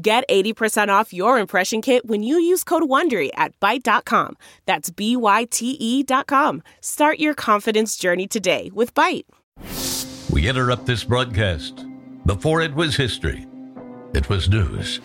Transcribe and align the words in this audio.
Get 0.00 0.22
80% 0.28 0.90
off 0.90 1.12
your 1.12 1.40
impression 1.40 1.82
kit 1.82 2.06
when 2.06 2.22
you 2.22 2.38
use 2.38 2.62
code 2.62 2.84
WONDERY 2.84 3.30
at 3.34 3.58
Byte.com. 3.58 4.36
That's 4.64 4.90
B-Y-T-E 4.90 6.02
dot 6.04 6.28
com. 6.28 6.62
Start 6.80 7.18
your 7.18 7.34
confidence 7.34 7.96
journey 7.96 8.28
today 8.28 8.70
with 8.72 8.94
Byte. 8.94 9.24
We 10.30 10.48
interrupt 10.48 10.86
this 10.86 11.02
broadcast. 11.02 11.84
Before 12.26 12.60
it 12.60 12.74
was 12.74 12.94
history, 12.94 13.44
it 14.14 14.28
was 14.28 14.48
news. 14.48 15.00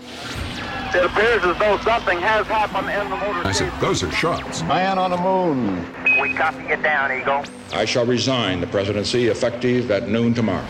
It 0.94 1.04
appears 1.04 1.44
as 1.44 1.57
though 1.57 1.80
something 1.80 2.20
has 2.20 2.46
happened 2.46 2.88
in 2.91 3.10
the 3.10 3.16
motor. 3.16 3.48
I 3.48 3.52
said, 3.52 3.73
those 3.82 4.04
are 4.04 4.12
shots. 4.12 4.62
Man 4.62 4.99
on 4.99 5.10
the 5.10 5.18
moon. 5.18 5.84
We 6.21 6.35
copy 6.35 6.66
you 6.66 6.76
down, 6.84 7.12
Eagle. 7.20 7.44
I 7.73 7.85
shall 7.85 8.05
resign 8.05 8.62
the 8.62 8.68
presidency 8.68 9.30
effective 9.30 9.90
at 9.90 10.07
noon 10.07 10.35
tomorrow. 10.35 10.68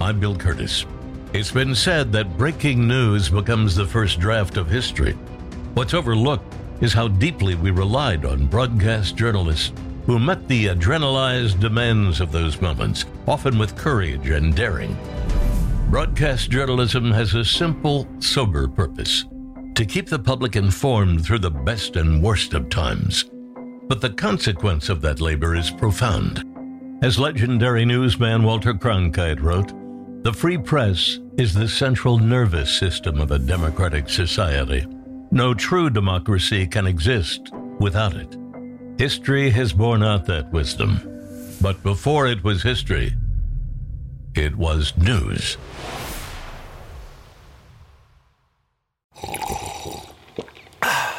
I'm 0.00 0.18
Bill 0.18 0.34
Kurtis. 0.34 0.86
It's 1.32 1.50
been 1.50 1.74
said 1.74 2.12
that 2.12 2.38
breaking 2.38 2.86
news 2.86 3.28
becomes 3.28 3.74
the 3.74 3.86
first 3.86 4.20
draft 4.20 4.56
of 4.56 4.70
history. 4.70 5.12
What's 5.74 5.94
overlooked 5.94 6.54
is 6.80 6.92
how 6.92 7.08
deeply 7.08 7.54
we 7.54 7.70
relied 7.70 8.24
on 8.24 8.46
broadcast 8.46 9.16
journalists 9.16 9.72
who 10.06 10.18
met 10.18 10.46
the 10.46 10.66
adrenalized 10.66 11.58
demands 11.58 12.20
of 12.20 12.32
those 12.32 12.60
moments, 12.60 13.04
often 13.26 13.58
with 13.58 13.76
courage 13.76 14.28
and 14.30 14.54
daring. 14.54 14.96
Broadcast 15.90 16.50
journalism 16.50 17.10
has 17.10 17.34
a 17.34 17.44
simple, 17.44 18.08
sober 18.20 18.68
purpose 18.68 19.24
to 19.74 19.84
keep 19.84 20.08
the 20.08 20.18
public 20.18 20.56
informed 20.56 21.22
through 21.22 21.38
the 21.38 21.50
best 21.50 21.96
and 21.96 22.22
worst 22.22 22.54
of 22.54 22.70
times. 22.70 23.26
But 23.88 24.00
the 24.00 24.10
consequence 24.10 24.88
of 24.88 25.02
that 25.02 25.20
labor 25.20 25.54
is 25.54 25.70
profound. 25.70 26.42
As 27.02 27.18
legendary 27.18 27.84
newsman 27.84 28.42
Walter 28.42 28.72
Cronkite 28.72 29.42
wrote, 29.42 29.72
the 30.26 30.32
free 30.32 30.58
press 30.58 31.20
is 31.38 31.54
the 31.54 31.68
central 31.68 32.18
nervous 32.18 32.68
system 32.68 33.20
of 33.20 33.30
a 33.30 33.38
democratic 33.38 34.08
society. 34.08 34.84
No 35.30 35.54
true 35.54 35.88
democracy 35.88 36.66
can 36.66 36.84
exist 36.84 37.52
without 37.78 38.16
it. 38.16 38.36
History 38.98 39.50
has 39.50 39.72
borne 39.72 40.02
out 40.02 40.26
that 40.26 40.50
wisdom. 40.50 40.98
But 41.60 41.80
before 41.84 42.26
it 42.26 42.42
was 42.42 42.60
history, 42.60 43.14
it 44.34 44.56
was 44.56 44.96
news. 44.96 45.58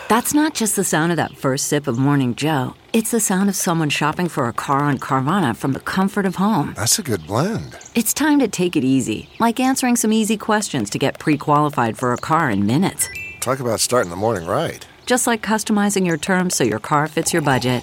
That's 0.09 0.33
not 0.33 0.53
just 0.53 0.75
the 0.75 0.83
sound 0.83 1.13
of 1.13 1.15
that 1.15 1.37
first 1.37 1.67
sip 1.67 1.87
of 1.87 1.97
Morning 1.97 2.35
Joe. 2.35 2.73
It's 2.91 3.11
the 3.11 3.21
sound 3.21 3.47
of 3.47 3.55
someone 3.55 3.89
shopping 3.89 4.27
for 4.27 4.49
a 4.49 4.53
car 4.53 4.79
on 4.79 4.99
Carvana 4.99 5.55
from 5.55 5.71
the 5.71 5.79
comfort 5.79 6.25
of 6.25 6.35
home. 6.35 6.73
That's 6.75 6.99
a 6.99 7.03
good 7.03 7.25
blend. 7.25 7.77
It's 7.97 8.13
time 8.13 8.37
to 8.41 8.47
take 8.47 8.75
it 8.75 8.83
easy, 8.83 9.27
like 9.39 9.59
answering 9.59 9.95
some 9.95 10.13
easy 10.13 10.37
questions 10.37 10.91
to 10.91 10.99
get 10.99 11.17
pre 11.17 11.35
qualified 11.35 11.97
for 11.97 12.13
a 12.13 12.17
car 12.17 12.47
in 12.47 12.67
minutes. 12.67 13.09
Talk 13.39 13.59
about 13.59 13.79
starting 13.79 14.11
the 14.11 14.15
morning 14.15 14.47
right. 14.47 14.85
Just 15.07 15.25
like 15.25 15.41
customizing 15.41 16.05
your 16.05 16.15
terms 16.15 16.55
so 16.55 16.63
your 16.63 16.77
car 16.77 17.07
fits 17.07 17.33
your 17.33 17.41
budget. 17.41 17.81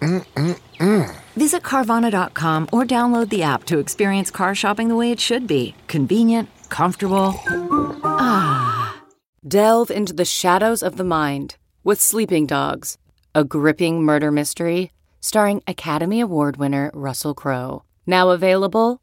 Mm-mm-mm. 0.00 1.14
Visit 1.36 1.62
Carvana.com 1.62 2.70
or 2.72 2.86
download 2.86 3.28
the 3.28 3.42
app 3.42 3.64
to 3.64 3.78
experience 3.78 4.30
car 4.30 4.54
shopping 4.54 4.88
the 4.88 4.96
way 4.96 5.12
it 5.12 5.20
should 5.20 5.46
be 5.46 5.74
convenient, 5.88 6.48
comfortable. 6.70 7.38
Ah. 8.04 8.96
Delve 9.46 9.90
into 9.90 10.14
the 10.14 10.24
shadows 10.24 10.82
of 10.82 10.96
the 10.96 11.04
mind 11.04 11.56
with 11.84 12.00
Sleeping 12.00 12.46
Dogs, 12.46 12.96
a 13.34 13.44
gripping 13.44 14.02
murder 14.02 14.30
mystery 14.30 14.90
starring 15.20 15.62
Academy 15.66 16.20
Award 16.22 16.56
winner 16.56 16.90
Russell 16.94 17.34
Crowe. 17.34 17.82
Now 18.06 18.30
available 18.30 19.02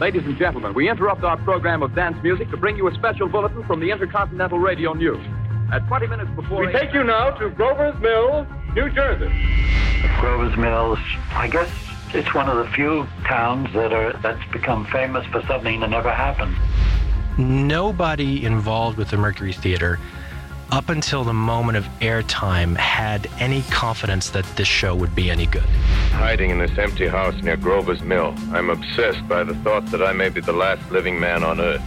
Ladies 0.00 0.24
and 0.24 0.36
gentlemen, 0.36 0.74
we 0.74 0.90
interrupt 0.90 1.22
our 1.22 1.36
program 1.36 1.80
of 1.80 1.94
dance 1.94 2.20
music 2.20 2.50
to 2.50 2.56
bring 2.56 2.76
you 2.76 2.88
a 2.88 2.94
special 2.94 3.28
bulletin 3.28 3.62
from 3.64 3.78
the 3.78 3.92
Intercontinental 3.92 4.58
Radio 4.58 4.92
News. 4.92 5.24
At 5.72 5.86
20 5.86 6.08
minutes 6.08 6.30
before... 6.34 6.66
We 6.66 6.72
take 6.72 6.92
you 6.92 7.04
now 7.04 7.30
to 7.30 7.48
Grover's 7.50 7.98
Mills, 8.00 8.44
New 8.74 8.90
Jersey. 8.90 9.32
Grover's 10.18 10.56
Mills, 10.56 10.98
I 11.30 11.46
guess 11.48 11.70
it's 12.12 12.34
one 12.34 12.48
of 12.48 12.56
the 12.56 12.70
few 12.72 13.06
towns 13.24 13.72
that 13.72 13.92
are 13.92 14.12
that's 14.14 14.44
become 14.50 14.84
famous 14.86 15.24
for 15.26 15.42
something 15.42 15.78
that 15.78 15.90
never 15.90 16.12
happened. 16.12 16.56
Nobody 17.38 18.44
involved 18.44 18.98
with 18.98 19.10
the 19.10 19.16
Mercury 19.16 19.52
Theater 19.52 20.00
up 20.74 20.88
until 20.88 21.22
the 21.22 21.32
moment 21.32 21.78
of 21.78 21.84
airtime, 22.00 22.76
had 22.76 23.30
any 23.38 23.62
confidence 23.70 24.30
that 24.30 24.44
this 24.56 24.66
show 24.66 24.92
would 24.92 25.14
be 25.14 25.30
any 25.30 25.46
good. 25.46 25.62
Hiding 26.10 26.50
in 26.50 26.58
this 26.58 26.76
empty 26.76 27.06
house 27.06 27.40
near 27.44 27.56
Grover's 27.56 28.02
Mill, 28.02 28.34
I'm 28.50 28.70
obsessed 28.70 29.26
by 29.28 29.44
the 29.44 29.54
thought 29.56 29.86
that 29.92 30.02
I 30.02 30.12
may 30.12 30.30
be 30.30 30.40
the 30.40 30.52
last 30.52 30.90
living 30.90 31.20
man 31.20 31.44
on 31.44 31.60
Earth. 31.60 31.80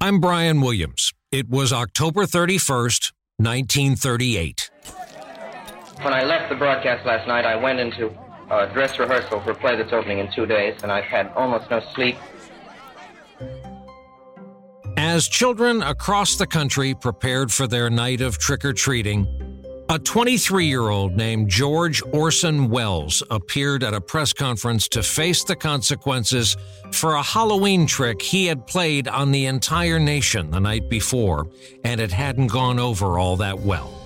I'm 0.00 0.20
Brian 0.20 0.60
Williams. 0.60 1.12
It 1.32 1.50
was 1.50 1.72
October 1.72 2.22
31st, 2.22 3.10
1938. 3.38 4.70
When 6.02 6.14
I 6.14 6.22
left 6.22 6.50
the 6.50 6.56
broadcast 6.56 7.04
last 7.04 7.26
night, 7.26 7.44
I 7.46 7.56
went 7.56 7.80
into 7.80 8.16
a 8.48 8.68
dress 8.72 8.96
rehearsal 9.00 9.40
for 9.40 9.50
a 9.50 9.54
play 9.56 9.74
that's 9.74 9.92
opening 9.92 10.18
in 10.18 10.30
two 10.30 10.46
days, 10.46 10.80
and 10.84 10.92
I've 10.92 11.02
had 11.02 11.32
almost 11.34 11.68
no 11.68 11.80
sleep. 11.94 12.16
As 14.96 15.26
children 15.26 15.82
across 15.82 16.36
the 16.36 16.46
country 16.46 16.94
prepared 16.94 17.52
for 17.52 17.66
their 17.66 17.90
night 17.90 18.20
of 18.20 18.38
trick 18.38 18.64
or 18.64 18.72
treating, 18.72 19.26
a 19.88 19.98
23 19.98 20.66
year 20.66 20.88
old 20.88 21.16
named 21.16 21.48
George 21.48 22.02
Orson 22.12 22.70
Welles 22.70 23.22
appeared 23.30 23.82
at 23.82 23.92
a 23.92 24.00
press 24.00 24.32
conference 24.32 24.88
to 24.88 25.02
face 25.02 25.44
the 25.44 25.56
consequences 25.56 26.56
for 26.92 27.14
a 27.14 27.22
Halloween 27.22 27.86
trick 27.86 28.22
he 28.22 28.46
had 28.46 28.66
played 28.66 29.08
on 29.08 29.32
the 29.32 29.46
entire 29.46 29.98
nation 29.98 30.50
the 30.50 30.60
night 30.60 30.88
before, 30.88 31.48
and 31.84 32.00
it 32.00 32.12
hadn't 32.12 32.46
gone 32.46 32.78
over 32.78 33.18
all 33.18 33.36
that 33.36 33.58
well. 33.58 34.00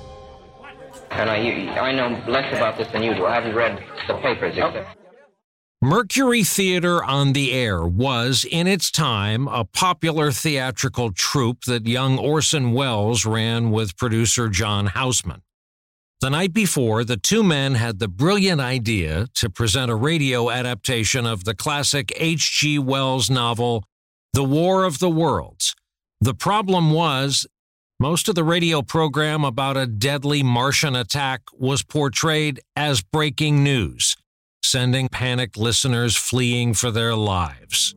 And 1.10 1.30
I, 1.30 1.36
I 1.78 1.92
know 1.92 2.22
less 2.30 2.54
about 2.54 2.76
this 2.76 2.88
than 2.88 3.02
you 3.02 3.14
do. 3.14 3.26
I 3.26 3.34
haven't 3.34 3.54
read 3.54 3.82
the 4.06 4.14
papers 4.14 4.54
oh. 4.58 4.68
except. 4.68 4.97
Mercury 5.80 6.42
Theater 6.42 7.04
on 7.04 7.34
the 7.34 7.52
Air 7.52 7.86
was, 7.86 8.44
in 8.50 8.66
its 8.66 8.90
time, 8.90 9.46
a 9.46 9.64
popular 9.64 10.32
theatrical 10.32 11.12
troupe 11.12 11.66
that 11.66 11.86
young 11.86 12.18
Orson 12.18 12.72
Welles 12.72 13.24
ran 13.24 13.70
with 13.70 13.96
producer 13.96 14.48
John 14.48 14.86
Houseman. 14.86 15.42
The 16.20 16.30
night 16.30 16.52
before, 16.52 17.04
the 17.04 17.16
two 17.16 17.44
men 17.44 17.76
had 17.76 18.00
the 18.00 18.08
brilliant 18.08 18.60
idea 18.60 19.28
to 19.34 19.48
present 19.48 19.88
a 19.88 19.94
radio 19.94 20.50
adaptation 20.50 21.26
of 21.26 21.44
the 21.44 21.54
classic 21.54 22.12
H.G. 22.16 22.80
Wells 22.80 23.30
novel, 23.30 23.84
The 24.32 24.42
War 24.42 24.82
of 24.82 24.98
the 24.98 25.08
Worlds. 25.08 25.76
The 26.20 26.34
problem 26.34 26.90
was, 26.90 27.46
most 28.00 28.28
of 28.28 28.34
the 28.34 28.42
radio 28.42 28.82
program 28.82 29.44
about 29.44 29.76
a 29.76 29.86
deadly 29.86 30.42
Martian 30.42 30.96
attack 30.96 31.42
was 31.52 31.84
portrayed 31.84 32.58
as 32.74 33.00
breaking 33.00 33.62
news 33.62 34.16
sending 34.62 35.08
panicked 35.08 35.56
listeners 35.56 36.16
fleeing 36.16 36.74
for 36.74 36.90
their 36.90 37.14
lives. 37.14 37.94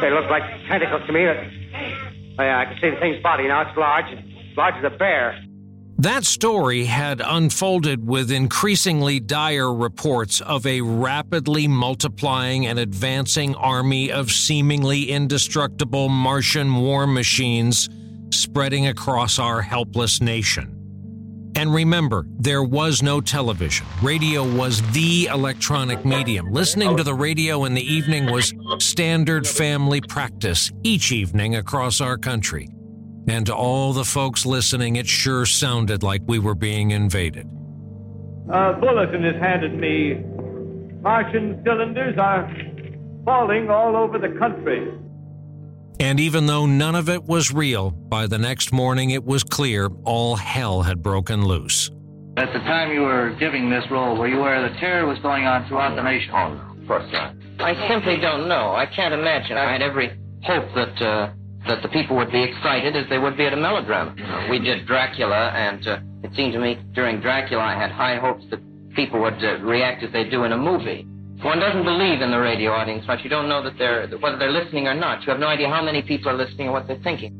They 0.00 0.10
look 0.10 0.28
like 0.30 0.42
tentacles 0.68 1.02
to 1.06 1.12
me. 1.12 1.26
Oh, 2.38 2.42
yeah, 2.42 2.60
I 2.60 2.64
can 2.64 2.78
see 2.80 2.90
the 2.90 2.96
thing's 2.96 3.22
body 3.22 3.46
now. 3.46 3.68
It's 3.68 3.76
large, 3.76 4.06
large 4.56 4.74
as 4.76 4.84
a 4.92 4.96
bear. 4.96 5.38
That 5.98 6.24
story 6.24 6.86
had 6.86 7.20
unfolded 7.24 8.08
with 8.08 8.32
increasingly 8.32 9.20
dire 9.20 9.72
reports 9.72 10.40
of 10.40 10.66
a 10.66 10.80
rapidly 10.80 11.68
multiplying 11.68 12.66
and 12.66 12.78
advancing 12.78 13.54
army 13.54 14.10
of 14.10 14.32
seemingly 14.32 15.10
indestructible 15.10 16.08
Martian 16.08 16.74
war 16.74 17.06
machines 17.06 17.88
spreading 18.30 18.88
across 18.88 19.38
our 19.38 19.62
helpless 19.62 20.20
nation. 20.20 20.81
And 21.54 21.72
remember, 21.72 22.26
there 22.38 22.62
was 22.62 23.02
no 23.02 23.20
television. 23.20 23.86
Radio 24.02 24.42
was 24.42 24.80
the 24.92 25.26
electronic 25.26 26.04
medium. 26.04 26.50
Listening 26.50 26.96
to 26.96 27.02
the 27.02 27.14
radio 27.14 27.64
in 27.64 27.74
the 27.74 27.82
evening 27.82 28.30
was 28.30 28.54
standard 28.78 29.46
family 29.46 30.00
practice 30.00 30.70
each 30.82 31.12
evening 31.12 31.56
across 31.56 32.00
our 32.00 32.16
country. 32.16 32.68
And 33.28 33.46
to 33.46 33.54
all 33.54 33.92
the 33.92 34.04
folks 34.04 34.46
listening, 34.46 34.96
it 34.96 35.06
sure 35.06 35.46
sounded 35.46 36.02
like 36.02 36.22
we 36.26 36.38
were 36.38 36.54
being 36.54 36.90
invaded. 36.90 37.46
A 38.48 38.72
bulletin 38.80 39.24
is 39.24 39.40
handed 39.40 39.74
me. 39.74 40.14
Martian 41.02 41.62
cylinders 41.64 42.16
are 42.18 42.50
falling 43.24 43.70
all 43.70 43.96
over 43.96 44.18
the 44.18 44.36
country. 44.38 44.92
And 46.00 46.18
even 46.18 46.46
though 46.46 46.66
none 46.66 46.94
of 46.94 47.08
it 47.08 47.24
was 47.24 47.52
real, 47.52 47.90
by 47.90 48.26
the 48.26 48.38
next 48.38 48.72
morning 48.72 49.10
it 49.10 49.24
was 49.24 49.44
clear 49.44 49.88
all 50.04 50.36
hell 50.36 50.82
had 50.82 51.02
broken 51.02 51.44
loose. 51.44 51.90
At 52.36 52.52
the 52.52 52.60
time 52.60 52.92
you 52.92 53.02
were 53.02 53.36
giving 53.38 53.68
this 53.68 53.84
role, 53.90 54.16
were 54.16 54.26
you 54.26 54.38
aware 54.40 54.62
that 54.62 54.78
terror 54.80 55.06
was 55.06 55.18
going 55.18 55.44
on 55.44 55.68
throughout 55.68 55.94
the 55.94 56.02
nation? 56.02 56.30
Oh, 56.34 56.54
no, 56.54 56.80
of 56.80 56.88
course 56.88 57.12
not. 57.12 57.34
I 57.60 57.88
simply 57.88 58.16
don't 58.16 58.48
know. 58.48 58.74
I 58.74 58.86
can't 58.86 59.14
imagine. 59.14 59.56
I 59.56 59.70
had 59.70 59.82
every 59.82 60.08
hope 60.42 60.64
that 60.74 61.02
uh, 61.02 61.32
that 61.68 61.82
the 61.82 61.88
people 61.88 62.16
would 62.16 62.32
be 62.32 62.42
excited 62.42 62.96
as 62.96 63.08
they 63.08 63.18
would 63.18 63.36
be 63.36 63.46
at 63.46 63.52
a 63.52 63.56
melodrama. 63.56 64.14
You 64.16 64.24
know, 64.24 64.46
we 64.50 64.58
did 64.58 64.86
Dracula, 64.86 65.50
and 65.50 65.86
uh, 65.86 65.98
it 66.24 66.34
seemed 66.34 66.54
to 66.54 66.58
me 66.58 66.78
during 66.92 67.20
Dracula 67.20 67.62
I 67.62 67.78
had 67.78 67.92
high 67.92 68.16
hopes 68.16 68.44
that 68.50 68.60
people 68.94 69.20
would 69.20 69.42
uh, 69.44 69.58
react 69.60 70.02
as 70.02 70.12
they 70.12 70.28
do 70.28 70.44
in 70.44 70.52
a 70.52 70.58
movie. 70.58 71.06
If 71.42 71.46
one 71.46 71.58
doesn't 71.58 71.82
believe 71.82 72.20
in 72.20 72.30
the 72.30 72.38
radio 72.38 72.70
audience 72.70 73.04
much, 73.08 73.24
you 73.24 73.28
don't 73.28 73.48
know 73.48 73.64
that 73.64 73.76
they're 73.76 74.06
whether 74.18 74.38
they're 74.38 74.52
listening 74.52 74.86
or 74.86 74.94
not. 74.94 75.26
You 75.26 75.32
have 75.32 75.40
no 75.40 75.48
idea 75.48 75.68
how 75.68 75.82
many 75.82 76.00
people 76.00 76.28
are 76.28 76.36
listening 76.36 76.68
or 76.68 76.70
what 76.70 76.86
they're 76.86 77.02
thinking. 77.02 77.34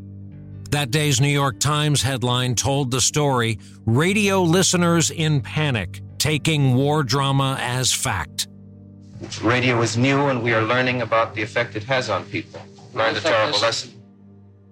That 0.72 0.90
day's 0.90 1.20
New 1.20 1.28
York 1.28 1.60
Times 1.60 2.02
headline 2.02 2.56
told 2.56 2.90
the 2.90 3.00
story 3.00 3.60
Radio 3.86 4.42
listeners 4.42 5.12
in 5.12 5.40
panic, 5.40 6.00
taking 6.18 6.74
war 6.74 7.04
drama 7.04 7.56
as 7.60 7.92
fact. 7.92 8.48
Radio 9.40 9.80
is 9.82 9.96
new, 9.96 10.26
and 10.26 10.42
we 10.42 10.52
are 10.52 10.62
learning 10.62 11.02
about 11.02 11.36
the 11.36 11.42
effect 11.42 11.76
it 11.76 11.84
has 11.84 12.10
on 12.10 12.24
people. 12.24 12.60
Learned 12.94 13.18
a 13.18 13.20
terrible 13.20 13.60
lesson. 13.60 13.92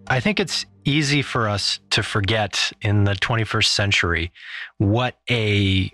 I 0.08 0.18
think 0.18 0.40
it's 0.40 0.66
easy 0.84 1.22
for 1.22 1.48
us 1.48 1.78
to 1.90 2.02
forget 2.02 2.72
in 2.80 3.04
the 3.04 3.14
21st 3.14 3.68
century 3.68 4.32
what 4.78 5.18
a 5.30 5.92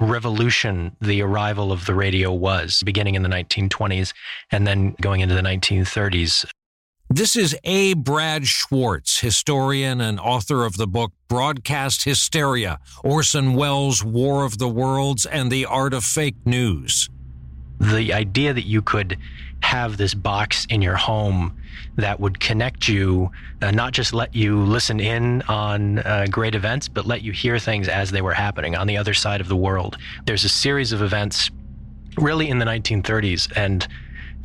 revolution 0.00 0.96
the 1.00 1.22
arrival 1.22 1.72
of 1.72 1.86
the 1.86 1.94
radio 1.94 2.32
was, 2.32 2.82
beginning 2.84 3.14
in 3.14 3.22
the 3.22 3.28
1920s 3.28 4.12
and 4.50 4.66
then 4.66 4.94
going 5.00 5.20
into 5.20 5.34
the 5.34 5.42
1930s. 5.42 6.44
This 7.08 7.36
is 7.36 7.56
A. 7.62 7.94
Brad 7.94 8.46
Schwartz, 8.48 9.20
historian 9.20 10.00
and 10.00 10.18
author 10.18 10.64
of 10.64 10.76
the 10.76 10.88
book 10.88 11.12
Broadcast 11.28 12.02
Hysteria 12.02 12.80
Orson 13.04 13.54
Welles' 13.54 14.02
War 14.02 14.44
of 14.44 14.58
the 14.58 14.68
Worlds 14.68 15.24
and 15.24 15.50
the 15.50 15.66
Art 15.66 15.94
of 15.94 16.04
Fake 16.04 16.34
News. 16.44 17.08
The 17.78 18.12
idea 18.12 18.52
that 18.52 18.66
you 18.66 18.82
could 18.82 19.18
have 19.60 19.96
this 19.96 20.14
box 20.14 20.66
in 20.68 20.82
your 20.82 20.96
home 20.96 21.56
that 21.96 22.20
would 22.20 22.40
connect 22.40 22.88
you, 22.88 23.30
uh, 23.62 23.70
not 23.70 23.92
just 23.92 24.12
let 24.12 24.34
you 24.34 24.62
listen 24.62 25.00
in 25.00 25.42
on 25.42 25.98
uh, 26.00 26.26
great 26.30 26.54
events, 26.54 26.88
but 26.88 27.06
let 27.06 27.22
you 27.22 27.32
hear 27.32 27.58
things 27.58 27.88
as 27.88 28.10
they 28.10 28.22
were 28.22 28.34
happening 28.34 28.76
on 28.76 28.86
the 28.86 28.96
other 28.96 29.14
side 29.14 29.40
of 29.40 29.48
the 29.48 29.56
world. 29.56 29.96
There's 30.24 30.44
a 30.44 30.48
series 30.48 30.92
of 30.92 31.02
events 31.02 31.50
really 32.18 32.48
in 32.48 32.58
the 32.58 32.64
1930s 32.64 33.52
and 33.56 33.86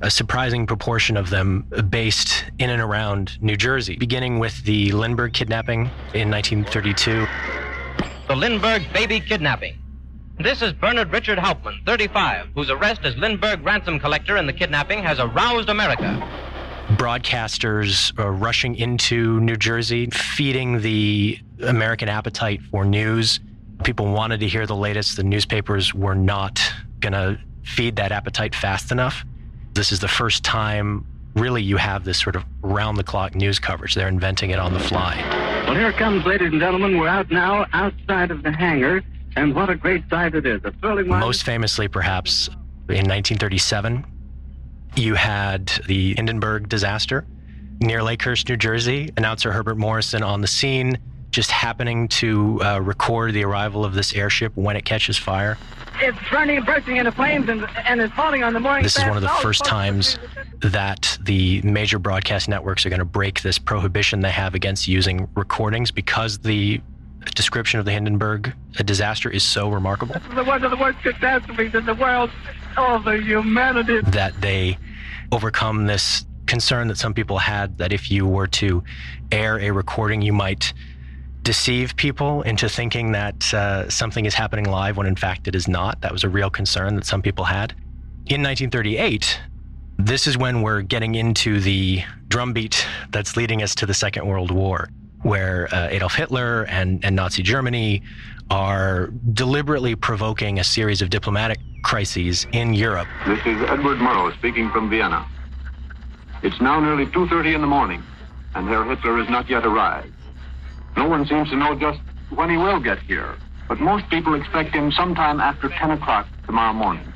a 0.02 0.10
surprising 0.10 0.66
proportion 0.66 1.16
of 1.16 1.30
them 1.30 1.62
based 1.90 2.46
in 2.58 2.70
and 2.70 2.82
around 2.82 3.42
New 3.42 3.56
Jersey, 3.56 3.96
beginning 3.96 4.40
with 4.40 4.64
the 4.64 4.92
Lindbergh 4.92 5.34
kidnapping 5.34 5.82
in 6.14 6.30
1932. 6.30 7.28
The 8.28 8.36
Lindbergh 8.36 8.82
baby 8.94 9.20
kidnapping. 9.20 9.78
This 10.40 10.64
is 10.64 10.74
Bernard 10.74 11.12
Richard 11.12 11.38
Hauptmann, 11.38 11.82
35, 11.86 12.48
whose 12.56 12.72
arrest 12.72 13.02
as 13.04 13.16
Lindbergh 13.16 13.64
ransom 13.64 14.00
collector 14.00 14.38
in 14.38 14.48
the 14.48 14.54
kidnapping 14.54 15.04
has 15.04 15.20
aroused 15.20 15.70
America. 15.70 16.18
Broadcasters 16.90 18.18
are 18.20 18.32
rushing 18.32 18.76
into 18.76 19.40
New 19.40 19.56
Jersey, 19.56 20.08
feeding 20.08 20.82
the 20.82 21.40
American 21.64 22.10
appetite 22.10 22.62
for 22.72 22.86
news. 22.86 23.40
People 23.84 24.12
wanted 24.12 24.40
to 24.42 24.48
hear 24.48 24.66
the 24.66 24.76
latest. 24.76 25.18
The 25.18 25.24
newspapers 25.24 25.94
were 25.94 26.16
not 26.16 26.62
going 27.00 27.14
to 27.14 27.40
feed 27.64 27.96
that 27.96 28.12
appetite 28.12 28.54
fast 28.54 28.92
enough. 28.92 29.24
This 29.74 29.92
is 29.92 30.00
the 30.00 30.08
first 30.08 30.44
time, 30.44 31.06
really, 31.36 31.64
you 31.64 31.78
have 31.78 32.04
this 32.04 32.20
sort 32.20 32.36
of 32.36 32.44
round 32.62 32.98
the 32.98 33.04
clock 33.04 33.36
news 33.36 33.58
coverage. 33.58 33.96
They're 33.96 34.08
inventing 34.08 34.50
it 34.50 34.60
on 34.60 34.74
the 34.74 34.80
fly. 34.80 35.16
Well, 35.66 35.76
here 35.76 35.90
it 35.90 35.96
comes, 35.96 36.26
ladies 36.26 36.52
and 36.52 36.60
gentlemen. 36.60 36.98
We're 36.98 37.08
out 37.08 37.32
now 37.32 37.66
outside 37.74 38.32
of 38.32 38.44
the 38.44 38.52
hangar. 38.52 39.02
And 39.38 39.56
what 39.56 39.70
a 39.70 39.76
great 39.76 40.04
sight 40.10 40.36
it 40.36 40.46
is. 40.46 40.60
A 40.66 40.72
thrilling 40.74 41.08
one. 41.08 41.22
Most 41.22 41.44
famously, 41.44 41.88
perhaps, 41.88 42.50
in 42.90 43.08
1937, 43.08 44.06
you 44.96 45.16
had 45.16 45.68
the 45.88 46.16
Hindenburg 46.16 46.70
disaster 46.70 47.26
near 47.80 48.00
Lakehurst, 48.00 48.48
New 48.50 48.58
Jersey. 48.58 49.12
Announcer 49.18 49.52
Herbert 49.52 49.78
Morrison 49.78 50.24
on 50.24 50.42
the 50.42 50.48
scene, 50.48 50.98
just 51.32 51.50
happening 51.50 52.08
to 52.10 52.62
uh, 52.62 52.80
record 52.80 53.34
the 53.34 53.44
arrival 53.44 53.84
of 53.84 53.94
this 53.94 54.14
airship 54.14 54.52
when 54.56 54.76
it 54.76 54.86
catches 54.86 55.18
fire. 55.18 55.58
It's 56.00 56.18
burning 56.30 56.58
and 56.58 56.66
bursting 56.66 56.98
into 56.98 57.12
flames 57.12 57.50
and, 57.50 57.68
and 57.86 58.02
it's 58.02 58.14
falling 58.14 58.44
on 58.44 58.54
the 58.54 58.60
morning. 58.60 58.84
This 58.84 58.98
is 58.98 59.04
one 59.06 59.18
of 59.18 59.24
the 59.24 59.30
first 59.30 59.64
times 59.64 60.18
that 60.62 61.18
the 61.22 61.62
major 61.64 62.00
broadcast 62.00 62.48
networks 62.48 62.86
are 62.86 62.90
going 62.90 63.00
to 63.00 63.06
break 63.06 63.42
this 63.42 63.58
prohibition 63.58 64.22
they 64.22 64.32
have 64.32 64.56
against 64.56 64.88
using 64.88 65.28
recordings 65.36 65.92
because 65.92 66.40
the 66.40 66.82
description 67.36 67.80
of 67.80 67.86
the 67.86 67.92
Hindenburg 67.92 68.54
disaster 68.84 69.30
is 69.30 69.44
so 69.44 69.70
remarkable. 69.70 70.14
This 70.14 70.40
is 70.40 70.48
one 70.48 70.64
of 70.64 70.72
the 70.72 70.78
worst 70.78 71.00
catastrophes 71.00 71.76
in 71.76 71.86
the 71.86 71.96
world. 71.96 72.32
All 72.78 73.00
the 73.00 73.18
humanity. 73.22 74.02
That 74.02 74.40
they 74.42 74.78
overcome 75.32 75.86
this 75.86 76.26
concern 76.46 76.88
that 76.90 76.98
some 76.98 77.14
people 77.14 77.38
had 77.38 77.78
that 77.78 77.94
if 77.94 78.12
you 78.12 78.26
were 78.26 78.48
to 78.48 78.84
air 79.32 79.60
a 79.60 79.72
recording, 79.72 80.22
you 80.22 80.34
might 80.34 80.74
deceive 81.44 81.96
people 81.96 82.42
into 82.44 82.70
thinking 82.70 83.14
that 83.14 83.54
uh, 83.54 83.90
something 83.90 84.26
is 84.26 84.34
happening 84.34 84.66
live 84.66 84.98
when 84.98 85.08
in 85.08 85.16
fact 85.16 85.48
it 85.48 85.56
is 85.56 85.68
not. 85.68 86.02
That 86.02 86.12
was 86.12 86.24
a 86.24 86.30
real 86.30 86.50
concern 86.50 86.96
that 86.96 87.06
some 87.06 87.22
people 87.22 87.46
had. 87.46 87.72
In 88.28 88.44
1938, 88.44 89.40
this 89.98 90.28
is 90.28 90.38
when 90.38 90.62
we're 90.62 90.82
getting 90.82 91.16
into 91.16 91.60
the 91.60 92.04
drumbeat 92.28 92.86
that's 93.10 93.36
leading 93.36 93.64
us 93.64 93.76
to 93.76 93.86
the 93.86 93.94
Second 93.94 94.28
World 94.28 94.52
War 94.52 94.90
where 95.24 95.68
uh, 95.74 95.88
Adolf 95.90 96.16
Hitler 96.16 96.64
and, 96.64 97.04
and 97.04 97.16
Nazi 97.16 97.44
Germany 97.44 98.02
are 98.50 99.08
deliberately 99.34 99.96
provoking 99.96 100.60
a 100.60 100.64
series 100.64 101.02
of 101.02 101.10
diplomatic 101.10 101.60
crises 101.84 102.46
in 102.52 102.74
Europe. 102.74 103.08
This 103.26 103.40
is 103.46 103.62
Edward 103.70 103.98
Murrow 104.00 104.34
speaking 104.38 104.70
from 104.72 104.90
Vienna. 104.90 105.26
It's 106.44 106.60
now 106.60 106.80
nearly 106.80 107.06
2.30 107.06 107.56
in 107.56 107.62
the 107.62 107.68
morning, 107.68 108.04
and 108.56 108.68
Herr 108.68 108.84
Hitler 108.84 109.18
has 109.20 109.30
not 109.30 109.50
yet 109.50 109.66
arrived. 109.66 110.12
No 110.98 111.08
one 111.08 111.26
seems 111.26 111.50
to 111.50 111.56
know 111.56 111.76
just 111.76 112.00
when 112.30 112.50
he 112.50 112.58
will 112.58 112.80
get 112.80 113.00
here, 113.00 113.36
but 113.68 113.80
most 113.80 114.10
people 114.10 114.36
expect 114.36 114.74
him 114.76 114.92
sometime 114.92 115.40
after 115.40 115.70
10 115.70 115.92
o'clock 115.92 116.28
tomorrow 116.46 116.74
morning. 116.74 117.12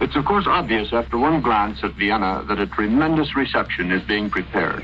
It's 0.00 0.16
of 0.16 0.24
course 0.24 0.46
obvious 0.46 0.92
after 0.92 1.18
one 1.18 1.42
glance 1.42 1.80
at 1.82 1.92
Vienna 1.94 2.44
that 2.48 2.58
a 2.58 2.66
tremendous 2.66 3.36
reception 3.36 3.92
is 3.92 4.02
being 4.04 4.30
prepared. 4.30 4.82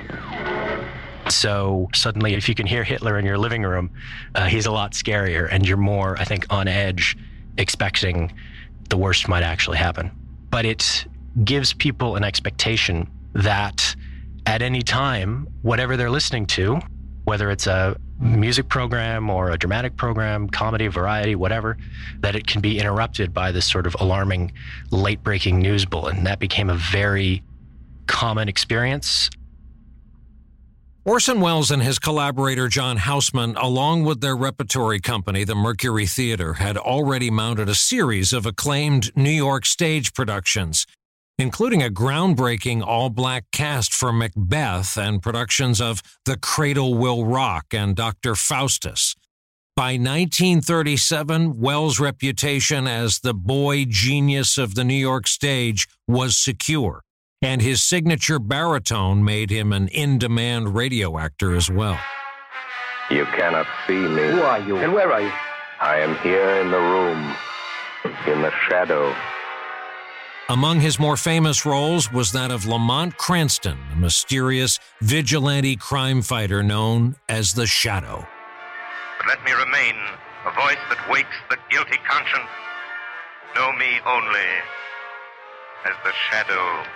So 1.29 1.89
suddenly, 1.95 2.35
if 2.35 2.49
you 2.49 2.55
can 2.55 2.67
hear 2.67 2.85
Hitler 2.85 3.19
in 3.19 3.25
your 3.25 3.39
living 3.39 3.63
room, 3.63 3.91
uh, 4.35 4.47
he's 4.47 4.67
a 4.67 4.73
lot 4.73 4.93
scarier, 4.93 5.49
and 5.51 5.67
you're 5.67 5.77
more, 5.77 6.17
I 6.19 6.25
think, 6.25 6.47
on 6.51 6.69
edge, 6.69 7.17
expecting 7.59 8.33
the 8.89 8.97
worst 8.97 9.29
might 9.29 9.43
actually 9.43 9.79
happen. 9.79 10.11
But 10.51 10.65
it 10.65 11.07
gives 11.45 11.73
people 11.73 12.17
an 12.17 12.25
expectation 12.25 13.11
that 13.35 13.95
at 14.47 14.63
any 14.63 14.83
time, 14.83 15.49
whatever 15.63 15.97
they're 15.97 16.11
listening 16.11 16.47
to, 16.47 16.81
whether 17.25 17.51
it's 17.51 17.67
a 17.67 17.97
music 18.21 18.69
program 18.69 19.29
or 19.29 19.51
a 19.51 19.59
dramatic 19.59 19.97
program, 19.97 20.49
comedy, 20.49 20.87
variety, 20.87 21.35
whatever, 21.35 21.77
that 22.21 22.37
it 22.37 22.47
can 22.47 22.61
be 22.61 22.79
interrupted 22.79 23.35
by 23.35 23.51
this 23.51 23.67
sort 23.67 23.87
of 23.87 23.97
alarming 24.01 24.53
late 24.91 25.23
breaking 25.23 25.59
news 25.59 25.85
bulletin. 25.85 26.25
That 26.25 26.39
became 26.39 26.71
a 26.71 26.77
very 26.77 27.43
common 28.07 28.49
experience 28.49 29.29
Orson 31.07 31.41
Welles 31.41 31.71
and 31.71 31.85
his 31.85 32.01
collaborator 32.01 32.67
John 32.67 32.97
Houseman, 32.97 33.57
along 33.59 34.03
with 34.03 34.21
their 34.21 34.37
repertory 34.37 34.99
company, 34.99 35.45
the 35.45 35.55
Mercury 35.55 36.05
Theater, 36.05 36.55
had 36.55 36.77
already 36.77 37.31
mounted 37.31 37.69
a 37.69 37.77
series 37.77 38.33
of 38.33 38.45
acclaimed 38.45 39.17
New 39.17 39.31
York 39.31 39.67
stage 39.67 40.13
productions, 40.15 40.85
including 41.39 41.81
a 41.81 41.91
groundbreaking 41.91 42.85
all 42.85 43.09
black 43.09 43.45
cast 43.53 43.95
for 43.95 44.13
Macbeth 44.13 44.99
and 44.99 45.23
productions 45.23 45.81
of 45.81 46.03
The 46.25 46.37
Cradle 46.37 46.95
Will 46.95 47.25
Rock 47.25 47.67
and 47.71 47.95
Dr. 47.95 48.35
Faustus. 48.35 49.15
By 49.77 49.93
1937, 49.93 51.61
Welles' 51.61 52.01
reputation 52.01 52.89
as 52.89 53.21
the 53.21 53.33
boy 53.33 53.85
genius 53.85 54.59
of 54.59 54.75
the 54.75 54.83
New 54.83 54.95
York 54.95 55.29
stage 55.29 55.87
was 56.09 56.37
secure 56.37 57.05
and 57.43 57.61
his 57.61 57.83
signature 57.83 58.39
baritone 58.39 59.25
made 59.25 59.51
him 59.51 59.73
an 59.73 59.89
in 59.89 60.19
demand 60.19 60.75
radio 60.75 61.19
actor 61.19 61.55
as 61.55 61.71
well. 61.71 61.99
You 63.11 63.25
cannot 63.27 63.67
see 63.87 63.95
me. 63.95 64.23
Who 64.31 64.43
are 64.43 64.61
you? 64.61 64.79
And 64.79 64.93
where 64.93 65.13
are 65.13 65.21
you? 65.21 65.33
I 65.81 65.99
am 65.99 66.17
here 66.19 66.49
in 66.61 66.71
the 66.71 66.79
room, 66.79 67.37
in 68.27 68.43
the 68.43 68.53
shadow. 68.69 69.15
Among 70.49 70.81
his 70.81 70.99
more 70.99 71.17
famous 71.17 71.67
roles 71.67 72.13
was 72.13 72.31
that 72.33 72.53
of 72.53 72.67
Lamont 72.67 73.17
Cranston, 73.17 73.77
a 73.93 73.97
mysterious 73.97 74.79
vigilante 75.03 75.75
crime 75.75 76.23
fighter 76.23 76.63
known 76.63 77.17
as 77.29 77.53
the 77.53 77.67
Shadow. 77.67 78.25
But 79.19 79.27
let 79.27 79.45
me 79.45 79.51
remain 79.53 79.97
a 80.47 80.53
voice 80.53 80.79
that 80.89 81.05
wakes 81.11 81.35
the 81.51 81.59
guilty 81.69 81.99
conscience. 82.09 82.49
Know 83.57 83.73
me 83.73 83.99
only 84.07 84.49
as 85.85 85.95
the 86.05 86.13
Shadow. 86.31 86.87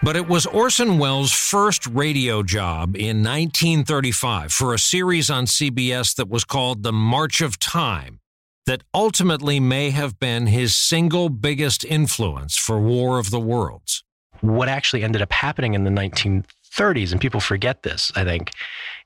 But 0.00 0.14
it 0.14 0.28
was 0.28 0.46
Orson 0.46 0.98
Welles' 0.98 1.32
first 1.32 1.84
radio 1.88 2.44
job 2.44 2.94
in 2.94 3.24
1935 3.24 4.52
for 4.52 4.72
a 4.72 4.78
series 4.78 5.28
on 5.28 5.46
CBS 5.46 6.14
that 6.14 6.28
was 6.28 6.44
called 6.44 6.84
The 6.84 6.92
March 6.92 7.40
of 7.40 7.58
Time 7.58 8.20
that 8.66 8.84
ultimately 8.94 9.58
may 9.58 9.90
have 9.90 10.20
been 10.20 10.46
his 10.46 10.76
single 10.76 11.30
biggest 11.30 11.84
influence 11.84 12.56
for 12.56 12.78
War 12.78 13.18
of 13.18 13.30
the 13.30 13.40
Worlds. 13.40 14.04
What 14.40 14.68
actually 14.68 15.02
ended 15.02 15.20
up 15.20 15.32
happening 15.32 15.74
in 15.74 15.82
the 15.82 15.90
1930s, 15.90 17.10
and 17.10 17.20
people 17.20 17.40
forget 17.40 17.82
this, 17.82 18.12
I 18.14 18.22
think, 18.22 18.52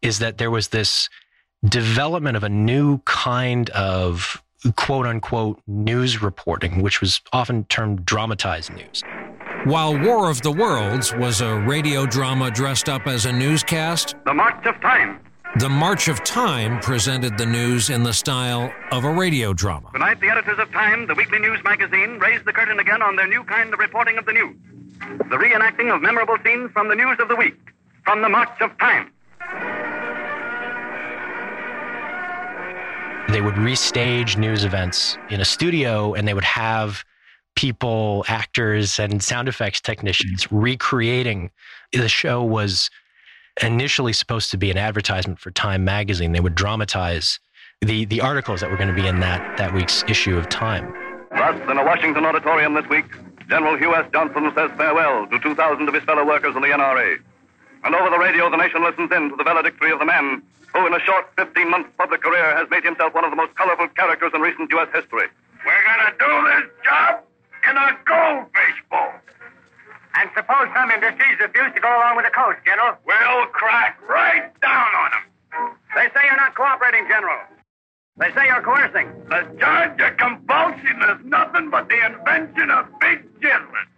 is 0.02 0.18
that 0.18 0.36
there 0.36 0.50
was 0.50 0.68
this 0.68 1.08
development 1.64 2.36
of 2.36 2.44
a 2.44 2.50
new 2.50 2.98
kind 3.06 3.70
of 3.70 4.42
quote 4.76 5.06
unquote 5.06 5.58
news 5.66 6.20
reporting, 6.20 6.82
which 6.82 7.00
was 7.00 7.22
often 7.32 7.64
termed 7.64 8.04
dramatized 8.04 8.74
news. 8.74 9.02
While 9.64 9.96
War 9.96 10.28
of 10.28 10.42
the 10.42 10.50
Worlds 10.50 11.14
was 11.14 11.40
a 11.40 11.54
radio 11.54 12.04
drama 12.04 12.50
dressed 12.50 12.88
up 12.88 13.06
as 13.06 13.26
a 13.26 13.32
newscast, 13.32 14.16
The 14.24 14.34
March 14.34 14.66
of 14.66 14.80
Time. 14.80 15.20
The 15.60 15.68
March 15.68 16.08
of 16.08 16.24
Time 16.24 16.80
presented 16.80 17.38
the 17.38 17.46
news 17.46 17.88
in 17.88 18.02
the 18.02 18.12
style 18.12 18.72
of 18.90 19.04
a 19.04 19.12
radio 19.12 19.52
drama. 19.52 19.88
Tonight, 19.92 20.20
the 20.20 20.30
editors 20.30 20.58
of 20.58 20.68
Time, 20.72 21.06
the 21.06 21.14
weekly 21.14 21.38
news 21.38 21.62
magazine, 21.62 22.18
raised 22.18 22.44
the 22.44 22.52
curtain 22.52 22.80
again 22.80 23.02
on 23.02 23.14
their 23.14 23.28
new 23.28 23.44
kind 23.44 23.72
of 23.72 23.78
reporting 23.78 24.18
of 24.18 24.26
the 24.26 24.32
news. 24.32 24.56
The 24.98 25.36
reenacting 25.36 25.94
of 25.94 26.02
memorable 26.02 26.38
scenes 26.44 26.72
from 26.72 26.88
the 26.88 26.96
news 26.96 27.18
of 27.20 27.28
the 27.28 27.36
week, 27.36 27.54
from 28.04 28.20
the 28.20 28.28
March 28.28 28.60
of 28.60 28.76
Time. 28.78 29.12
They 33.28 33.40
would 33.40 33.54
restage 33.54 34.36
news 34.36 34.64
events 34.64 35.18
in 35.30 35.40
a 35.40 35.44
studio 35.44 36.14
and 36.14 36.26
they 36.26 36.34
would 36.34 36.42
have 36.42 37.04
people, 37.54 38.24
actors, 38.28 38.98
and 38.98 39.22
sound 39.22 39.48
effects 39.48 39.80
technicians 39.80 40.44
mm-hmm. 40.44 40.58
recreating. 40.58 41.50
The 41.92 42.08
show 42.08 42.42
was 42.42 42.90
initially 43.62 44.12
supposed 44.12 44.50
to 44.50 44.56
be 44.56 44.70
an 44.70 44.78
advertisement 44.78 45.38
for 45.38 45.50
Time 45.50 45.84
magazine. 45.84 46.32
They 46.32 46.40
would 46.40 46.54
dramatize 46.54 47.38
the, 47.80 48.04
the 48.06 48.20
articles 48.20 48.60
that 48.60 48.70
were 48.70 48.76
going 48.76 48.94
to 48.94 48.94
be 48.94 49.06
in 49.06 49.20
that, 49.20 49.58
that 49.58 49.74
week's 49.74 50.04
issue 50.08 50.36
of 50.36 50.48
Time. 50.48 50.94
Thus, 51.30 51.60
in 51.70 51.78
a 51.78 51.84
Washington 51.84 52.24
auditorium 52.24 52.74
this 52.74 52.88
week, 52.88 53.06
General 53.48 53.76
Hugh 53.76 53.94
S. 53.94 54.06
Johnson 54.12 54.50
says 54.54 54.70
farewell 54.76 55.26
to 55.26 55.38
2,000 55.38 55.88
of 55.88 55.94
his 55.94 56.02
fellow 56.04 56.24
workers 56.24 56.54
in 56.54 56.62
the 56.62 56.68
NRA. 56.68 57.18
And 57.84 57.94
over 57.94 58.10
the 58.10 58.18
radio, 58.18 58.50
the 58.50 58.56
nation 58.56 58.82
listens 58.84 59.10
in 59.10 59.30
to 59.30 59.36
the 59.36 59.44
valedictory 59.44 59.90
of 59.90 59.98
the 59.98 60.06
man 60.06 60.42
who, 60.72 60.86
in 60.86 60.94
a 60.94 61.00
short 61.00 61.26
15 61.36 61.68
month 61.68 61.88
public 61.98 62.22
career, 62.22 62.56
has 62.56 62.68
made 62.70 62.84
himself 62.84 63.14
one 63.14 63.24
of 63.24 63.30
the 63.30 63.36
most 63.36 63.54
colorful 63.56 63.88
characters 63.88 64.30
in 64.34 64.40
recent 64.40 64.70
U.S. 64.70 64.88
history. 64.94 65.26
We're 65.66 65.84
gonna 65.84 66.14
do 66.18 66.48
this 66.48 66.84
job 66.84 67.24
in 67.68 67.76
a 67.76 67.98
goldfish 68.04 68.78
bowl. 68.90 69.12
And 70.14 70.28
suppose 70.36 70.68
some 70.74 70.90
industries 70.90 71.40
refuse 71.40 71.72
to 71.74 71.80
go 71.80 71.88
along 71.88 72.16
with 72.16 72.26
the 72.26 72.34
coast, 72.34 72.58
General? 72.66 72.96
We'll 73.06 73.46
crack 73.46 73.98
right 74.08 74.52
down 74.60 74.90
on 74.94 75.10
them. 75.10 75.24
They 75.94 76.08
say 76.14 76.26
you're 76.26 76.36
not 76.36 76.54
cooperating, 76.54 77.08
General. 77.08 77.40
They 78.18 78.28
say 78.34 78.46
you're 78.46 78.62
coercing. 78.62 79.08
The 79.30 79.48
charge 79.58 80.00
of 80.00 80.16
compulsion 80.18 81.00
is 81.02 81.24
nothing 81.24 81.70
but 81.70 81.88
the 81.88 82.04
invention 82.04 82.70
of 82.70 82.86
big 83.00 83.24
business. 83.40 83.88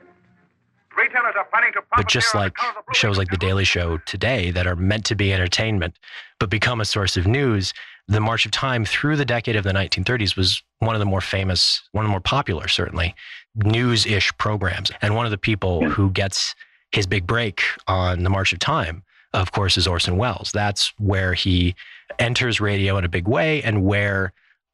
Retailers 0.96 1.34
are 1.36 1.46
planning 1.50 1.72
to 1.72 1.82
But 1.96 2.06
just 2.06 2.34
like 2.36 2.52
shows 2.92 3.18
like 3.18 3.30
The 3.30 3.36
Daily 3.36 3.64
Show 3.64 3.98
today 4.06 4.52
that 4.52 4.68
are 4.68 4.76
meant 4.76 5.04
to 5.06 5.16
be 5.16 5.32
entertainment 5.32 5.98
but 6.38 6.50
become 6.50 6.80
a 6.80 6.84
source 6.84 7.16
of 7.16 7.26
news, 7.26 7.72
the 8.06 8.20
March 8.20 8.46
of 8.46 8.52
Time 8.52 8.84
through 8.84 9.16
the 9.16 9.24
decade 9.24 9.56
of 9.56 9.64
the 9.64 9.72
1930s 9.72 10.36
was 10.36 10.62
one 10.78 10.94
of 10.94 11.00
the 11.00 11.06
more 11.06 11.20
famous, 11.20 11.82
one 11.92 12.04
of 12.04 12.08
the 12.08 12.12
more 12.12 12.20
popular, 12.20 12.68
certainly, 12.68 13.14
news 13.56 14.06
ish 14.06 14.36
programs. 14.38 14.90
And 15.02 15.14
one 15.14 15.26
of 15.26 15.30
the 15.30 15.38
people 15.38 15.88
who 15.88 16.10
gets 16.10 16.54
his 16.92 17.06
big 17.06 17.26
break 17.26 17.62
on 17.86 18.22
the 18.22 18.30
March 18.30 18.52
of 18.52 18.58
Time, 18.58 19.02
of 19.32 19.52
course, 19.52 19.76
is 19.76 19.86
Orson 19.86 20.16
Welles. 20.16 20.50
That's 20.52 20.92
where 20.98 21.34
he 21.34 21.74
enters 22.18 22.60
radio 22.60 22.96
in 22.98 23.04
a 23.04 23.08
big 23.08 23.26
way 23.26 23.62
and 23.62 23.84
where 23.84 24.32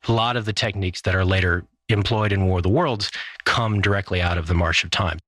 a 0.09 0.13
lot 0.13 0.37
of 0.37 0.45
the 0.45 0.53
techniques 0.53 1.03
that 1.03 1.15
are 1.15 1.25
later 1.25 1.65
employed 1.89 2.33
in 2.33 2.47
War 2.47 2.59
of 2.59 2.63
the 2.63 2.69
Worlds 2.69 3.11
come 3.45 3.81
directly 3.81 4.21
out 4.21 4.39
of 4.39 4.47
the 4.47 4.55
March 4.55 4.85
of 4.85 4.91
Time. 4.91 5.19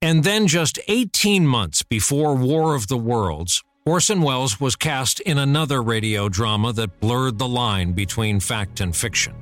And 0.00 0.22
then, 0.22 0.46
just 0.46 0.78
18 0.86 1.44
months 1.46 1.82
before 1.82 2.34
War 2.36 2.76
of 2.76 2.86
the 2.86 2.96
Worlds, 2.96 3.64
Orson 3.84 4.22
Welles 4.22 4.60
was 4.60 4.76
cast 4.76 5.18
in 5.20 5.38
another 5.38 5.82
radio 5.82 6.28
drama 6.28 6.72
that 6.74 7.00
blurred 7.00 7.38
the 7.38 7.48
line 7.48 7.92
between 7.92 8.38
fact 8.38 8.80
and 8.80 8.94
fiction. 8.94 9.34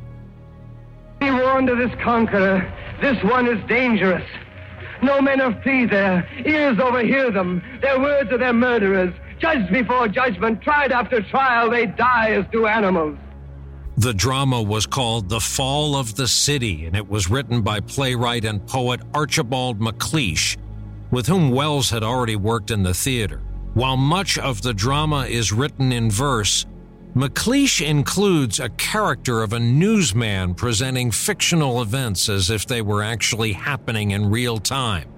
Be 1.20 1.30
warned 1.30 1.68
of 1.68 1.78
this 1.78 1.90
conqueror. 2.02 2.72
This 3.00 3.22
one 3.24 3.46
is 3.46 3.62
dangerous. 3.68 4.24
No 5.02 5.20
men 5.20 5.40
of 5.40 5.60
peace 5.62 5.90
there. 5.90 6.26
Ears 6.44 6.78
overhear 6.80 7.30
them. 7.30 7.62
Their 7.82 8.00
words 8.00 8.32
are 8.32 8.38
their 8.38 8.52
murderers. 8.52 9.12
Judged 9.38 9.70
before 9.70 10.08
judgment, 10.08 10.62
tried 10.62 10.92
after 10.92 11.20
trial, 11.22 11.70
they 11.70 11.86
die 11.86 12.30
as 12.30 12.46
do 12.50 12.66
animals. 12.66 13.18
The 13.98 14.14
drama 14.14 14.62
was 14.62 14.86
called 14.86 15.28
The 15.28 15.40
Fall 15.40 15.96
of 15.96 16.16
the 16.16 16.28
City, 16.28 16.86
and 16.86 16.96
it 16.96 17.08
was 17.08 17.30
written 17.30 17.62
by 17.62 17.80
playwright 17.80 18.44
and 18.44 18.66
poet 18.66 19.00
Archibald 19.14 19.80
MacLeish, 19.80 20.56
with 21.10 21.26
whom 21.26 21.50
Welles 21.50 21.90
had 21.90 22.02
already 22.02 22.36
worked 22.36 22.70
in 22.70 22.82
the 22.82 22.94
theater. 22.94 23.40
While 23.74 23.96
much 23.96 24.38
of 24.38 24.62
the 24.62 24.72
drama 24.72 25.26
is 25.26 25.52
written 25.52 25.92
in 25.92 26.10
verse, 26.10 26.66
MacLeish 27.16 27.80
includes 27.80 28.60
a 28.60 28.68
character 28.68 29.42
of 29.42 29.54
a 29.54 29.58
newsman 29.58 30.54
presenting 30.54 31.10
fictional 31.10 31.80
events 31.80 32.28
as 32.28 32.50
if 32.50 32.66
they 32.66 32.82
were 32.82 33.02
actually 33.02 33.54
happening 33.54 34.10
in 34.10 34.28
real 34.28 34.58
time. 34.58 35.10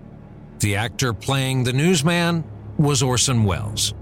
The 0.60 0.76
actor 0.76 1.12
playing 1.12 1.64
the 1.64 1.72
newsman 1.72 2.44
was 2.76 3.02
Orson 3.02 3.42
Welles. 3.42 3.94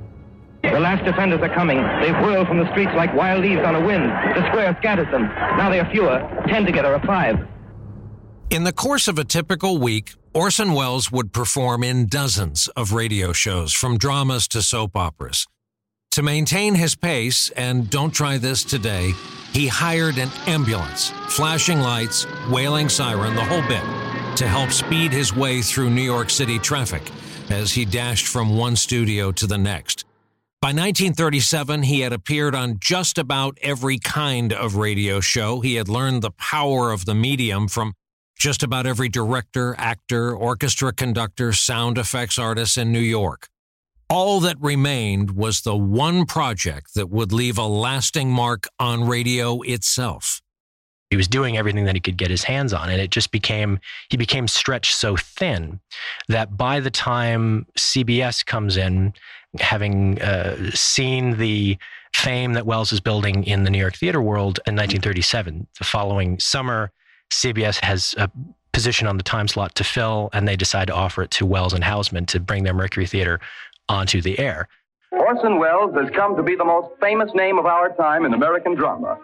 The 0.63 0.79
last 0.79 1.07
defenders 1.07 1.41
are 1.41 1.55
coming. 1.55 1.79
They 2.03 2.13
whirl 2.13 2.45
from 2.45 2.59
the 2.59 2.71
streets 2.73 2.93
like 2.95 3.15
wild 3.15 3.41
leaves 3.43 3.63
on 3.65 3.75
a 3.75 3.87
wind. 3.87 4.05
The 4.05 4.47
square 4.51 4.77
scatters 4.81 5.11
them. 5.11 5.23
Now 5.23 5.71
they 5.71 5.81
are 5.81 5.91
fewer, 5.91 6.21
ten 6.49 6.67
together 6.67 6.95
or 6.95 7.01
five. 7.07 7.37
In 8.51 8.65
the 8.65 8.75
course 8.75 9.09
of 9.09 9.19
a 9.19 9.25
typical 9.25 9.79
week, 9.79 10.13
Orson 10.35 10.75
Welles 10.75 11.11
would 11.11 11.33
perform 11.33 11.83
in 11.83 12.09
dozens 12.09 12.69
of 12.77 12.93
radio 12.93 13.33
shows, 13.33 13.73
from 13.73 13.97
dramas 13.97 14.47
to 14.49 14.61
soap 14.61 14.99
operas. 14.99 15.47
To 16.17 16.23
maintain 16.23 16.75
his 16.75 16.95
pace, 16.95 17.51
and 17.51 17.91
don't 17.91 18.11
try 18.11 18.39
this 18.39 18.65
today, 18.65 19.13
he 19.53 19.67
hired 19.67 20.17
an 20.17 20.31
ambulance, 20.47 21.11
flashing 21.29 21.81
lights, 21.81 22.27
wailing 22.49 22.89
siren, 22.89 23.35
the 23.35 23.45
whole 23.45 23.61
bit, 23.69 23.83
to 24.39 24.49
help 24.49 24.71
speed 24.71 25.13
his 25.13 25.37
way 25.37 25.61
through 25.61 25.91
New 25.91 26.01
York 26.01 26.31
City 26.31 26.59
traffic 26.59 27.03
as 27.51 27.73
he 27.73 27.85
dashed 27.85 28.29
from 28.29 28.57
one 28.57 28.77
studio 28.77 29.31
to 29.31 29.47
the 29.47 29.59
next. 29.59 30.07
By 30.63 30.69
1937, 30.69 31.83
he 31.83 32.01
had 32.01 32.15
appeared 32.15 32.55
on 32.55 32.79
just 32.81 33.19
about 33.19 33.59
every 33.61 33.99
kind 33.99 34.55
of 34.55 34.77
radio 34.77 35.21
show. 35.21 35.61
He 35.61 35.75
had 35.75 35.87
learned 35.87 36.23
the 36.23 36.31
power 36.31 36.93
of 36.93 37.05
the 37.05 37.15
medium 37.15 37.69
from 37.69 37.93
just 38.39 38.63
about 38.63 38.87
every 38.87 39.11
director, 39.11 39.75
actor, 39.77 40.35
orchestra 40.35 40.95
conductor, 40.95 41.53
sound 41.53 41.99
effects 41.99 42.39
artist 42.39 42.79
in 42.79 42.91
New 42.91 43.01
York. 43.01 43.51
All 44.09 44.39
that 44.41 44.57
remained 44.61 45.33
was 45.33 45.63
the 45.63 45.77
one 45.77 46.27
project 46.27 46.95
that 46.95 47.11
would 47.11 47.33
leave 47.33 47.59
a 47.59 47.67
lasting 47.67 48.31
mark 48.31 48.69
on 48.79 49.07
radio 49.07 49.63
itself. 49.63 50.41
He 51.11 51.17
was 51.17 51.29
doing 51.29 51.57
everything 51.57 51.85
that 51.85 51.95
he 51.95 52.01
could 52.01 52.17
get 52.17 52.31
his 52.31 52.45
hands 52.45 52.73
on, 52.73 52.89
and 52.89 53.01
it 53.01 53.11
just 53.11 53.31
became, 53.31 53.81
he 54.09 54.17
became 54.17 54.49
stretched 54.49 54.95
so 54.95 55.17
thin 55.17 55.81
that 56.29 56.57
by 56.57 56.81
the 56.81 56.91
time 56.91 57.67
CBS 57.79 58.45
comes 58.45 58.77
in, 58.77 59.13
having 59.59 60.21
uh, 60.21 60.71
seen 60.73 61.39
the 61.39 61.79
fame 62.15 62.55
that 62.55 62.67
Welles 62.67 62.93
is 62.93 63.01
building 63.01 63.45
in 63.45 63.65
the 63.65 63.71
New 63.71 63.79
York 63.79 63.97
theater 63.97 64.21
world 64.21 64.59
in 64.67 64.75
1937, 64.75 65.67
the 65.79 65.85
following 65.85 66.39
summer, 66.39 66.93
CBS 67.33 67.83
has 67.85 68.15
a 68.19 68.31
position 68.73 69.07
on 69.07 69.17
the 69.17 69.23
time 69.23 69.49
slot 69.49 69.75
to 69.75 69.85
fill, 69.85 70.29
and 70.33 70.47
they 70.47 70.57
decide 70.57 70.87
to 70.89 70.95
offer 70.95 71.23
it 71.23 71.31
to 71.31 71.47
Welles 71.47 71.73
and 71.73 71.83
Houseman 71.83 72.27
to 72.27 72.39
bring 72.39 72.65
their 72.65 72.75
Mercury 72.75 73.07
Theater 73.07 73.41
onto 73.89 74.21
the 74.21 74.39
air. 74.39 74.69
Orson 75.13 75.59
Welles 75.59 75.95
has 75.95 76.11
come 76.11 76.37
to 76.37 76.43
be 76.43 76.57
the 76.57 76.65
most 76.65 76.89
famous 77.01 77.31
name 77.35 77.59
of 77.59 77.67
our 77.67 77.95
time 77.97 78.25
in 78.25 78.35
American 78.35 78.75
drama. 78.75 79.19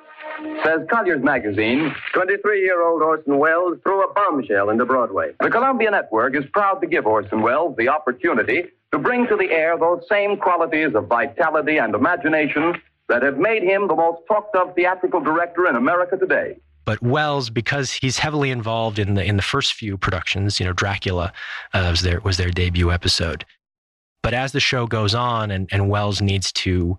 Says 0.64 0.80
Collier's 0.90 1.22
magazine, 1.22 1.94
23-year-old 2.14 3.02
Orson 3.02 3.38
Welles 3.38 3.78
threw 3.82 4.02
a 4.02 4.12
bombshell 4.12 4.70
into 4.70 4.84
Broadway. 4.84 5.32
The 5.40 5.50
Columbia 5.50 5.90
Network 5.90 6.36
is 6.36 6.44
proud 6.52 6.80
to 6.80 6.86
give 6.86 7.06
Orson 7.06 7.42
Welles 7.42 7.76
the 7.76 7.88
opportunity 7.88 8.64
to 8.92 8.98
bring 8.98 9.26
to 9.26 9.36
the 9.36 9.50
air 9.50 9.78
those 9.78 10.02
same 10.08 10.36
qualities 10.36 10.94
of 10.94 11.06
vitality 11.06 11.78
and 11.78 11.94
imagination 11.94 12.74
that 13.08 13.22
have 13.22 13.38
made 13.38 13.62
him 13.62 13.88
the 13.88 13.94
most 13.94 14.22
talked 14.26 14.56
of 14.56 14.74
theatrical 14.74 15.20
director 15.20 15.66
in 15.66 15.76
America 15.76 16.16
today. 16.16 16.56
But 16.84 17.02
Welles, 17.02 17.50
because 17.50 17.92
he's 17.92 18.18
heavily 18.18 18.50
involved 18.50 18.98
in 18.98 19.14
the 19.14 19.24
in 19.24 19.36
the 19.36 19.42
first 19.42 19.74
few 19.74 19.96
productions, 19.96 20.58
you 20.58 20.66
know, 20.66 20.72
Dracula 20.72 21.32
uh, 21.74 21.88
was 21.90 22.02
their 22.02 22.20
was 22.20 22.36
their 22.38 22.50
debut 22.50 22.90
episode. 22.90 23.44
But 24.22 24.34
as 24.34 24.52
the 24.52 24.60
show 24.60 24.86
goes 24.86 25.14
on, 25.14 25.50
and, 25.50 25.68
and 25.72 25.88
Welles 25.88 26.22
needs 26.22 26.52
to 26.52 26.98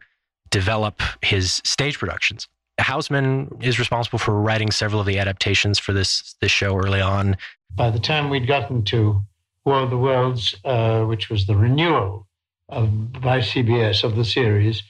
develop 0.50 1.02
his 1.22 1.62
stage 1.64 1.98
productions, 1.98 2.48
Houseman 2.80 3.50
is 3.62 3.80
responsible 3.80 4.20
for 4.20 4.40
writing 4.40 4.72
several 4.72 5.00
of 5.00 5.08
the 5.08 5.20
adaptations 5.20 5.78
for 5.80 5.94
this 5.94 6.36
this 6.42 6.52
show 6.52 6.76
early 6.76 7.02
on. 7.02 7.38
By 7.76 7.92
the 7.92 8.00
time 8.00 8.30
we'd 8.30 8.48
gotten 8.48 8.84
to 8.86 9.22
War 9.66 9.80
of 9.80 9.90
the 9.90 9.98
Worlds, 9.98 10.56
uh, 10.66 11.04
which 11.04 11.30
was 11.30 11.46
the 11.46 11.56
renewal 11.56 12.28
of, 12.70 13.14
by 13.14 13.40
CBS 13.40 14.04
of 14.04 14.16
the 14.16 14.26
series, 14.26 14.84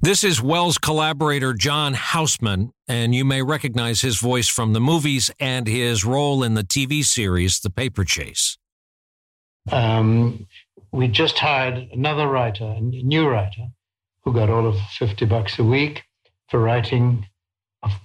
this 0.00 0.22
is 0.22 0.40
Welles 0.40 0.78
collaborator 0.78 1.54
John 1.54 1.94
Houseman, 1.94 2.72
and 2.86 3.16
you 3.16 3.24
may 3.24 3.42
recognize 3.42 4.00
his 4.00 4.20
voice 4.20 4.46
from 4.46 4.72
the 4.72 4.80
movies 4.80 5.28
and 5.40 5.66
his 5.66 6.04
role 6.04 6.44
in 6.44 6.54
the 6.54 6.62
TV 6.62 7.04
series 7.04 7.58
The 7.58 7.70
Paper 7.70 8.04
Chase. 8.04 8.58
Um, 9.72 10.46
we 10.92 11.08
just 11.08 11.38
hired 11.38 11.88
another 11.92 12.28
writer, 12.28 12.64
a 12.64 12.80
new 12.80 13.28
writer, 13.28 13.68
who 14.22 14.32
got 14.32 14.50
all 14.50 14.66
of 14.66 14.80
50 14.80 15.24
bucks 15.26 15.58
a 15.58 15.64
week 15.64 16.04
for 16.48 16.60
writing 16.60 17.26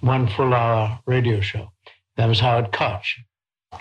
one 0.00 0.28
full 0.28 0.54
hour 0.54 1.00
radio 1.06 1.40
show. 1.40 1.72
That 2.16 2.26
was 2.26 2.40
Howard 2.40 2.72
Koch. 2.72 3.16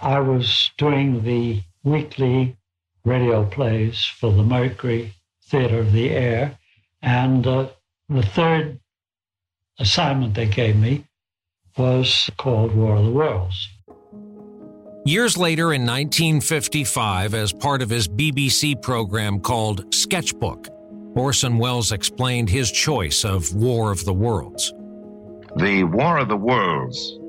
I 0.02 0.20
was 0.20 0.72
doing 0.78 1.24
the 1.24 1.62
weekly 1.84 2.58
radio 3.06 3.46
plays 3.46 4.06
for 4.06 4.32
the 4.32 4.44
Mercury 4.44 5.14
Theater 5.46 5.80
of 5.80 5.92
the 5.92 6.10
Air, 6.10 6.58
and 7.02 7.46
uh, 7.46 7.68
the 8.10 8.24
third 8.24 8.80
assignment 9.78 10.34
they 10.34 10.48
gave 10.48 10.76
me 10.76 11.06
was 11.78 12.30
called 12.38 12.76
War 12.76 12.96
of 12.96 13.06
the 13.06 13.12
Worlds. 13.12 13.70
Years 15.06 15.38
later, 15.38 15.74
in 15.74 15.82
1955, 15.82 17.34
as 17.34 17.52
part 17.52 17.82
of 17.82 17.90
his 17.90 18.08
BBC 18.08 18.82
program 18.82 19.40
called 19.40 19.94
Sketchbook, 19.94 20.70
Orson 21.16 21.58
Welles 21.58 21.92
explained 21.92 22.50
his 22.50 22.72
choice 22.72 23.26
of 23.26 23.54
War 23.54 23.92
of 23.92 24.06
the 24.06 24.14
Worlds. 24.14 24.74
The 25.58 25.84
War 25.84 26.18
of 26.20 26.30
the 26.30 26.38
Worlds 26.38 27.20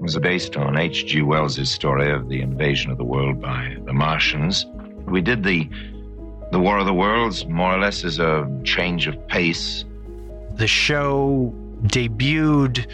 was 0.00 0.18
based 0.18 0.56
on 0.56 0.76
H.G. 0.76 1.22
Wells' 1.22 1.68
story 1.70 2.12
of 2.12 2.28
the 2.28 2.42
invasion 2.42 2.90
of 2.90 2.98
the 2.98 3.04
world 3.04 3.40
by 3.40 3.76
the 3.84 3.92
Martians. 3.92 4.66
We 5.06 5.20
did 5.20 5.42
the 5.42 5.68
the 6.52 6.60
War 6.60 6.78
of 6.78 6.86
the 6.86 6.94
Worlds 6.94 7.46
more 7.46 7.74
or 7.74 7.78
less 7.78 8.04
as 8.04 8.18
a 8.18 8.48
change 8.64 9.08
of 9.08 9.26
pace 9.26 9.84
the 10.56 10.66
show 10.66 11.52
debuted 11.82 12.86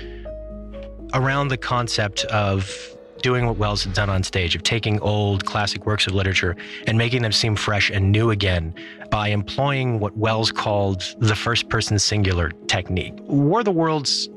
around 1.13 1.49
the 1.49 1.57
concept 1.57 2.25
of 2.27 2.97
doing 3.23 3.47
what 3.47 3.57
Welles 3.57 3.85
had 3.85 3.93
done 3.93 4.11
on 4.11 4.23
stage, 4.23 4.55
of 4.55 4.63
taking 4.63 5.01
old 5.01 5.45
classic 5.45 5.87
works 5.87 6.07
of 6.07 6.15
literature 6.15 6.57
and 6.87 6.97
making 6.97 7.23
them 7.23 7.33
seem 7.33 7.57
fresh 7.57 7.91
and 7.91 8.13
new 8.13 8.31
again 8.31 8.75
by 9.11 9.29
employing 9.29 9.99
what 9.99 10.17
Welles 10.17 10.53
called 10.53 11.15
the 11.19 11.35
first 11.35 11.69
person 11.69 11.99
singular 11.99 12.51
technique. 12.67 13.15
War 13.23 13.61
of 13.61 13.65
the 13.65 13.73
Worlds 13.73 14.29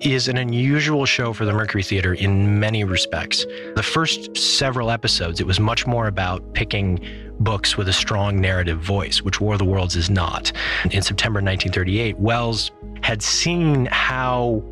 is 0.00 0.28
an 0.28 0.38
unusual 0.38 1.04
show 1.04 1.32
for 1.32 1.44
the 1.44 1.52
Mercury 1.52 1.82
Theater 1.82 2.14
in 2.14 2.58
many 2.58 2.84
respects. 2.84 3.44
The 3.74 3.82
first 3.82 4.34
several 4.36 4.90
episodes, 4.90 5.40
it 5.40 5.46
was 5.46 5.60
much 5.60 5.86
more 5.86 6.06
about 6.06 6.54
picking 6.54 7.04
books 7.40 7.76
with 7.76 7.88
a 7.88 7.92
strong 7.92 8.40
narrative 8.40 8.80
voice, 8.80 9.22
which 9.22 9.40
War 9.40 9.54
of 9.54 9.58
the 9.58 9.64
Worlds 9.64 9.96
is 9.96 10.08
not. 10.08 10.52
In 10.90 11.02
September 11.02 11.38
1938, 11.38 12.18
Welles 12.18 12.70
had 13.02 13.22
seen 13.22 13.86
how 13.86 14.62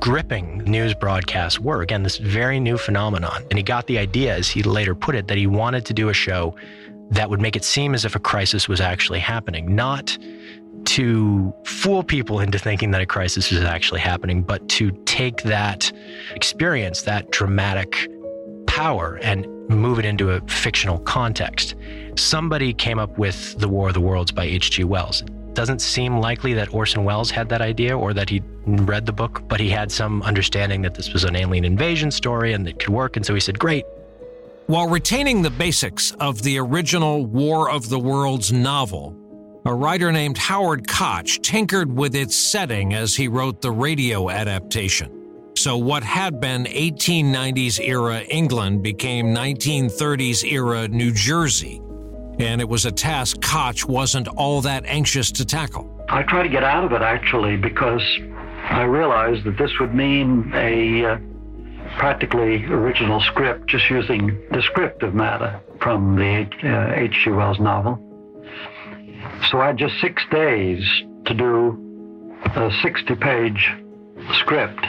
gripping 0.00 0.58
news 0.58 0.94
broadcasts 0.94 1.58
were. 1.58 1.82
Again, 1.82 2.02
this 2.02 2.18
very 2.18 2.60
new 2.60 2.78
phenomenon. 2.78 3.42
And 3.50 3.58
he 3.58 3.62
got 3.62 3.86
the 3.86 3.98
idea, 3.98 4.34
as 4.36 4.48
he 4.48 4.62
later 4.62 4.94
put 4.94 5.14
it, 5.14 5.28
that 5.28 5.36
he 5.36 5.46
wanted 5.46 5.84
to 5.86 5.94
do 5.94 6.08
a 6.08 6.14
show 6.14 6.54
that 7.10 7.30
would 7.30 7.40
make 7.40 7.56
it 7.56 7.64
seem 7.64 7.94
as 7.94 8.04
if 8.04 8.14
a 8.14 8.18
crisis 8.18 8.68
was 8.68 8.80
actually 8.80 9.20
happening, 9.20 9.74
not 9.74 10.16
to 10.84 11.52
fool 11.64 12.02
people 12.02 12.40
into 12.40 12.58
thinking 12.58 12.90
that 12.92 13.00
a 13.00 13.06
crisis 13.06 13.50
is 13.52 13.62
actually 13.62 14.00
happening, 14.00 14.42
but 14.42 14.68
to 14.68 14.90
take 15.04 15.42
that 15.42 15.90
experience, 16.34 17.02
that 17.02 17.30
dramatic 17.30 18.08
power, 18.66 19.18
and 19.22 19.46
move 19.68 19.98
it 19.98 20.04
into 20.04 20.30
a 20.30 20.40
fictional 20.48 20.98
context. 21.00 21.74
Somebody 22.16 22.72
came 22.72 22.98
up 22.98 23.18
with 23.18 23.58
The 23.58 23.68
War 23.68 23.88
of 23.88 23.94
the 23.94 24.00
Worlds 24.00 24.30
by 24.30 24.44
H.G. 24.44 24.84
Wells. 24.84 25.24
It 25.56 25.60
doesn't 25.64 25.80
seem 25.80 26.18
likely 26.18 26.52
that 26.52 26.74
Orson 26.74 27.02
Welles 27.02 27.30
had 27.30 27.48
that 27.48 27.62
idea 27.62 27.96
or 27.96 28.12
that 28.12 28.28
he 28.28 28.42
read 28.66 29.06
the 29.06 29.12
book, 29.12 29.42
but 29.48 29.58
he 29.58 29.70
had 29.70 29.90
some 29.90 30.20
understanding 30.20 30.82
that 30.82 30.94
this 30.94 31.14
was 31.14 31.24
an 31.24 31.34
alien 31.34 31.64
invasion 31.64 32.10
story 32.10 32.52
and 32.52 32.66
that 32.66 32.78
could 32.78 32.90
work. 32.90 33.16
And 33.16 33.24
so 33.24 33.32
he 33.32 33.40
said, 33.40 33.58
Great. 33.58 33.86
While 34.66 34.90
retaining 34.90 35.40
the 35.40 35.48
basics 35.48 36.10
of 36.20 36.42
the 36.42 36.58
original 36.58 37.24
War 37.24 37.70
of 37.70 37.88
the 37.88 37.98
Worlds 37.98 38.52
novel, 38.52 39.16
a 39.64 39.72
writer 39.72 40.12
named 40.12 40.36
Howard 40.36 40.86
Koch 40.86 41.40
tinkered 41.40 41.90
with 41.90 42.14
its 42.14 42.36
setting 42.36 42.92
as 42.92 43.16
he 43.16 43.26
wrote 43.26 43.62
the 43.62 43.70
radio 43.70 44.28
adaptation. 44.28 45.10
So, 45.56 45.78
what 45.78 46.02
had 46.02 46.38
been 46.38 46.64
1890s 46.64 47.80
era 47.80 48.20
England 48.28 48.82
became 48.82 49.28
1930s 49.28 50.44
era 50.52 50.86
New 50.86 51.14
Jersey. 51.14 51.80
And 52.38 52.60
it 52.60 52.68
was 52.68 52.84
a 52.84 52.92
task 52.92 53.40
Koch 53.40 53.86
wasn't 53.86 54.28
all 54.28 54.60
that 54.62 54.84
anxious 54.86 55.30
to 55.32 55.44
tackle. 55.44 55.90
I 56.08 56.22
tried 56.22 56.44
to 56.44 56.48
get 56.48 56.62
out 56.62 56.84
of 56.84 56.92
it 56.92 57.02
actually 57.02 57.56
because 57.56 58.02
I 58.68 58.82
realized 58.82 59.44
that 59.44 59.56
this 59.58 59.70
would 59.80 59.94
mean 59.94 60.52
a 60.54 61.04
uh, 61.04 61.18
practically 61.98 62.64
original 62.66 63.20
script, 63.20 63.68
just 63.68 63.88
using 63.88 64.38
descriptive 64.52 65.14
matter 65.14 65.60
from 65.80 66.16
the 66.16 66.46
H.G. 66.96 67.30
Uh, 67.30 67.34
Wells 67.34 67.58
novel. 67.58 67.98
So 69.50 69.60
I 69.60 69.68
had 69.68 69.78
just 69.78 69.94
six 70.00 70.22
days 70.30 70.84
to 71.24 71.34
do 71.34 71.82
a 72.44 72.70
60 72.82 73.14
page 73.16 73.72
script. 74.40 74.80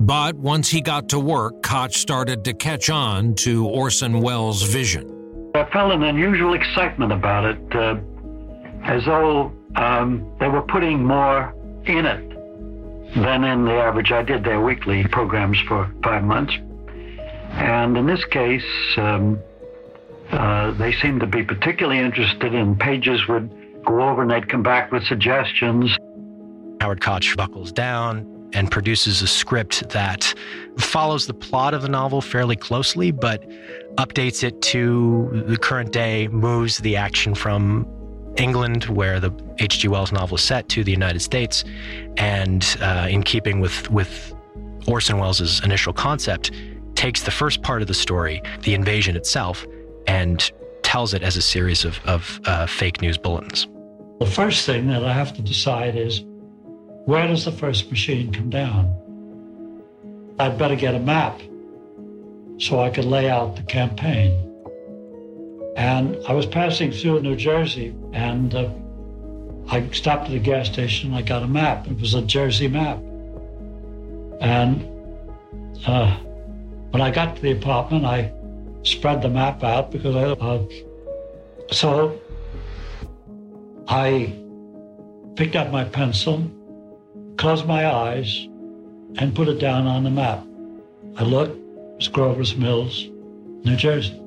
But 0.00 0.36
once 0.36 0.68
he 0.68 0.80
got 0.80 1.08
to 1.10 1.18
work, 1.18 1.62
Koch 1.62 1.94
started 1.94 2.44
to 2.44 2.52
catch 2.52 2.90
on 2.90 3.34
to 3.36 3.66
Orson 3.66 4.20
Welles' 4.20 4.62
vision. 4.62 5.15
I 5.56 5.70
felt 5.70 5.92
an 5.92 6.02
unusual 6.02 6.54
excitement 6.54 7.12
about 7.12 7.44
it, 7.44 7.74
uh, 7.74 7.96
as 8.84 9.04
though 9.04 9.52
um, 9.76 10.34
they 10.40 10.48
were 10.48 10.62
putting 10.62 11.04
more 11.04 11.54
in 11.84 12.06
it 12.06 12.30
than 13.14 13.44
in 13.44 13.64
the 13.64 13.72
average. 13.72 14.12
I 14.12 14.22
did 14.22 14.44
their 14.44 14.60
weekly 14.60 15.06
programs 15.06 15.58
for 15.66 15.92
five 16.02 16.24
months. 16.24 16.54
And 17.52 17.96
in 17.96 18.06
this 18.06 18.24
case, 18.26 18.64
um, 18.96 19.38
uh, 20.30 20.72
they 20.72 20.92
seemed 20.92 21.20
to 21.20 21.26
be 21.26 21.42
particularly 21.42 22.00
interested 22.00 22.52
in 22.52 22.76
pages 22.76 23.26
would 23.28 23.50
go 23.84 24.02
over 24.02 24.22
and 24.22 24.30
they'd 24.30 24.48
come 24.48 24.62
back 24.62 24.92
with 24.92 25.04
suggestions. 25.04 25.96
Howard 26.80 27.00
Koch 27.00 27.36
buckles 27.36 27.72
down 27.72 28.35
and 28.52 28.70
produces 28.70 29.22
a 29.22 29.26
script 29.26 29.88
that 29.90 30.34
follows 30.78 31.26
the 31.26 31.34
plot 31.34 31.74
of 31.74 31.82
the 31.82 31.88
novel 31.88 32.20
fairly 32.20 32.56
closely, 32.56 33.10
but 33.10 33.48
updates 33.96 34.42
it 34.44 34.60
to 34.62 35.44
the 35.46 35.56
current 35.56 35.92
day, 35.92 36.28
moves 36.28 36.78
the 36.78 36.96
action 36.96 37.34
from 37.34 37.86
England, 38.36 38.84
where 38.84 39.18
the 39.20 39.32
H.G. 39.58 39.88
Wells 39.88 40.12
novel 40.12 40.36
is 40.36 40.42
set, 40.42 40.68
to 40.70 40.84
the 40.84 40.92
United 40.92 41.20
States, 41.20 41.64
and 42.16 42.76
uh, 42.80 43.06
in 43.10 43.22
keeping 43.22 43.60
with 43.60 43.90
with 43.90 44.34
Orson 44.86 45.18
Welles' 45.18 45.64
initial 45.64 45.92
concept, 45.92 46.52
takes 46.94 47.22
the 47.22 47.30
first 47.30 47.62
part 47.62 47.82
of 47.82 47.88
the 47.88 47.94
story, 47.94 48.42
the 48.62 48.74
invasion 48.74 49.16
itself, 49.16 49.66
and 50.06 50.50
tells 50.82 51.14
it 51.14 51.22
as 51.22 51.36
a 51.36 51.42
series 51.42 51.84
of, 51.84 51.98
of 52.04 52.40
uh, 52.44 52.66
fake 52.66 53.02
news 53.02 53.18
bulletins. 53.18 53.66
The 54.20 54.26
first 54.26 54.64
thing 54.64 54.86
that 54.86 55.04
I 55.04 55.12
have 55.12 55.34
to 55.34 55.42
decide 55.42 55.96
is 55.96 56.24
where 57.06 57.28
does 57.28 57.44
the 57.44 57.52
first 57.52 57.88
machine 57.88 58.32
come 58.32 58.50
down? 58.50 58.92
I'd 60.40 60.58
better 60.58 60.74
get 60.74 60.96
a 60.96 60.98
map 60.98 61.40
so 62.58 62.80
I 62.80 62.90
could 62.90 63.04
lay 63.04 63.30
out 63.30 63.54
the 63.54 63.62
campaign. 63.62 64.42
And 65.76 66.18
I 66.26 66.32
was 66.32 66.46
passing 66.46 66.90
through 66.90 67.22
New 67.22 67.36
Jersey 67.36 67.94
and 68.12 68.52
uh, 68.52 68.68
I 69.68 69.88
stopped 69.90 70.28
at 70.30 70.34
a 70.34 70.40
gas 70.40 70.66
station. 70.66 71.14
I 71.14 71.22
got 71.22 71.44
a 71.44 71.46
map. 71.46 71.86
It 71.86 72.00
was 72.00 72.14
a 72.14 72.22
Jersey 72.22 72.66
map. 72.66 72.98
And 74.40 74.84
uh, 75.86 76.16
when 76.90 77.00
I 77.00 77.12
got 77.12 77.36
to 77.36 77.42
the 77.42 77.52
apartment, 77.52 78.04
I 78.04 78.32
spread 78.82 79.22
the 79.22 79.28
map 79.28 79.62
out 79.62 79.92
because 79.92 80.16
I. 80.16 80.24
Uh, 80.24 80.66
so 81.70 82.20
I 83.86 84.36
picked 85.36 85.54
up 85.54 85.70
my 85.70 85.84
pencil 85.84 86.50
closed 87.36 87.66
my 87.66 87.90
eyes, 87.90 88.48
and 89.18 89.34
put 89.34 89.48
it 89.48 89.58
down 89.58 89.86
on 89.86 90.04
the 90.04 90.10
map. 90.10 90.44
I 91.16 91.22
looked, 91.22 91.56
it 91.56 91.96
was 91.96 92.08
Grover's 92.08 92.56
Mills, 92.56 93.08
New 93.64 93.76
Jersey. 93.76 94.20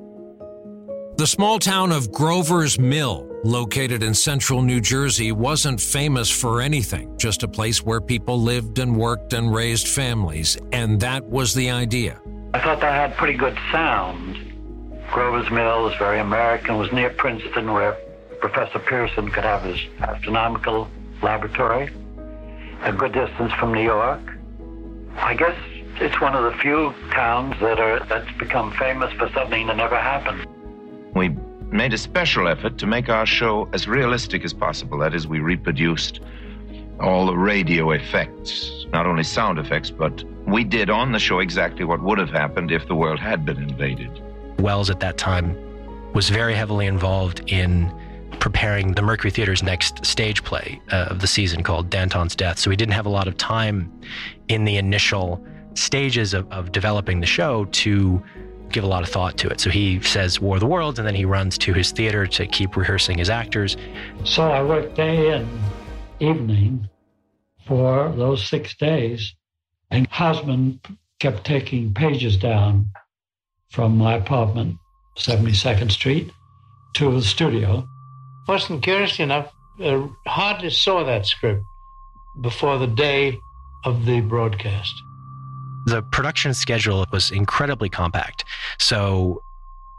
The 1.16 1.26
small 1.26 1.58
town 1.58 1.92
of 1.92 2.10
Grover's 2.10 2.78
Mill, 2.78 3.28
located 3.44 4.02
in 4.02 4.14
central 4.14 4.62
New 4.62 4.80
Jersey, 4.80 5.32
wasn't 5.32 5.80
famous 5.80 6.30
for 6.30 6.60
anything, 6.60 7.16
just 7.18 7.42
a 7.42 7.48
place 7.48 7.84
where 7.84 8.00
people 8.00 8.40
lived 8.40 8.78
and 8.78 8.96
worked 8.96 9.32
and 9.32 9.52
raised 9.52 9.88
families, 9.88 10.56
and 10.72 10.98
that 11.00 11.24
was 11.24 11.52
the 11.52 11.70
idea. 11.70 12.20
I 12.54 12.60
thought 12.60 12.80
that 12.80 12.94
had 12.94 13.16
pretty 13.16 13.36
good 13.36 13.56
sound. 13.70 14.38
Grover's 15.12 15.50
Mill 15.50 15.84
was 15.84 15.94
very 15.96 16.20
American, 16.20 16.78
was 16.78 16.90
near 16.92 17.10
Princeton, 17.10 17.72
where 17.72 17.96
Professor 18.40 18.78
Pearson 18.78 19.30
could 19.30 19.44
have 19.44 19.62
his 19.62 19.78
astronomical 20.00 20.88
laboratory, 21.22 21.90
a 22.82 22.92
good 22.92 23.12
distance 23.12 23.52
from 23.54 23.72
New 23.74 23.82
York. 23.82 24.20
I 25.16 25.34
guess 25.34 25.56
it's 25.96 26.20
one 26.20 26.34
of 26.34 26.44
the 26.44 26.58
few 26.58 26.94
towns 27.12 27.54
that 27.60 27.78
are 27.78 28.04
that's 28.08 28.30
become 28.38 28.72
famous 28.72 29.12
for 29.14 29.28
something 29.34 29.66
that 29.66 29.76
never 29.76 29.98
happened. 29.98 30.46
We 31.14 31.30
made 31.70 31.92
a 31.92 31.98
special 31.98 32.48
effort 32.48 32.78
to 32.78 32.86
make 32.86 33.08
our 33.08 33.26
show 33.26 33.68
as 33.72 33.86
realistic 33.86 34.44
as 34.44 34.52
possible. 34.52 34.98
That 34.98 35.14
is, 35.14 35.26
we 35.26 35.40
reproduced 35.40 36.20
all 37.00 37.26
the 37.26 37.36
radio 37.36 37.90
effects, 37.90 38.86
not 38.92 39.06
only 39.06 39.24
sound 39.24 39.58
effects, 39.58 39.90
but 39.90 40.24
we 40.46 40.64
did 40.64 40.90
on 40.90 41.12
the 41.12 41.18
show 41.18 41.38
exactly 41.38 41.84
what 41.84 42.02
would 42.02 42.18
have 42.18 42.30
happened 42.30 42.70
if 42.70 42.86
the 42.88 42.94
world 42.94 43.20
had 43.20 43.44
been 43.44 43.58
invaded. 43.58 44.22
Welles 44.58 44.90
at 44.90 45.00
that 45.00 45.16
time 45.16 45.56
was 46.12 46.28
very 46.28 46.54
heavily 46.54 46.86
involved 46.86 47.42
in 47.46 47.92
preparing 48.38 48.92
the 48.92 49.02
Mercury 49.02 49.30
Theater's 49.30 49.62
next 49.62 50.04
stage 50.04 50.44
play 50.44 50.80
uh, 50.92 51.06
of 51.10 51.20
the 51.20 51.26
season 51.26 51.62
called 51.62 51.90
Danton's 51.90 52.36
Death. 52.36 52.58
So 52.58 52.70
he 52.70 52.76
didn't 52.76 52.94
have 52.94 53.06
a 53.06 53.10
lot 53.10 53.28
of 53.28 53.36
time 53.36 53.92
in 54.48 54.64
the 54.64 54.76
initial 54.76 55.44
stages 55.74 56.34
of, 56.34 56.50
of 56.52 56.72
developing 56.72 57.20
the 57.20 57.26
show 57.26 57.64
to 57.66 58.22
give 58.70 58.84
a 58.84 58.86
lot 58.86 59.02
of 59.02 59.08
thought 59.08 59.36
to 59.38 59.48
it. 59.48 59.60
So 59.60 59.70
he 59.70 60.00
says 60.00 60.40
War 60.40 60.56
of 60.56 60.60
the 60.60 60.66
Worlds, 60.66 60.98
and 60.98 61.06
then 61.06 61.14
he 61.14 61.24
runs 61.24 61.58
to 61.58 61.72
his 61.74 61.90
theater 61.90 62.26
to 62.26 62.46
keep 62.46 62.76
rehearsing 62.76 63.18
his 63.18 63.28
actors. 63.28 63.76
So 64.24 64.50
I 64.50 64.62
worked 64.62 64.96
day 64.96 65.32
and 65.32 65.48
evening 66.20 66.88
for 67.66 68.12
those 68.12 68.46
six 68.46 68.76
days, 68.76 69.34
and 69.90 70.06
Houseman 70.08 70.80
kept 71.18 71.44
taking 71.44 71.92
pages 71.92 72.36
down 72.36 72.90
from 73.70 73.96
my 73.96 74.14
apartment, 74.14 74.76
72nd 75.18 75.90
Street, 75.90 76.30
to 76.94 77.12
the 77.12 77.22
studio. 77.22 77.86
Wasn't 78.50 78.82
curiously 78.82 79.22
enough, 79.22 79.52
uh, 79.80 80.08
hardly 80.26 80.70
saw 80.70 81.04
that 81.04 81.24
script 81.24 81.62
before 82.40 82.78
the 82.78 82.86
day 82.88 83.40
of 83.84 84.04
the 84.06 84.22
broadcast. 84.22 84.92
The 85.86 86.02
production 86.02 86.52
schedule 86.52 87.06
was 87.12 87.30
incredibly 87.30 87.88
compact. 87.88 88.44
So 88.80 89.40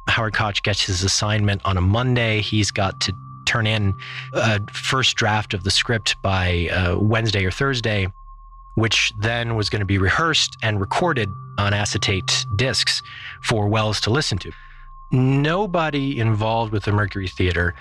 Howard 0.09 0.33
Koch 0.33 0.61
gets 0.63 0.83
his 0.83 1.01
assignment 1.01 1.61
on 1.63 1.77
a 1.77 1.81
Monday. 1.81 2.41
He's 2.41 2.71
got 2.71 2.99
to 2.99 3.13
turn 3.45 3.67
in 3.67 3.93
a 4.33 4.59
first 4.73 5.15
draft 5.15 5.53
of 5.53 5.63
the 5.63 5.71
script 5.71 6.17
by 6.21 6.67
uh, 6.73 6.99
Wednesday 6.99 7.45
or 7.45 7.51
Thursday, 7.51 8.09
which 8.75 9.13
then 9.21 9.55
was 9.55 9.69
going 9.69 9.79
to 9.79 9.85
be 9.85 9.97
rehearsed 9.97 10.57
and 10.61 10.81
recorded 10.81 11.29
on 11.57 11.73
acetate 11.73 12.45
discs 12.57 13.01
for 13.43 13.69
Welles 13.69 14.01
to 14.01 14.09
listen 14.09 14.37
to. 14.39 14.51
Nobody 15.13 16.19
involved 16.19 16.73
with 16.73 16.83
the 16.83 16.91
Mercury 16.91 17.29
Theater 17.29 17.75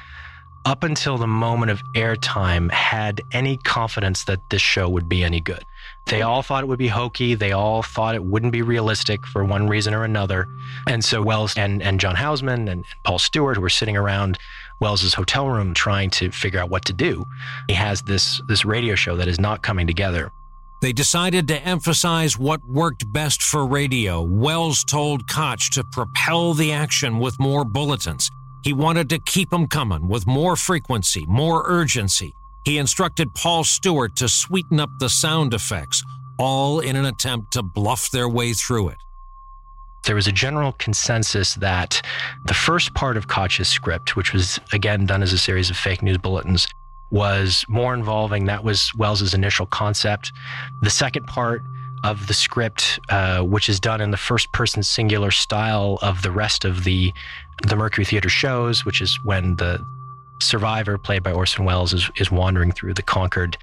up 0.64 0.84
until 0.84 1.16
the 1.16 1.26
moment 1.26 1.70
of 1.70 1.82
airtime 1.94 2.70
had 2.70 3.22
any 3.32 3.56
confidence 3.56 4.24
that 4.24 4.40
this 4.50 4.62
show 4.62 4.88
would 4.88 5.08
be 5.08 5.24
any 5.24 5.40
good. 5.40 5.64
They 6.06 6.22
all 6.22 6.42
thought 6.42 6.64
it 6.64 6.66
would 6.66 6.78
be 6.78 6.88
hokey. 6.88 7.34
They 7.34 7.52
all 7.52 7.82
thought 7.82 8.14
it 8.14 8.24
wouldn't 8.24 8.52
be 8.52 8.62
realistic 8.62 9.26
for 9.26 9.44
one 9.44 9.68
reason 9.68 9.94
or 9.94 10.04
another. 10.04 10.48
And 10.86 11.04
so 11.04 11.22
Welles 11.22 11.56
and, 11.56 11.82
and 11.82 12.00
John 12.00 12.16
Houseman 12.16 12.60
and, 12.60 12.68
and 12.68 12.84
Paul 13.04 13.18
Stewart, 13.18 13.56
who 13.56 13.62
were 13.62 13.68
sitting 13.68 13.96
around 13.96 14.38
Welles's 14.80 15.14
hotel 15.14 15.48
room 15.48 15.72
trying 15.72 16.10
to 16.10 16.30
figure 16.30 16.60
out 16.60 16.70
what 16.70 16.84
to 16.86 16.92
do, 16.92 17.26
he 17.68 17.74
has 17.74 18.02
this, 18.02 18.42
this 18.48 18.64
radio 18.64 18.94
show 18.94 19.16
that 19.16 19.28
is 19.28 19.38
not 19.38 19.62
coming 19.62 19.86
together. 19.86 20.32
They 20.82 20.92
decided 20.94 21.46
to 21.48 21.62
emphasize 21.62 22.38
what 22.38 22.64
worked 22.66 23.10
best 23.12 23.42
for 23.42 23.66
radio. 23.66 24.22
Welles 24.22 24.82
told 24.82 25.28
Koch 25.28 25.70
to 25.72 25.84
propel 25.84 26.54
the 26.54 26.72
action 26.72 27.18
with 27.18 27.38
more 27.38 27.64
bulletins. 27.64 28.30
He 28.62 28.72
wanted 28.72 29.08
to 29.10 29.18
keep 29.18 29.50
them 29.50 29.66
coming 29.66 30.08
with 30.08 30.26
more 30.26 30.56
frequency, 30.56 31.24
more 31.26 31.62
urgency. 31.66 32.34
He 32.64 32.78
instructed 32.78 33.34
Paul 33.34 33.64
Stewart 33.64 34.16
to 34.16 34.28
sweeten 34.28 34.80
up 34.80 34.90
the 34.98 35.08
sound 35.08 35.54
effects, 35.54 36.04
all 36.38 36.80
in 36.80 36.96
an 36.96 37.06
attempt 37.06 37.52
to 37.52 37.62
bluff 37.62 38.10
their 38.10 38.28
way 38.28 38.52
through 38.52 38.90
it. 38.90 38.98
There 40.04 40.14
was 40.14 40.26
a 40.26 40.32
general 40.32 40.72
consensus 40.72 41.54
that 41.56 42.00
the 42.46 42.54
first 42.54 42.94
part 42.94 43.16
of 43.16 43.28
Koch's 43.28 43.68
script, 43.68 44.16
which 44.16 44.32
was 44.32 44.58
again 44.72 45.06
done 45.06 45.22
as 45.22 45.32
a 45.32 45.38
series 45.38 45.70
of 45.70 45.76
fake 45.76 46.02
news 46.02 46.18
bulletins, 46.18 46.66
was 47.10 47.64
more 47.68 47.92
involving. 47.92 48.46
That 48.46 48.64
was 48.64 48.94
Welles's 48.94 49.34
initial 49.34 49.66
concept. 49.66 50.32
The 50.82 50.90
second 50.90 51.26
part 51.26 51.62
of 52.02 52.26
the 52.28 52.34
script, 52.34 52.98
uh, 53.10 53.42
which 53.42 53.68
is 53.68 53.78
done 53.78 54.00
in 54.00 54.10
the 54.10 54.16
first 54.16 54.52
person 54.52 54.82
singular 54.82 55.30
style 55.30 55.98
of 56.00 56.22
the 56.22 56.30
rest 56.30 56.64
of 56.64 56.84
the 56.84 57.12
the 57.62 57.76
Mercury 57.76 58.04
Theater 58.04 58.28
shows, 58.28 58.84
which 58.84 59.00
is 59.00 59.18
when 59.22 59.56
the 59.56 59.84
survivor, 60.40 60.98
played 60.98 61.22
by 61.22 61.32
Orson 61.32 61.64
Welles, 61.64 61.92
is, 61.92 62.10
is 62.16 62.30
wandering 62.30 62.72
through 62.72 62.94
the 62.94 63.02
conquered 63.02 63.58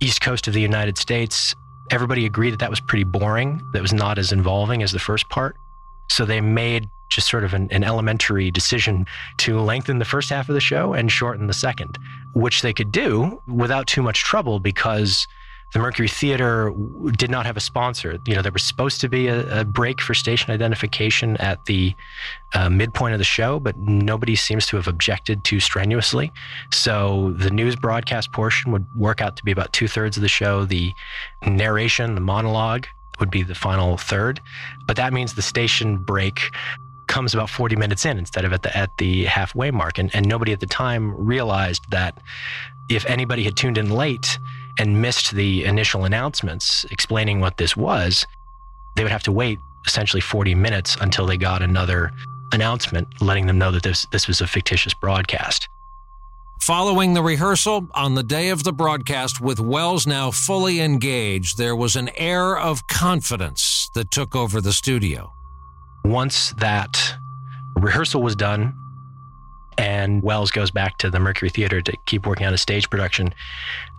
east 0.00 0.20
coast 0.20 0.46
of 0.46 0.54
the 0.54 0.60
United 0.60 0.98
States. 0.98 1.54
Everybody 1.90 2.26
agreed 2.26 2.50
that 2.50 2.60
that 2.60 2.70
was 2.70 2.80
pretty 2.80 3.04
boring. 3.04 3.62
That 3.72 3.82
was 3.82 3.92
not 3.92 4.18
as 4.18 4.32
involving 4.32 4.82
as 4.82 4.92
the 4.92 4.98
first 4.98 5.28
part. 5.28 5.56
So 6.10 6.24
they 6.24 6.40
made 6.40 6.88
just 7.10 7.28
sort 7.28 7.44
of 7.44 7.54
an, 7.54 7.68
an, 7.70 7.84
elementary 7.84 8.50
decision 8.50 9.06
to 9.38 9.60
lengthen 9.60 9.98
the 9.98 10.04
first 10.04 10.30
half 10.30 10.48
of 10.48 10.54
the 10.54 10.60
show 10.60 10.94
and 10.94 11.10
shorten 11.10 11.46
the 11.46 11.54
second, 11.54 11.98
which 12.34 12.62
they 12.62 12.72
could 12.72 12.90
do 12.90 13.40
without 13.46 13.86
too 13.86 14.02
much 14.02 14.24
trouble 14.24 14.58
because 14.58 15.28
the 15.74 15.80
Mercury 15.80 16.06
Theater 16.06 16.72
did 17.16 17.30
not 17.30 17.46
have 17.46 17.56
a 17.56 17.60
sponsor. 17.60 18.16
You 18.26 18.36
know, 18.36 18.42
there 18.42 18.52
was 18.52 18.62
supposed 18.62 19.00
to 19.00 19.08
be 19.08 19.26
a, 19.26 19.60
a 19.60 19.64
break 19.64 20.00
for 20.00 20.14
station 20.14 20.52
identification 20.52 21.36
at 21.38 21.64
the 21.66 21.96
uh, 22.54 22.70
midpoint 22.70 23.12
of 23.12 23.18
the 23.18 23.24
show, 23.24 23.58
but 23.58 23.76
nobody 23.76 24.36
seems 24.36 24.66
to 24.66 24.76
have 24.76 24.86
objected 24.86 25.42
too 25.42 25.58
strenuously. 25.58 26.32
So 26.70 27.34
the 27.36 27.50
news 27.50 27.74
broadcast 27.74 28.30
portion 28.30 28.70
would 28.70 28.86
work 28.94 29.20
out 29.20 29.36
to 29.36 29.44
be 29.44 29.50
about 29.50 29.72
two 29.72 29.88
thirds 29.88 30.16
of 30.16 30.20
the 30.20 30.28
show. 30.28 30.64
The 30.64 30.94
narration, 31.44 32.14
the 32.14 32.20
monologue, 32.20 32.86
would 33.18 33.32
be 33.32 33.42
the 33.42 33.56
final 33.56 33.96
third. 33.96 34.40
But 34.86 34.94
that 34.96 35.12
means 35.12 35.34
the 35.34 35.42
station 35.42 35.96
break 35.96 36.52
comes 37.08 37.34
about 37.34 37.50
40 37.50 37.74
minutes 37.74 38.06
in 38.06 38.16
instead 38.16 38.44
of 38.44 38.52
at 38.52 38.62
the 38.62 38.74
at 38.76 38.96
the 38.98 39.24
halfway 39.24 39.70
mark 39.72 39.98
and, 39.98 40.14
and 40.14 40.26
nobody 40.26 40.52
at 40.52 40.60
the 40.60 40.66
time 40.66 41.14
realized 41.14 41.84
that 41.90 42.18
if 42.88 43.04
anybody 43.06 43.42
had 43.42 43.56
tuned 43.56 43.76
in 43.76 43.90
late 43.90 44.38
and 44.78 45.00
missed 45.00 45.32
the 45.32 45.64
initial 45.64 46.04
announcements 46.04 46.84
explaining 46.90 47.40
what 47.40 47.56
this 47.56 47.76
was 47.76 48.26
they 48.96 49.02
would 49.02 49.12
have 49.12 49.22
to 49.22 49.32
wait 49.32 49.58
essentially 49.86 50.20
40 50.20 50.54
minutes 50.54 50.96
until 51.00 51.26
they 51.26 51.36
got 51.36 51.62
another 51.62 52.10
announcement 52.52 53.08
letting 53.20 53.46
them 53.46 53.58
know 53.58 53.70
that 53.70 53.82
this 53.82 54.06
this 54.12 54.28
was 54.28 54.40
a 54.40 54.46
fictitious 54.46 54.94
broadcast 54.94 55.68
Following 56.64 57.12
the 57.12 57.22
rehearsal, 57.22 57.88
on 57.92 58.14
the 58.14 58.22
day 58.22 58.48
of 58.48 58.64
the 58.64 58.72
broadcast, 58.72 59.38
with 59.38 59.60
Welles 59.60 60.06
now 60.06 60.30
fully 60.30 60.80
engaged, 60.80 61.58
there 61.58 61.76
was 61.76 61.94
an 61.94 62.08
air 62.16 62.56
of 62.56 62.86
confidence 62.86 63.90
that 63.94 64.10
took 64.10 64.34
over 64.34 64.62
the 64.62 64.72
studio. 64.72 65.30
Once 66.06 66.54
that 66.54 67.16
rehearsal 67.78 68.22
was 68.22 68.34
done, 68.34 68.72
and 69.78 70.22
Welles 70.22 70.50
goes 70.50 70.70
back 70.70 70.98
to 70.98 71.10
the 71.10 71.18
Mercury 71.18 71.50
Theater 71.50 71.80
to 71.82 71.96
keep 72.06 72.26
working 72.26 72.46
on 72.46 72.54
a 72.54 72.58
stage 72.58 72.88
production, 72.90 73.34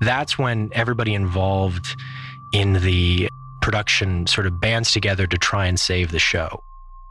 that's 0.02 0.38
when 0.38 0.70
everybody 0.74 1.14
involved 1.14 1.96
in 2.54 2.74
the 2.74 3.30
production 3.62 4.28
sort 4.28 4.48
of 4.48 4.60
bands 4.60 4.92
together 4.92 5.28
to 5.28 5.38
try 5.38 5.66
and 5.66 5.80
save 5.80 6.12
the 6.12 6.20
show, 6.20 6.64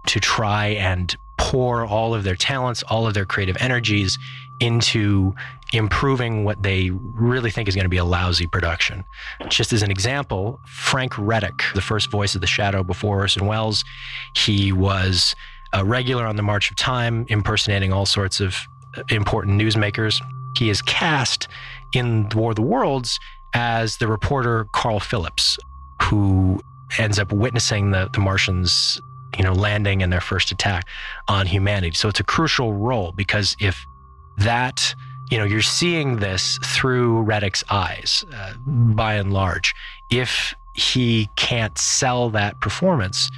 to 0.06 0.20
try 0.20 0.68
and 0.68 1.16
pour 1.36 1.84
all 1.84 2.14
of 2.14 2.24
their 2.24 2.36
talents, 2.36 2.82
all 2.84 3.06
of 3.06 3.14
their 3.14 3.24
creative 3.24 3.56
energies 3.58 4.18
into 4.60 5.34
improving 5.72 6.44
what 6.44 6.62
they 6.62 6.90
really 6.90 7.50
think 7.50 7.68
is 7.68 7.74
going 7.74 7.84
to 7.84 7.88
be 7.88 7.96
a 7.96 8.04
lousy 8.04 8.46
production. 8.46 9.04
Just 9.48 9.72
as 9.72 9.82
an 9.82 9.90
example, 9.90 10.60
Frank 10.66 11.14
Readick, 11.14 11.72
the 11.74 11.80
first 11.80 12.10
voice 12.10 12.34
of 12.36 12.40
the 12.40 12.46
Shadow 12.46 12.84
before 12.84 13.18
Orson 13.18 13.46
Welles, 13.46 13.84
he 14.36 14.72
was 14.72 15.34
a 15.74 15.84
regular 15.84 16.24
on 16.24 16.36
the 16.36 16.42
March 16.42 16.70
of 16.70 16.76
Time, 16.76 17.26
impersonating 17.28 17.92
all 17.92 18.06
sorts 18.06 18.40
of 18.40 18.56
important 19.10 19.60
newsmakers. 19.60 20.24
He 20.56 20.70
is 20.70 20.80
cast 20.80 21.48
in 21.92 22.28
War 22.34 22.52
of 22.52 22.56
the 22.56 22.62
Worlds 22.62 23.18
as 23.54 23.96
the 23.96 24.06
reporter 24.06 24.66
Carl 24.72 25.00
Phillips, 25.00 25.58
who 26.02 26.60
ends 26.98 27.18
up 27.18 27.32
witnessing 27.32 27.90
the, 27.90 28.08
the 28.12 28.20
Martians, 28.20 29.00
you 29.36 29.42
know, 29.42 29.52
landing 29.52 30.02
and 30.02 30.12
their 30.12 30.20
first 30.20 30.52
attack 30.52 30.86
on 31.26 31.46
humanity. 31.46 31.96
So 31.96 32.08
it's 32.08 32.20
a 32.20 32.24
crucial 32.24 32.72
role 32.72 33.12
because 33.12 33.56
if 33.60 33.84
that 34.38 34.94
you 35.30 35.38
know 35.38 35.44
you're 35.44 35.62
seeing 35.62 36.16
this 36.16 36.58
through 36.62 37.24
Readick's 37.24 37.64
eyes 37.70 38.24
uh, 38.34 38.54
by 38.66 39.14
and 39.14 39.32
large 39.32 39.74
if 40.10 40.54
he 40.74 41.30
can't 41.36 41.78
sell 41.78 42.30
that 42.30 42.60
performance 42.60 43.30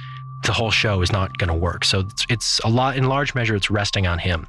the 0.47 0.53
whole 0.53 0.71
show 0.71 1.01
is 1.03 1.11
not 1.11 1.37
going 1.37 1.49
to 1.49 1.53
work 1.53 1.85
so 1.85 1.99
it's, 1.99 2.25
it's 2.29 2.59
a 2.63 2.69
lot 2.69 2.97
in 2.97 3.03
large 3.07 3.35
measure 3.35 3.55
it's 3.55 3.69
resting 3.69 4.07
on 4.07 4.17
him 4.17 4.47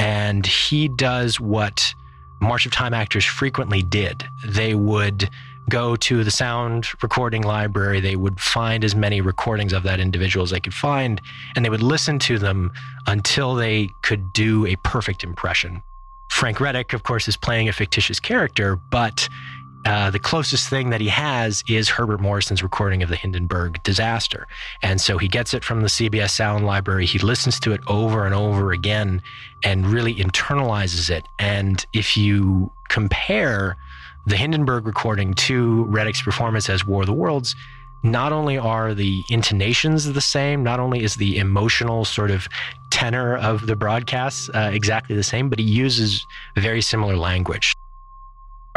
And 0.00 0.46
he 0.46 0.88
does 0.88 1.38
what 1.38 1.94
March 2.40 2.64
of 2.64 2.72
Time 2.72 2.94
actors 2.94 3.24
frequently 3.24 3.82
did. 3.82 4.24
They 4.46 4.74
would 4.74 5.28
go 5.68 5.94
to 5.94 6.24
the 6.24 6.30
sound 6.30 6.88
recording 7.02 7.42
library, 7.42 8.00
they 8.00 8.16
would 8.16 8.40
find 8.40 8.82
as 8.82 8.96
many 8.96 9.20
recordings 9.20 9.74
of 9.74 9.82
that 9.82 10.00
individual 10.00 10.42
as 10.42 10.50
they 10.50 10.58
could 10.58 10.72
find, 10.74 11.20
and 11.54 11.64
they 11.64 11.68
would 11.68 11.82
listen 11.82 12.18
to 12.20 12.38
them 12.38 12.72
until 13.06 13.54
they 13.54 13.90
could 14.02 14.32
do 14.32 14.64
a 14.66 14.74
perfect 14.76 15.22
impression. 15.22 15.82
Frank 16.30 16.58
Readick, 16.58 16.94
of 16.94 17.02
course, 17.02 17.28
is 17.28 17.36
playing 17.36 17.68
a 17.68 17.72
fictitious 17.72 18.18
character, 18.18 18.76
but 18.76 19.28
uh, 19.86 20.10
the 20.10 20.18
closest 20.18 20.68
thing 20.68 20.90
that 20.90 21.00
he 21.00 21.08
has 21.08 21.64
is 21.68 21.88
Herbert 21.88 22.20
Morrison's 22.20 22.62
recording 22.62 23.02
of 23.02 23.08
the 23.08 23.16
Hindenburg 23.16 23.82
disaster. 23.82 24.46
And 24.82 25.00
so 25.00 25.16
he 25.16 25.26
gets 25.26 25.54
it 25.54 25.64
from 25.64 25.80
the 25.80 25.88
CBS 25.88 26.30
Sound 26.30 26.66
Library. 26.66 27.06
He 27.06 27.18
listens 27.18 27.58
to 27.60 27.72
it 27.72 27.80
over 27.86 28.26
and 28.26 28.34
over 28.34 28.72
again 28.72 29.22
and 29.64 29.86
really 29.86 30.14
internalizes 30.14 31.08
it. 31.08 31.24
And 31.38 31.84
if 31.94 32.16
you 32.16 32.70
compare 32.88 33.76
the 34.26 34.36
Hindenburg 34.36 34.86
recording 34.86 35.32
to 35.34 35.86
Readick's 35.88 36.22
performance 36.22 36.68
as 36.68 36.86
War 36.86 37.02
of 37.02 37.06
the 37.06 37.14
Worlds, 37.14 37.56
not 38.02 38.32
only 38.32 38.58
are 38.58 38.94
the 38.94 39.22
intonations 39.30 40.10
the 40.12 40.20
same, 40.20 40.62
not 40.62 40.80
only 40.80 41.02
is 41.02 41.16
the 41.16 41.38
emotional 41.38 42.04
sort 42.04 42.30
of 42.30 42.48
tenor 42.90 43.36
of 43.36 43.66
the 43.66 43.76
broadcasts 43.76 44.50
uh, 44.54 44.70
exactly 44.72 45.16
the 45.16 45.22
same, 45.22 45.48
but 45.48 45.58
he 45.58 45.64
uses 45.64 46.26
very 46.56 46.80
similar 46.80 47.16
language. 47.16 47.74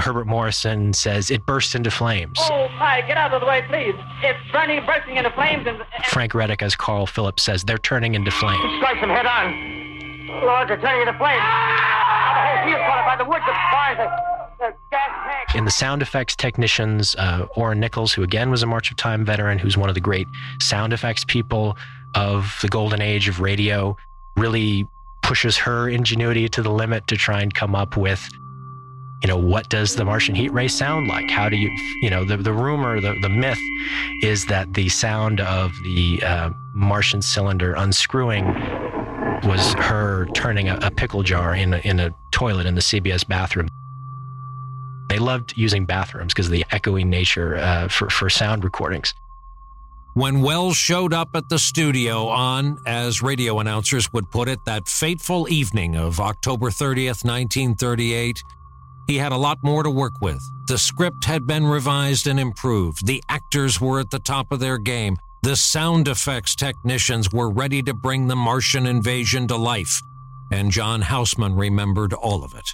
Herbert 0.04 0.28
Morrison 0.28 0.92
says 0.92 1.32
it 1.32 1.46
burst 1.46 1.76
into 1.76 1.90
flames. 1.90 2.38
Oh, 2.42 2.68
my, 2.78 3.02
get 3.08 3.16
out 3.16 3.34
of 3.34 3.40
the 3.40 3.48
way, 3.48 3.64
please. 3.70 3.96
It's 4.22 4.38
burning, 4.52 4.86
bursting 4.86 5.16
into 5.16 5.32
flames. 5.32 5.66
And, 5.66 5.78
and 5.78 6.06
Frank 6.08 6.34
Readick, 6.34 6.62
as 6.62 6.76
Carl 6.76 7.08
Phillips 7.08 7.44
says, 7.44 7.64
they're 7.64 7.78
turning 7.78 8.14
into 8.14 8.30
flames. 8.30 8.60
Strike 8.80 9.00
them 9.00 9.10
head 9.10 9.26
on. 9.26 10.44
Lord, 10.46 10.68
they're 10.68 10.82
turning 10.82 11.08
into 11.08 11.18
flames. 11.18 11.40
Ah! 11.42 12.34
The 12.36 12.42
whole 12.42 12.68
field's 12.68 12.84
caught 12.86 13.06
by 13.06 13.16
the 13.16 13.30
woods, 13.30 13.46
the 13.46 13.54
fires, 13.72 13.98
the, 13.98 14.66
the 14.66 14.76
gas 14.92 15.10
tank. 15.26 15.56
In 15.56 15.64
the 15.64 15.72
sound 15.72 16.02
effects 16.02 16.36
technicians, 16.36 17.16
uh, 17.16 17.48
Ora 17.56 17.76
Nichols, 17.76 18.12
who 18.12 18.24
again 18.24 18.52
was 18.52 18.62
a 18.62 18.68
March 18.68 18.92
of 18.92 18.98
Time 18.98 19.24
veteran, 19.24 19.58
who's 19.58 19.78
one 19.78 19.88
of 19.88 19.96
the 19.96 20.02
great 20.02 20.28
sound 20.60 20.92
effects 20.92 21.24
people 21.24 21.78
of 22.14 22.58
the 22.62 22.68
golden 22.68 23.02
age 23.02 23.30
of 23.30 23.40
radio, 23.40 23.96
really 24.36 24.86
pushes 25.22 25.56
her 25.56 25.88
ingenuity 25.88 26.50
to 26.50 26.62
the 26.62 26.72
limit 26.72 27.08
to 27.08 27.16
try 27.16 27.42
and 27.42 27.54
come 27.54 27.74
up 27.74 27.96
with 27.96 28.28
you 29.24 29.30
know 29.30 29.38
what 29.38 29.70
does 29.70 29.96
the 29.96 30.04
martian 30.04 30.36
heat 30.36 30.52
ray 30.52 30.68
sound 30.68 31.08
like? 31.08 31.30
How 31.30 31.48
do 31.48 31.56
you 31.56 31.72
you 32.02 32.10
know 32.10 32.26
the, 32.26 32.38
the 32.38 32.52
rumor 32.52 33.00
the, 33.00 33.16
the 33.22 33.30
myth 33.30 33.60
is 34.22 34.46
that 34.48 34.74
the 34.74 34.90
sound 34.90 35.40
of 35.40 35.72
the 35.84 36.22
uh, 36.22 36.50
martian 36.74 37.22
cylinder 37.22 37.74
unscrewing 37.74 38.46
was 39.46 39.74
her 39.76 40.26
turning 40.34 40.70
a, 40.70 40.78
a 40.82 40.92
pickle 40.92 41.24
jar 41.24 41.56
in 41.56 41.74
a, 41.74 41.78
in 41.78 42.00
a 42.00 42.14
toilet 42.32 42.66
in 42.66 42.76
the 42.76 42.82
cbs 42.82 43.28
bathroom. 43.28 43.70
They 45.10 45.20
loved 45.20 45.54
using 45.56 45.86
bathrooms 45.86 46.34
because 46.34 46.48
of 46.48 46.52
the 46.52 46.66
echoing 46.72 47.10
nature 47.10 47.58
uh, 47.58 47.88
for, 47.88 48.10
for 48.10 48.30
sound 48.30 48.64
recordings. 48.64 49.14
When 50.16 50.42
Welles 50.42 50.78
showed 50.78 51.14
up 51.14 51.30
at 51.36 51.50
the 51.50 51.58
studio 51.58 52.28
on, 52.28 52.78
as 52.86 53.22
radio 53.22 53.60
announcers 53.60 54.12
would 54.14 54.30
put 54.30 54.48
it, 54.48 54.60
that 54.66 54.88
fateful 54.88 55.48
evening 55.50 55.96
of 55.96 56.20
October 56.20 56.70
30th, 56.70 57.26
1938, 57.26 58.44
he 59.08 59.18
had 59.18 59.32
a 59.32 59.38
lot 59.38 59.58
more 59.64 59.84
to 59.84 59.90
work 59.90 60.22
with. 60.22 60.42
The 60.68 60.78
script 60.78 61.26
had 61.26 61.46
been 61.46 61.66
revised 61.66 62.28
and 62.28 62.40
improved. 62.40 63.06
The 63.06 63.24
actors 63.30 63.82
were 63.82 64.00
at 64.00 64.12
the 64.12 64.20
top 64.20 64.52
of 64.52 64.60
their 64.60 64.78
game. 64.78 65.18
The 65.44 65.56
sound 65.56 66.08
effects 66.08 66.56
technicians 66.56 67.32
were 67.34 67.50
ready 67.50 67.84
to 67.84 67.94
bring 67.94 68.28
the 68.28 68.36
Martian 68.36 68.86
invasion 68.86 69.48
to 69.50 69.58
life. 69.58 70.02
And 70.52 70.72
John 70.72 71.02
Houseman 71.02 71.56
remembered 71.56 72.14
all 72.14 72.44
of 72.44 72.54
it. 72.54 72.70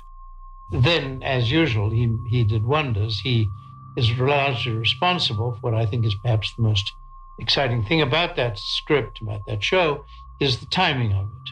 Then, 0.71 1.23
as 1.23 1.51
usual, 1.51 1.89
he, 1.89 2.15
he 2.27 2.43
did 2.43 2.63
wonders. 2.63 3.19
He 3.19 3.49
is 3.97 4.11
largely 4.19 4.73
responsible 4.73 5.53
for 5.53 5.71
what 5.71 5.73
I 5.73 5.85
think 5.85 6.05
is 6.05 6.15
perhaps 6.21 6.53
the 6.55 6.61
most 6.61 6.91
exciting 7.39 7.83
thing 7.83 8.01
about 8.01 8.35
that 8.35 8.59
script, 8.59 9.21
about 9.21 9.41
that 9.47 9.63
show, 9.63 10.05
is 10.39 10.59
the 10.59 10.67
timing 10.67 11.13
of 11.13 11.25
it. 11.25 11.51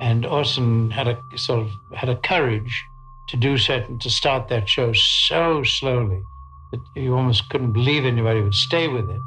And 0.00 0.24
Orson 0.24 0.90
had 0.90 1.08
a 1.08 1.22
sort 1.36 1.66
of 1.66 1.70
had 1.96 2.08
a 2.08 2.16
courage 2.16 2.84
to 3.28 3.36
do 3.36 3.56
certain 3.58 3.98
to 4.00 4.10
start 4.10 4.48
that 4.48 4.68
show 4.68 4.92
so 4.92 5.62
slowly 5.62 6.22
that 6.72 6.80
you 6.96 7.14
almost 7.14 7.48
couldn't 7.50 7.72
believe 7.72 8.04
anybody 8.04 8.42
would 8.42 8.54
stay 8.54 8.88
with 8.88 9.08
it. 9.08 9.20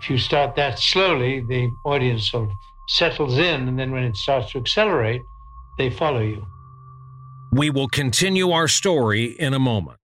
If 0.00 0.08
you 0.08 0.18
start 0.18 0.56
that 0.56 0.78
slowly, 0.78 1.40
the 1.40 1.70
audience 1.84 2.30
sort 2.30 2.48
of 2.48 2.54
settles 2.88 3.38
in, 3.38 3.68
and 3.68 3.78
then 3.78 3.92
when 3.92 4.04
it 4.04 4.16
starts 4.16 4.52
to 4.52 4.58
accelerate, 4.58 5.20
they 5.78 5.90
follow 5.90 6.20
you. 6.20 6.46
We 7.52 7.70
will 7.70 7.88
continue 7.88 8.50
our 8.50 8.68
story 8.68 9.24
in 9.24 9.54
a 9.54 9.58
moment. 9.58 9.98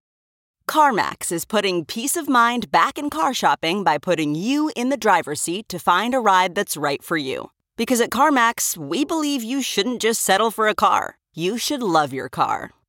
CarMax 0.68 1.30
is 1.30 1.44
putting 1.44 1.84
peace 1.84 2.16
of 2.16 2.28
mind 2.28 2.70
back 2.72 2.98
in 2.98 3.08
car 3.08 3.32
shopping 3.32 3.84
by 3.84 3.98
putting 3.98 4.34
you 4.34 4.70
in 4.74 4.88
the 4.88 4.96
driver's 4.96 5.40
seat 5.40 5.68
to 5.68 5.78
find 5.78 6.12
a 6.12 6.18
ride 6.18 6.54
that's 6.56 6.76
right 6.76 7.02
for 7.02 7.16
you. 7.16 7.50
Because 7.76 8.00
at 8.00 8.10
CarMax, 8.10 8.76
we 8.76 9.04
believe 9.04 9.44
you 9.44 9.62
shouldn't 9.62 10.02
just 10.02 10.22
settle 10.22 10.50
for 10.50 10.66
a 10.66 10.74
car, 10.74 11.18
you 11.34 11.56
should 11.56 11.82
love 11.82 12.12
your 12.12 12.28
car. 12.28 12.72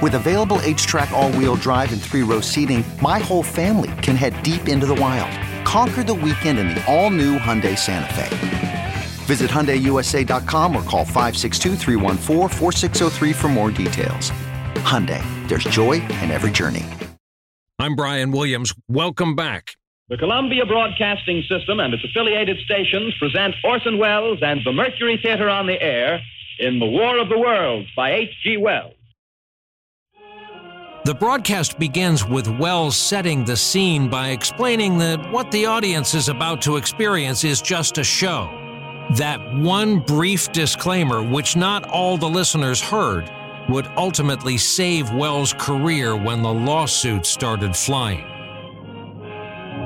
With 0.00 0.14
available 0.14 0.58
H 0.62 0.86
track, 0.86 1.10
all 1.10 1.30
wheel 1.32 1.56
drive, 1.56 1.92
and 1.92 2.00
three 2.00 2.22
row 2.22 2.40
seating, 2.40 2.82
my 3.02 3.18
whole 3.18 3.42
family 3.42 3.90
can 4.00 4.16
head 4.16 4.42
deep 4.42 4.66
into 4.66 4.86
the 4.86 4.94
wild. 4.94 5.30
Conquer 5.66 6.02
the 6.02 6.14
weekend 6.14 6.58
in 6.58 6.68
the 6.68 6.82
all 6.86 7.10
new 7.10 7.38
Hyundai 7.38 7.76
Santa 7.76 8.14
Fe. 8.14 8.94
Visit 9.26 9.50
HyundaiUSA.com 9.50 10.74
or 10.74 10.82
call 10.84 11.04
562 11.04 11.76
for 13.34 13.48
more 13.48 13.70
details. 13.70 14.30
Hyundai, 14.76 15.22
there's 15.48 15.64
joy 15.64 16.00
in 16.22 16.30
every 16.30 16.50
journey. 16.50 16.86
I'm 17.78 17.94
Brian 17.94 18.30
Williams. 18.30 18.72
Welcome 18.88 19.36
back. 19.36 19.72
The 20.08 20.16
Columbia 20.16 20.64
Broadcasting 20.66 21.42
System 21.48 21.78
and 21.78 21.94
its 21.94 22.02
affiliated 22.02 22.58
stations 22.64 23.14
present 23.18 23.54
Orson 23.62 23.98
Welles 23.98 24.38
and 24.42 24.60
the 24.64 24.72
Mercury 24.72 25.18
Theater 25.22 25.50
on 25.50 25.66
the 25.66 25.80
air 25.80 26.20
in 26.58 26.78
The 26.78 26.86
War 26.86 27.18
of 27.18 27.28
the 27.28 27.38
Worlds 27.38 27.88
by 27.94 28.12
H.G. 28.12 28.56
Wells. 28.56 28.94
The 31.10 31.16
broadcast 31.16 31.76
begins 31.76 32.24
with 32.24 32.46
Welles 32.60 32.96
setting 32.96 33.44
the 33.44 33.56
scene 33.56 34.08
by 34.08 34.28
explaining 34.28 34.96
that 34.98 35.32
what 35.32 35.50
the 35.50 35.66
audience 35.66 36.14
is 36.14 36.28
about 36.28 36.62
to 36.62 36.76
experience 36.76 37.42
is 37.42 37.60
just 37.60 37.98
a 37.98 38.04
show. 38.04 38.48
That 39.16 39.40
one 39.56 39.98
brief 39.98 40.52
disclaimer, 40.52 41.20
which 41.20 41.56
not 41.56 41.84
all 41.88 42.16
the 42.16 42.28
listeners 42.28 42.80
heard, 42.80 43.28
would 43.68 43.88
ultimately 43.96 44.56
save 44.56 45.12
Welles' 45.12 45.52
career 45.52 46.14
when 46.14 46.42
the 46.42 46.54
lawsuit 46.54 47.26
started 47.26 47.74
flying. 47.74 48.24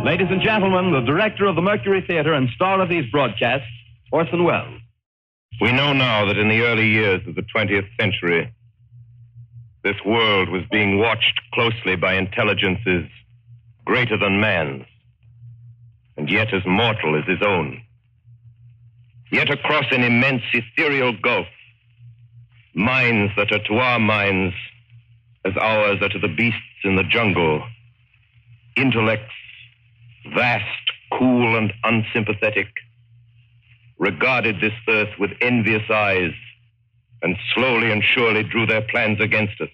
Ladies 0.05 0.29
and 0.31 0.43
gentlemen, 0.43 0.93
the 0.93 1.11
director 1.11 1.47
of 1.47 1.57
the 1.57 1.63
Mercury 1.63 2.05
Theater 2.07 2.35
and 2.35 2.51
star 2.51 2.83
of 2.83 2.91
these 2.91 3.11
broadcasts, 3.11 3.67
Orson 4.13 4.45
Welles. 4.45 4.79
We 5.63 5.73
know 5.73 5.95
now 5.95 6.27
that 6.27 6.37
in 6.37 6.51
the 6.51 6.61
early 6.61 6.87
years 6.87 7.27
of 7.27 7.35
the 7.35 7.47
20th 7.57 7.89
century, 7.99 8.53
this 9.85 9.97
world 10.05 10.49
was 10.49 10.63
being 10.73 10.99
watched 10.99 11.41
closely 11.53 11.95
by 11.95 12.15
intelligences 12.15 13.05
greater 13.85 14.17
than 14.17 14.41
man's, 14.41 14.87
and 16.17 16.31
yet 16.31 16.53
as 16.55 16.63
mortal 16.67 17.19
as 17.19 17.25
his 17.29 17.43
own. 17.47 17.83
Yet 19.31 19.51
across 19.51 19.85
an 19.91 20.03
immense 20.03 20.43
ethereal 20.55 21.13
gulf, 21.23 21.47
minds 22.75 23.33
that 23.37 23.53
are 23.53 23.63
to 23.65 23.75
our 23.75 23.99
minds 23.99 24.55
as 25.45 25.53
ours 25.61 25.99
are 26.01 26.09
to 26.09 26.19
the 26.19 26.35
beasts 26.35 26.61
in 26.83 26.97
the 26.97 27.05
jungle, 27.05 27.63
intellects 28.77 29.35
vast, 30.35 30.65
cool, 31.13 31.59
and 31.59 31.75
unsympathetic, 31.85 32.69
regarded 33.99 34.57
this 34.63 34.73
earth 34.89 35.11
with 35.19 35.31
envious 35.43 35.83
eyes 35.91 36.33
and 37.25 37.37
slowly 37.55 37.91
and 37.91 38.05
surely 38.05 38.43
drew 38.45 38.67
their 38.67 38.83
plans 38.83 39.21
against 39.21 39.61
us. 39.61 39.69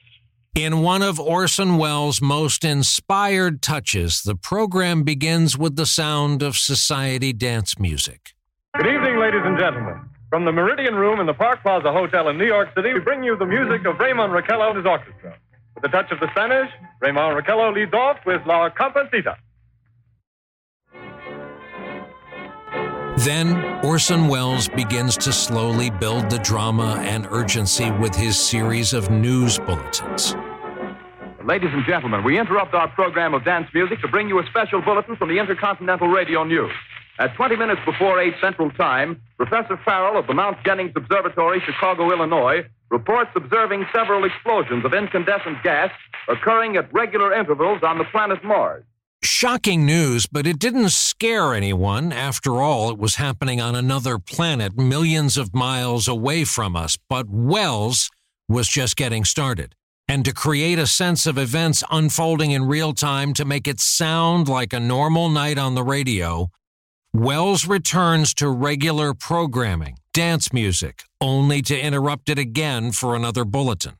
In 0.54 0.80
one 0.80 1.02
of 1.02 1.20
Orson 1.20 1.76
Welles' 1.76 2.22
most 2.22 2.64
inspired 2.64 3.60
touches, 3.60 4.22
the 4.22 4.34
program 4.34 5.02
begins 5.02 5.58
with 5.58 5.76
the 5.76 5.86
sound 5.86 6.42
of 6.42 6.56
society 6.56 7.32
dance 7.32 7.78
music. 7.78 8.34
Good 8.76 8.86
evening, 8.86 9.18
ladies 9.18 9.42
and 9.44 9.58
gentlemen. 9.58 10.08
From 10.30 10.44
the 10.44 10.52
Meridian 10.52 10.94
Room 10.94 11.18
in 11.18 11.26
the 11.26 11.34
Park 11.34 11.62
Plaza 11.62 11.92
Hotel 11.92 12.28
in 12.28 12.38
New 12.38 12.46
York 12.46 12.68
City, 12.76 12.94
we 12.94 13.00
bring 13.00 13.24
you 13.24 13.36
the 13.36 13.46
music 13.46 13.84
of 13.84 13.98
Raymond 13.98 14.32
Raquello 14.32 14.68
and 14.68 14.76
his 14.76 14.86
orchestra. 14.86 15.36
With 15.74 15.84
a 15.84 15.88
touch 15.88 16.10
of 16.12 16.20
the 16.20 16.30
Spanish, 16.30 16.70
Raymond 17.00 17.36
Raquello 17.36 17.74
leads 17.74 17.92
off 17.92 18.18
with 18.24 18.40
La 18.46 18.70
Cumparsita. 18.70 19.36
Then 23.24 23.84
Orson 23.84 24.28
Welles 24.28 24.68
begins 24.68 25.14
to 25.18 25.30
slowly 25.30 25.90
build 25.90 26.30
the 26.30 26.38
drama 26.38 26.96
and 27.00 27.26
urgency 27.30 27.90
with 27.90 28.14
his 28.14 28.40
series 28.40 28.94
of 28.94 29.10
news 29.10 29.58
bulletins. 29.58 30.34
Ladies 31.44 31.68
and 31.74 31.84
gentlemen, 31.84 32.24
we 32.24 32.38
interrupt 32.38 32.72
our 32.72 32.88
program 32.88 33.34
of 33.34 33.44
dance 33.44 33.68
music 33.74 34.00
to 34.00 34.08
bring 34.08 34.30
you 34.30 34.38
a 34.38 34.46
special 34.46 34.80
bulletin 34.80 35.16
from 35.16 35.28
the 35.28 35.38
Intercontinental 35.38 36.08
Radio 36.08 36.44
News. 36.44 36.72
At 37.18 37.34
20 37.34 37.56
minutes 37.56 37.82
before 37.84 38.18
8 38.18 38.32
Central 38.40 38.70
Time, 38.70 39.20
Professor 39.36 39.78
Farrell 39.84 40.18
of 40.18 40.26
the 40.26 40.32
Mount 40.32 40.56
Jennings 40.64 40.92
Observatory, 40.96 41.60
Chicago, 41.60 42.10
Illinois, 42.10 42.64
reports 42.88 43.32
observing 43.34 43.84
several 43.94 44.24
explosions 44.24 44.82
of 44.86 44.94
incandescent 44.94 45.62
gas 45.62 45.90
occurring 46.26 46.78
at 46.78 46.90
regular 46.90 47.34
intervals 47.34 47.82
on 47.82 47.98
the 47.98 48.04
planet 48.04 48.42
Mars. 48.42 48.82
Shocking 49.22 49.84
news, 49.84 50.26
but 50.26 50.46
it 50.46 50.58
didn't 50.58 50.92
scare 50.92 51.52
anyone. 51.52 52.10
After 52.10 52.62
all, 52.62 52.90
it 52.90 52.98
was 52.98 53.16
happening 53.16 53.60
on 53.60 53.74
another 53.74 54.18
planet 54.18 54.78
millions 54.78 55.36
of 55.36 55.54
miles 55.54 56.08
away 56.08 56.44
from 56.44 56.74
us. 56.74 56.96
But 57.08 57.28
Welles 57.28 58.08
was 58.48 58.66
just 58.66 58.96
getting 58.96 59.26
started. 59.26 59.74
And 60.08 60.24
to 60.24 60.32
create 60.32 60.78
a 60.78 60.86
sense 60.86 61.26
of 61.26 61.36
events 61.36 61.84
unfolding 61.90 62.50
in 62.50 62.64
real 62.64 62.94
time 62.94 63.34
to 63.34 63.44
make 63.44 63.68
it 63.68 63.78
sound 63.78 64.48
like 64.48 64.72
a 64.72 64.80
normal 64.80 65.28
night 65.28 65.58
on 65.58 65.74
the 65.74 65.84
radio, 65.84 66.48
Welles 67.12 67.66
returns 67.66 68.32
to 68.34 68.48
regular 68.48 69.12
programming, 69.12 69.98
dance 70.14 70.50
music, 70.52 71.04
only 71.20 71.60
to 71.62 71.78
interrupt 71.78 72.30
it 72.30 72.38
again 72.38 72.90
for 72.90 73.14
another 73.14 73.44
bulletin. 73.44 73.99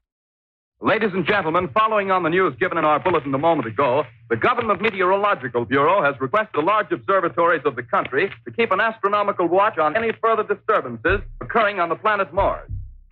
Ladies 0.83 1.11
and 1.12 1.27
gentlemen, 1.27 1.69
following 1.75 2.11
on 2.11 2.23
the 2.23 2.31
news 2.31 2.57
given 2.59 2.79
in 2.79 2.87
our 2.87 2.99
bulletin 2.99 3.35
a 3.35 3.38
moment 3.38 3.69
ago, 3.69 4.03
the 4.31 4.37
Government 4.37 4.81
Meteorological 4.81 5.66
Bureau 5.66 6.03
has 6.03 6.19
requested 6.23 6.55
the 6.55 6.62
large 6.62 6.90
observatories 6.90 7.61
of 7.66 7.77
the 7.77 7.83
country 7.83 8.33
to 8.47 8.51
keep 8.51 8.73
an 8.73 8.81
astronomical 8.81 9.47
watch 9.47 9.77
on 9.77 9.95
any 9.95 10.12
further 10.23 10.43
disturbances 10.43 11.21
occurring 11.43 11.81
on 11.81 11.90
the 11.90 11.97
planet 11.97 12.33
Mars. 12.33 12.71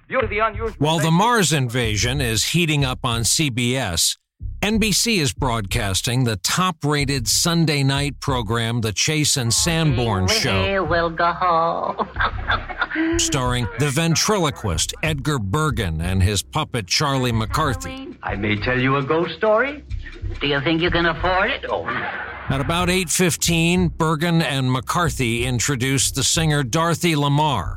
Due 0.09 0.19
to 0.23 0.27
the 0.27 0.39
unusual. 0.39 0.75
While 0.79 0.99
the 0.99 1.11
Mars 1.11 1.53
invasion 1.53 2.23
is 2.23 2.43
heating 2.43 2.87
up 2.87 3.01
on 3.05 3.21
CBS, 3.21 4.17
NBC 4.63 5.19
is 5.19 5.33
broadcasting 5.33 6.25
the 6.25 6.37
top 6.37 6.85
rated 6.85 7.29
Sunday 7.29 7.85
night 7.85 8.19
program, 8.19 8.81
The 8.81 8.93
Chase 8.93 9.37
and 9.37 9.55
Sanborn 9.55 10.27
Show. 10.27 10.83
will 10.85 11.11
go 11.11 11.33
home. 11.33 13.19
starring 13.19 13.69
the 13.79 13.89
ventriloquist 13.89 14.95
Edgar 15.05 15.39
Bergen 15.39 16.01
and 16.01 16.21
his 16.21 16.43
puppet 16.43 16.89
Charlie 16.89 17.31
McCarthy. 17.31 18.17
I 18.25 18.35
may 18.35 18.57
tell 18.57 18.79
you 18.79 18.97
a 18.97 19.03
ghost 19.03 19.37
story. 19.37 19.85
Do 20.41 20.49
you 20.49 20.61
think 20.63 20.83
you 20.83 20.91
can 20.91 21.07
afford 21.07 21.51
it? 21.51 21.65
Oh. 21.69 21.87
At 21.87 22.61
about 22.61 22.89
8:15, 22.91 23.89
Bergen 23.97 24.43
and 24.43 24.73
McCarthy 24.73 25.45
introduced 25.47 26.17
the 26.17 26.25
singer 26.25 26.65
Dorothy 26.65 27.15
Lamour. 27.15 27.77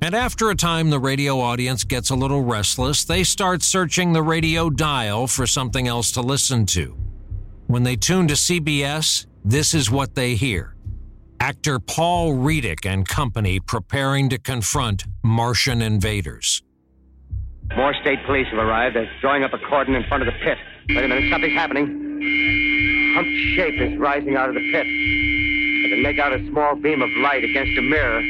And 0.00 0.14
after 0.14 0.48
a 0.48 0.54
time 0.54 0.90
the 0.90 1.00
radio 1.00 1.40
audience 1.40 1.82
gets 1.82 2.10
a 2.10 2.14
little 2.14 2.42
restless, 2.42 3.04
they 3.04 3.24
start 3.24 3.62
searching 3.62 4.12
the 4.12 4.22
radio 4.22 4.70
dial 4.70 5.26
for 5.26 5.44
something 5.46 5.88
else 5.88 6.12
to 6.12 6.20
listen 6.20 6.66
to. 6.66 6.96
When 7.66 7.82
they 7.82 7.96
tune 7.96 8.28
to 8.28 8.34
CBS, 8.34 9.26
this 9.44 9.74
is 9.74 9.90
what 9.90 10.14
they 10.14 10.36
hear. 10.36 10.74
Actor 11.40 11.80
Paul 11.80 12.34
Readick 12.34 12.86
and 12.86 13.06
company 13.06 13.58
preparing 13.58 14.28
to 14.28 14.38
confront 14.38 15.04
Martian 15.24 15.82
invaders. 15.82 16.62
More 17.76 17.94
state 18.00 18.24
police 18.24 18.46
have 18.50 18.58
arrived. 18.58 18.96
They're 18.96 19.10
drawing 19.20 19.42
up 19.42 19.52
a 19.52 19.58
cordon 19.58 19.94
in 19.94 20.04
front 20.04 20.22
of 20.22 20.32
the 20.32 20.38
pit. 20.44 20.58
Wait 20.90 21.04
a 21.04 21.08
minute, 21.08 21.30
something's 21.30 21.54
happening. 21.54 23.14
Humped 23.14 23.30
shape 23.56 23.80
is 23.80 23.98
rising 23.98 24.36
out 24.36 24.48
of 24.48 24.54
the 24.54 24.72
pit. 24.72 24.86
I 24.86 25.88
can 25.90 26.02
make 26.02 26.18
out 26.18 26.32
a 26.32 26.46
small 26.48 26.76
beam 26.76 27.02
of 27.02 27.10
light 27.18 27.44
against 27.44 27.76
a 27.78 27.82
mirror. 27.82 28.22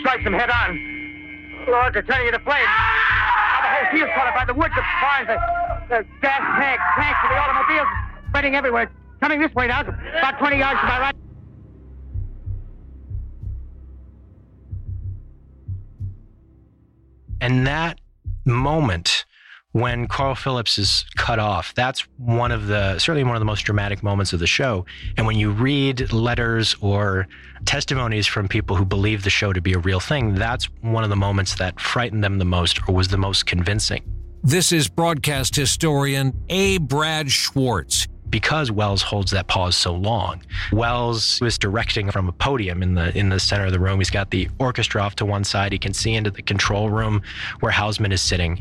Strikes 0.00 0.24
them 0.24 0.32
head 0.32 0.50
on. 0.50 1.64
Lord, 1.68 1.94
they're 1.94 2.02
turning 2.02 2.26
into 2.26 2.40
flames. 2.40 2.66
Ah! 2.66 3.60
The 3.62 3.68
whole 3.68 3.92
field's 3.92 4.12
caught 4.14 4.26
up 4.26 4.34
by 4.34 4.44
the 4.44 4.54
woods, 4.54 4.74
the 4.74 4.82
barns, 5.00 5.28
the, 5.28 5.36
the 5.88 6.06
gas 6.20 6.40
tanks, 6.58 6.82
tanks 6.96 7.18
of 7.24 7.30
the 7.30 7.36
automobiles 7.36 7.88
spreading 8.28 8.56
everywhere. 8.56 8.90
Coming 9.20 9.40
this 9.40 9.54
way 9.54 9.66
now, 9.66 9.82
about 9.82 10.38
20 10.38 10.58
yards 10.58 10.80
to 10.80 10.86
my 10.86 11.00
right. 11.00 11.14
And 17.42 17.66
that 17.66 18.00
moment 18.44 19.24
when 19.72 20.08
Carl 20.08 20.34
Phillips 20.34 20.78
is 20.78 21.04
cut 21.16 21.38
off, 21.38 21.74
that's 21.74 22.00
one 22.18 22.50
of 22.50 22.66
the 22.66 22.98
certainly 22.98 23.24
one 23.24 23.36
of 23.36 23.40
the 23.40 23.46
most 23.46 23.62
dramatic 23.62 24.02
moments 24.02 24.32
of 24.32 24.40
the 24.40 24.46
show. 24.46 24.84
And 25.16 25.26
when 25.26 25.36
you 25.36 25.50
read 25.50 26.12
letters 26.12 26.74
or 26.80 27.28
testimonies 27.66 28.26
from 28.26 28.48
people 28.48 28.76
who 28.76 28.84
believe 28.84 29.22
the 29.22 29.30
show 29.30 29.52
to 29.52 29.60
be 29.60 29.72
a 29.72 29.78
real 29.78 30.00
thing, 30.00 30.34
that's 30.34 30.64
one 30.80 31.04
of 31.04 31.10
the 31.10 31.16
moments 31.16 31.54
that 31.56 31.80
frightened 31.80 32.24
them 32.24 32.38
the 32.38 32.44
most 32.44 32.80
or 32.88 32.94
was 32.94 33.08
the 33.08 33.18
most 33.18 33.46
convincing. 33.46 34.02
This 34.42 34.72
is 34.72 34.88
broadcast 34.88 35.54
historian 35.54 36.32
A. 36.48 36.78
Brad 36.78 37.30
Schwartz 37.30 38.08
because 38.30 38.70
Welles 38.70 39.02
holds 39.02 39.32
that 39.32 39.48
pause 39.48 39.76
so 39.76 39.94
long. 39.94 40.40
Welles 40.72 41.40
was 41.40 41.58
directing 41.58 42.10
from 42.10 42.28
a 42.28 42.32
podium 42.32 42.82
in 42.82 42.94
the 42.94 43.16
in 43.16 43.28
the 43.28 43.38
center 43.38 43.66
of 43.66 43.72
the 43.72 43.80
room. 43.80 43.98
He's 43.98 44.10
got 44.10 44.30
the 44.30 44.48
orchestra 44.58 45.02
off 45.02 45.16
to 45.16 45.26
one 45.26 45.44
side. 45.44 45.72
He 45.72 45.78
can 45.78 45.92
see 45.92 46.14
into 46.14 46.30
the 46.30 46.42
control 46.42 46.90
room 46.90 47.22
where 47.60 47.72
Houseman 47.72 48.12
is 48.12 48.22
sitting. 48.22 48.60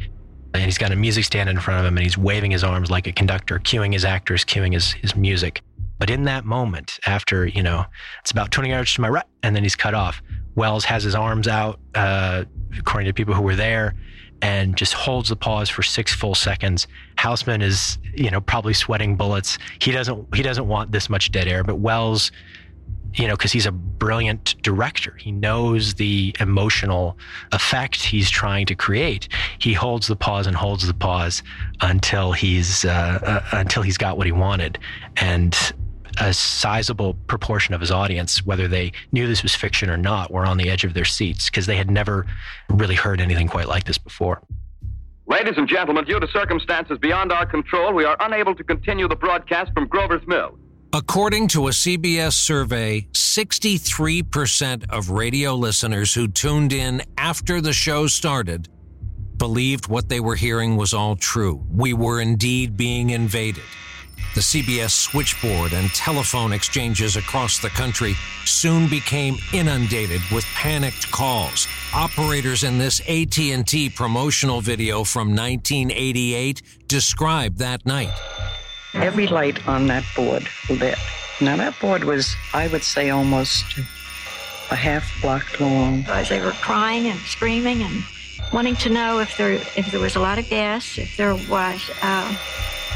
And 0.53 0.63
he's 0.63 0.77
got 0.77 0.91
a 0.91 0.95
music 0.95 1.25
stand 1.25 1.49
in 1.49 1.59
front 1.59 1.79
of 1.79 1.85
him 1.85 1.97
and 1.97 2.03
he's 2.03 2.17
waving 2.17 2.51
his 2.51 2.63
arms 2.63 2.89
like 2.89 3.07
a 3.07 3.11
conductor, 3.11 3.59
cueing 3.59 3.93
his 3.93 4.03
actors, 4.03 4.43
cueing 4.43 4.73
his, 4.73 4.93
his 4.93 5.15
music. 5.15 5.61
But 5.99 6.09
in 6.09 6.23
that 6.23 6.45
moment, 6.45 6.97
after, 7.05 7.45
you 7.45 7.61
know, 7.61 7.85
it's 8.21 8.31
about 8.31 8.51
20 8.51 8.69
yards 8.69 8.93
to 8.93 9.01
my 9.01 9.09
right, 9.09 9.25
and 9.43 9.55
then 9.55 9.63
he's 9.63 9.75
cut 9.75 9.93
off, 9.93 10.21
Welles 10.55 10.85
has 10.85 11.03
his 11.03 11.13
arms 11.13 11.47
out, 11.47 11.79
uh, 11.93 12.45
according 12.77 13.07
to 13.07 13.13
people 13.13 13.33
who 13.33 13.41
were 13.41 13.55
there, 13.55 13.95
and 14.41 14.77
just 14.77 14.93
holds 14.93 15.29
the 15.29 15.35
pause 15.35 15.69
for 15.69 15.83
six 15.83 16.13
full 16.13 16.35
seconds. 16.35 16.87
Houseman 17.17 17.61
is, 17.61 17.97
you 18.13 18.31
know, 18.31 18.39
probably 18.39 18.73
sweating 18.73 19.15
bullets. 19.15 19.57
He 19.81 19.91
doesn't 19.91 20.33
he 20.33 20.41
doesn't 20.41 20.67
want 20.67 20.91
this 20.91 21.09
much 21.09 21.31
dead 21.31 21.47
air, 21.47 21.63
but 21.63 21.79
Welles, 21.79 22.31
you 23.13 23.27
know, 23.27 23.35
because 23.35 23.51
he's 23.51 23.65
a 23.65 23.71
brilliant 23.71 24.55
director, 24.61 25.15
he 25.19 25.31
knows 25.31 25.95
the 25.95 26.35
emotional 26.39 27.17
effect 27.51 28.03
he's 28.03 28.29
trying 28.29 28.65
to 28.67 28.75
create. 28.75 29.27
He 29.59 29.73
holds 29.73 30.07
the 30.07 30.15
pause 30.15 30.47
and 30.47 30.55
holds 30.55 30.85
the 30.85 30.93
pause 30.93 31.43
until 31.81 32.31
he's 32.31 32.85
uh, 32.85 33.19
uh, 33.23 33.57
until 33.59 33.83
he's 33.83 33.97
got 33.97 34.17
what 34.17 34.25
he 34.25 34.31
wanted, 34.31 34.79
and 35.17 35.55
a 36.19 36.33
sizable 36.33 37.13
proportion 37.27 37.73
of 37.73 37.81
his 37.81 37.91
audience, 37.91 38.45
whether 38.45 38.67
they 38.67 38.91
knew 39.11 39.27
this 39.27 39.43
was 39.43 39.55
fiction 39.55 39.89
or 39.89 39.97
not, 39.97 40.31
were 40.31 40.45
on 40.45 40.57
the 40.57 40.69
edge 40.69 40.83
of 40.83 40.93
their 40.93 41.05
seats 41.05 41.49
because 41.49 41.65
they 41.65 41.77
had 41.77 41.89
never 41.89 42.25
really 42.69 42.95
heard 42.95 43.21
anything 43.21 43.47
quite 43.47 43.67
like 43.67 43.85
this 43.85 43.97
before. 43.97 44.41
Ladies 45.27 45.53
and 45.57 45.67
gentlemen, 45.67 46.05
due 46.05 46.19
to 46.19 46.27
circumstances 46.27 46.97
beyond 46.97 47.31
our 47.31 47.45
control, 47.45 47.93
we 47.93 48.03
are 48.03 48.17
unable 48.19 48.55
to 48.55 48.63
continue 48.63 49.07
the 49.07 49.15
broadcast 49.15 49.71
from 49.73 49.87
Grover's 49.87 50.25
Mill. 50.27 50.57
According 50.91 51.49
to 51.49 51.67
a 51.67 51.71
CBS 51.71 52.33
survey, 52.33 53.07
63% 53.13 54.89
of 54.89 55.11
radio 55.11 55.53
listeners 55.53 56.15
who 56.15 56.27
tuned 56.27 56.73
in 56.73 57.03
after 57.15 57.61
the 57.61 57.73
show 57.73 58.07
started 58.07 58.67
believed 59.37 59.87
what 59.87 60.09
they 60.09 60.19
were 60.19 60.35
hearing 60.35 60.77
was 60.77 60.95
all 60.95 61.15
true. 61.15 61.63
We 61.69 61.93
were 61.93 62.21
indeed 62.21 62.75
being 62.75 63.11
invaded. 63.11 63.63
The 64.33 64.41
CBS 64.41 64.89
switchboard 64.89 65.73
and 65.73 65.91
telephone 65.91 66.53
exchanges 66.53 67.15
across 67.17 67.59
the 67.59 67.69
country 67.69 68.15
soon 68.45 68.89
became 68.89 69.37
inundated 69.53 70.21
with 70.31 70.45
panicked 70.55 71.11
calls. 71.11 71.67
Operators 71.93 72.63
in 72.63 72.79
this 72.79 72.99
AT&T 73.01 73.91
promotional 73.91 74.59
video 74.59 75.03
from 75.03 75.35
1988 75.35 76.63
described 76.87 77.59
that 77.59 77.85
night. 77.85 78.38
Every 78.93 79.27
light 79.27 79.67
on 79.67 79.87
that 79.87 80.03
board 80.15 80.47
lit. 80.69 80.97
Now 81.41 81.55
that 81.57 81.79
board 81.79 82.03
was, 82.03 82.35
I 82.53 82.67
would 82.67 82.83
say, 82.83 83.09
almost 83.09 83.77
a 84.71 84.75
half 84.75 85.09
block 85.21 85.59
long. 85.59 86.03
As 86.07 86.29
they 86.29 86.41
were 86.41 86.51
crying 86.51 87.07
and 87.07 87.19
screaming 87.19 87.81
and 87.83 88.03
wanting 88.51 88.75
to 88.77 88.89
know 88.89 89.19
if 89.19 89.37
there 89.37 89.53
if 89.53 89.91
there 89.91 89.99
was 89.99 90.15
a 90.15 90.19
lot 90.19 90.39
of 90.39 90.49
gas, 90.49 90.97
if 90.97 91.15
there 91.17 91.33
was 91.33 91.89
uh, 92.01 92.35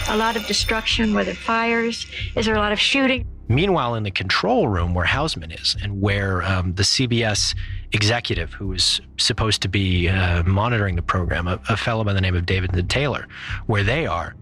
a 0.09 0.17
lot 0.17 0.35
of 0.35 0.45
destruction, 0.47 1.13
were 1.13 1.23
there 1.23 1.33
fires, 1.35 2.05
is 2.35 2.45
there 2.45 2.55
a 2.55 2.59
lot 2.59 2.71
of 2.71 2.79
shooting? 2.79 3.25
Meanwhile, 3.49 3.95
in 3.95 4.03
the 4.03 4.11
control 4.11 4.67
room 4.67 4.93
where 4.93 5.05
Houseman 5.05 5.51
is 5.51 5.75
and 5.81 6.01
where 6.01 6.43
um, 6.43 6.73
the 6.73 6.83
CBS 6.83 7.55
executive 7.91 8.53
who 8.53 8.67
was 8.67 9.01
supposed 9.17 9.61
to 9.61 9.69
be 9.69 10.07
uh, 10.07 10.43
monitoring 10.43 10.95
the 10.95 11.01
program, 11.01 11.47
a, 11.47 11.59
a 11.69 11.77
fellow 11.77 12.03
by 12.03 12.13
the 12.13 12.21
name 12.21 12.35
of 12.35 12.45
David 12.45 12.89
Taylor, 12.89 13.27
where 13.67 13.83
they 13.83 14.07
are, 14.07 14.33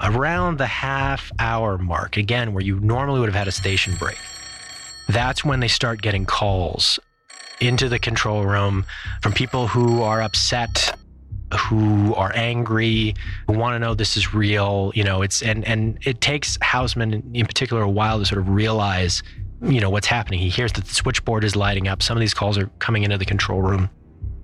around 0.00 0.58
the 0.58 0.66
half 0.66 1.30
hour 1.38 1.78
mark, 1.78 2.16
again, 2.16 2.52
where 2.52 2.62
you 2.62 2.80
normally 2.80 3.20
would 3.20 3.28
have 3.28 3.34
had 3.34 3.48
a 3.48 3.52
station 3.52 3.94
break, 3.96 4.18
that's 5.08 5.44
when 5.44 5.60
they 5.60 5.68
start 5.68 6.02
getting 6.02 6.26
calls 6.26 6.98
into 7.60 7.88
the 7.88 7.98
control 7.98 8.44
room 8.44 8.84
from 9.22 9.32
people 9.32 9.66
who 9.66 10.02
are 10.02 10.20
upset 10.20 10.98
who 11.56 12.12
are 12.14 12.32
angry 12.34 13.14
who 13.46 13.52
want 13.52 13.72
to 13.72 13.78
know 13.78 13.94
this 13.94 14.16
is 14.16 14.34
real 14.34 14.90
you 14.96 15.04
know 15.04 15.22
it's 15.22 15.42
and 15.42 15.64
and 15.64 15.96
it 16.04 16.20
takes 16.20 16.58
Houseman 16.60 17.22
in 17.34 17.46
particular 17.46 17.82
a 17.82 17.88
while 17.88 18.18
to 18.18 18.26
sort 18.26 18.40
of 18.40 18.48
realize 18.48 19.22
you 19.62 19.80
know 19.80 19.90
what's 19.90 20.06
happening. 20.06 20.38
He 20.38 20.48
hears 20.48 20.72
that 20.72 20.84
the 20.84 20.94
switchboard 20.94 21.44
is 21.44 21.56
lighting 21.56 21.88
up. 21.88 22.02
Some 22.02 22.16
of 22.16 22.20
these 22.20 22.34
calls 22.34 22.58
are 22.58 22.66
coming 22.78 23.04
into 23.04 23.18
the 23.18 23.24
control 23.24 23.62
room. 23.62 23.90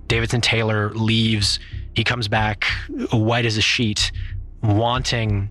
Davidson 0.07 0.41
Taylor 0.41 0.91
leaves. 0.91 1.59
He 1.95 2.03
comes 2.03 2.27
back 2.27 2.65
white 3.11 3.45
as 3.45 3.57
a 3.57 3.61
sheet 3.61 4.11
wanting 4.63 5.49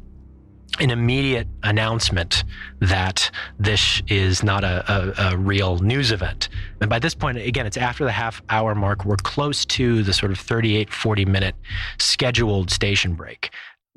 an 0.81 0.91
immediate 0.91 1.47
announcement 1.63 2.45
that 2.81 3.31
this 3.59 4.03
is 4.09 4.43
not 4.43 4.65
a, 4.65 4.91
a, 4.91 5.33
a, 5.33 5.37
real 5.37 5.79
news 5.79 6.11
event. 6.11 6.49
And 6.81 6.89
by 6.89 6.99
this 6.99 7.15
point, 7.15 7.37
again, 7.37 7.67
it's 7.67 7.77
after 7.77 8.05
the 8.05 8.13
half 8.13 8.43
hour 8.49 8.75
mark. 8.75 9.05
We're 9.05 9.17
close 9.17 9.67
to 9.67 10.03
the 10.03 10.15
sort 10.15 10.33
of 10.33 10.39
38, 10.39 10.91
40 10.91 11.25
minute 11.27 11.55
scheduled 11.99 12.71
station 12.71 13.15
break. 13.15 13.51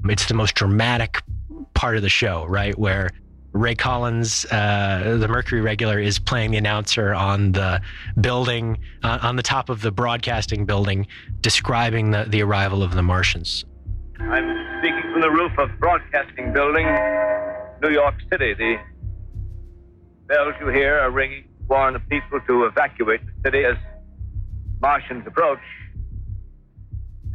It's 0.04 0.26
the 0.26 0.34
most 0.34 0.56
dramatic 0.56 1.22
part 1.74 1.96
of 1.96 2.02
the 2.02 2.10
show, 2.10 2.46
right? 2.46 2.78
Where 2.78 3.10
Ray 3.54 3.76
Collins, 3.76 4.46
uh, 4.52 5.16
the 5.18 5.30
Mercury 5.30 5.62
regular, 5.62 5.98
is 5.98 6.20
playing 6.20 6.52
the 6.52 6.58
announcer 6.58 7.14
on 7.14 7.54
the 7.54 7.82
building, 8.20 8.80
uh, 9.02 9.20
on 9.22 9.38
the 9.38 9.44
top 9.44 9.70
of 9.70 9.82
the 9.82 9.94
broadcasting 9.94 10.66
building, 10.66 11.08
describing 11.40 12.12
the, 12.12 12.26
the 12.28 12.44
arrival 12.44 12.84
of 12.84 12.94
the 12.96 13.02
Martians. 13.02 13.64
I'm 14.20 14.80
speaking 14.80 15.12
from 15.12 15.22
the 15.22 15.30
roof 15.30 15.52
of 15.58 15.70
Broadcasting 15.80 16.54
Building, 16.54 16.86
New 17.82 17.90
York 17.90 18.16
City. 18.32 18.54
The 18.54 18.78
bells 20.28 20.54
you 20.60 20.70
hear 20.70 21.00
are 21.00 21.12
ringing 21.12 21.46
warn 21.68 21.94
the 21.94 22.00
people 22.00 22.40
to 22.48 22.66
evacuate 22.66 23.22
the 23.26 23.32
city 23.44 23.66
as 23.66 23.76
Martians 24.82 25.26
approach. 25.28 25.60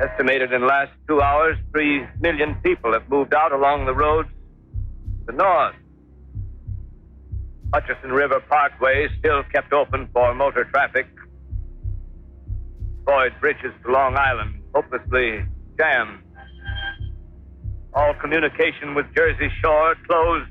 Estimated 0.01 0.53
in 0.53 0.63
the 0.63 0.67
last 0.67 0.93
two 1.07 1.21
hours, 1.21 1.57
three 1.73 2.07
million 2.21 2.55
people 2.63 2.93
have 2.93 3.09
moved 3.11 3.35
out 3.35 3.53
along 3.53 3.85
the 3.85 3.95
roads 3.95 4.29
to 4.29 5.27
the 5.27 5.33
north. 5.33 5.75
Hutchison 7.75 8.11
River 8.11 8.41
Parkway 8.49 9.09
still 9.19 9.43
kept 9.53 9.73
open 9.73 10.09
for 10.13 10.35
motor 10.35 10.65
traffic. 10.65 11.07
Boyd 13.05 13.33
bridges 13.41 13.73
to 13.85 13.93
Long 13.93 14.17
Island 14.17 14.63
hopelessly 14.75 15.45
jammed. 15.79 16.21
All 17.93 18.15
communication 18.15 18.95
with 18.95 19.07
Jersey 19.17 19.49
Shore 19.61 19.97
closed 20.07 20.51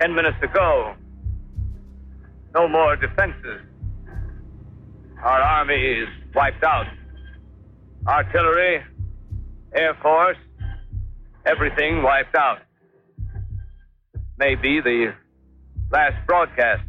ten 0.00 0.14
minutes 0.14 0.38
ago. 0.42 0.94
No 2.54 2.68
more 2.68 2.96
defenses. 2.96 3.60
Our 5.22 5.40
army 5.40 5.74
is 5.74 6.08
wiped 6.34 6.64
out. 6.64 6.86
Artillery, 8.06 8.82
Air 9.74 9.96
Force, 10.02 10.36
everything 11.46 12.02
wiped 12.02 12.36
out. 12.36 12.58
May 14.38 14.56
be 14.56 14.80
the 14.80 15.14
last 15.90 16.26
broadcast. 16.26 16.82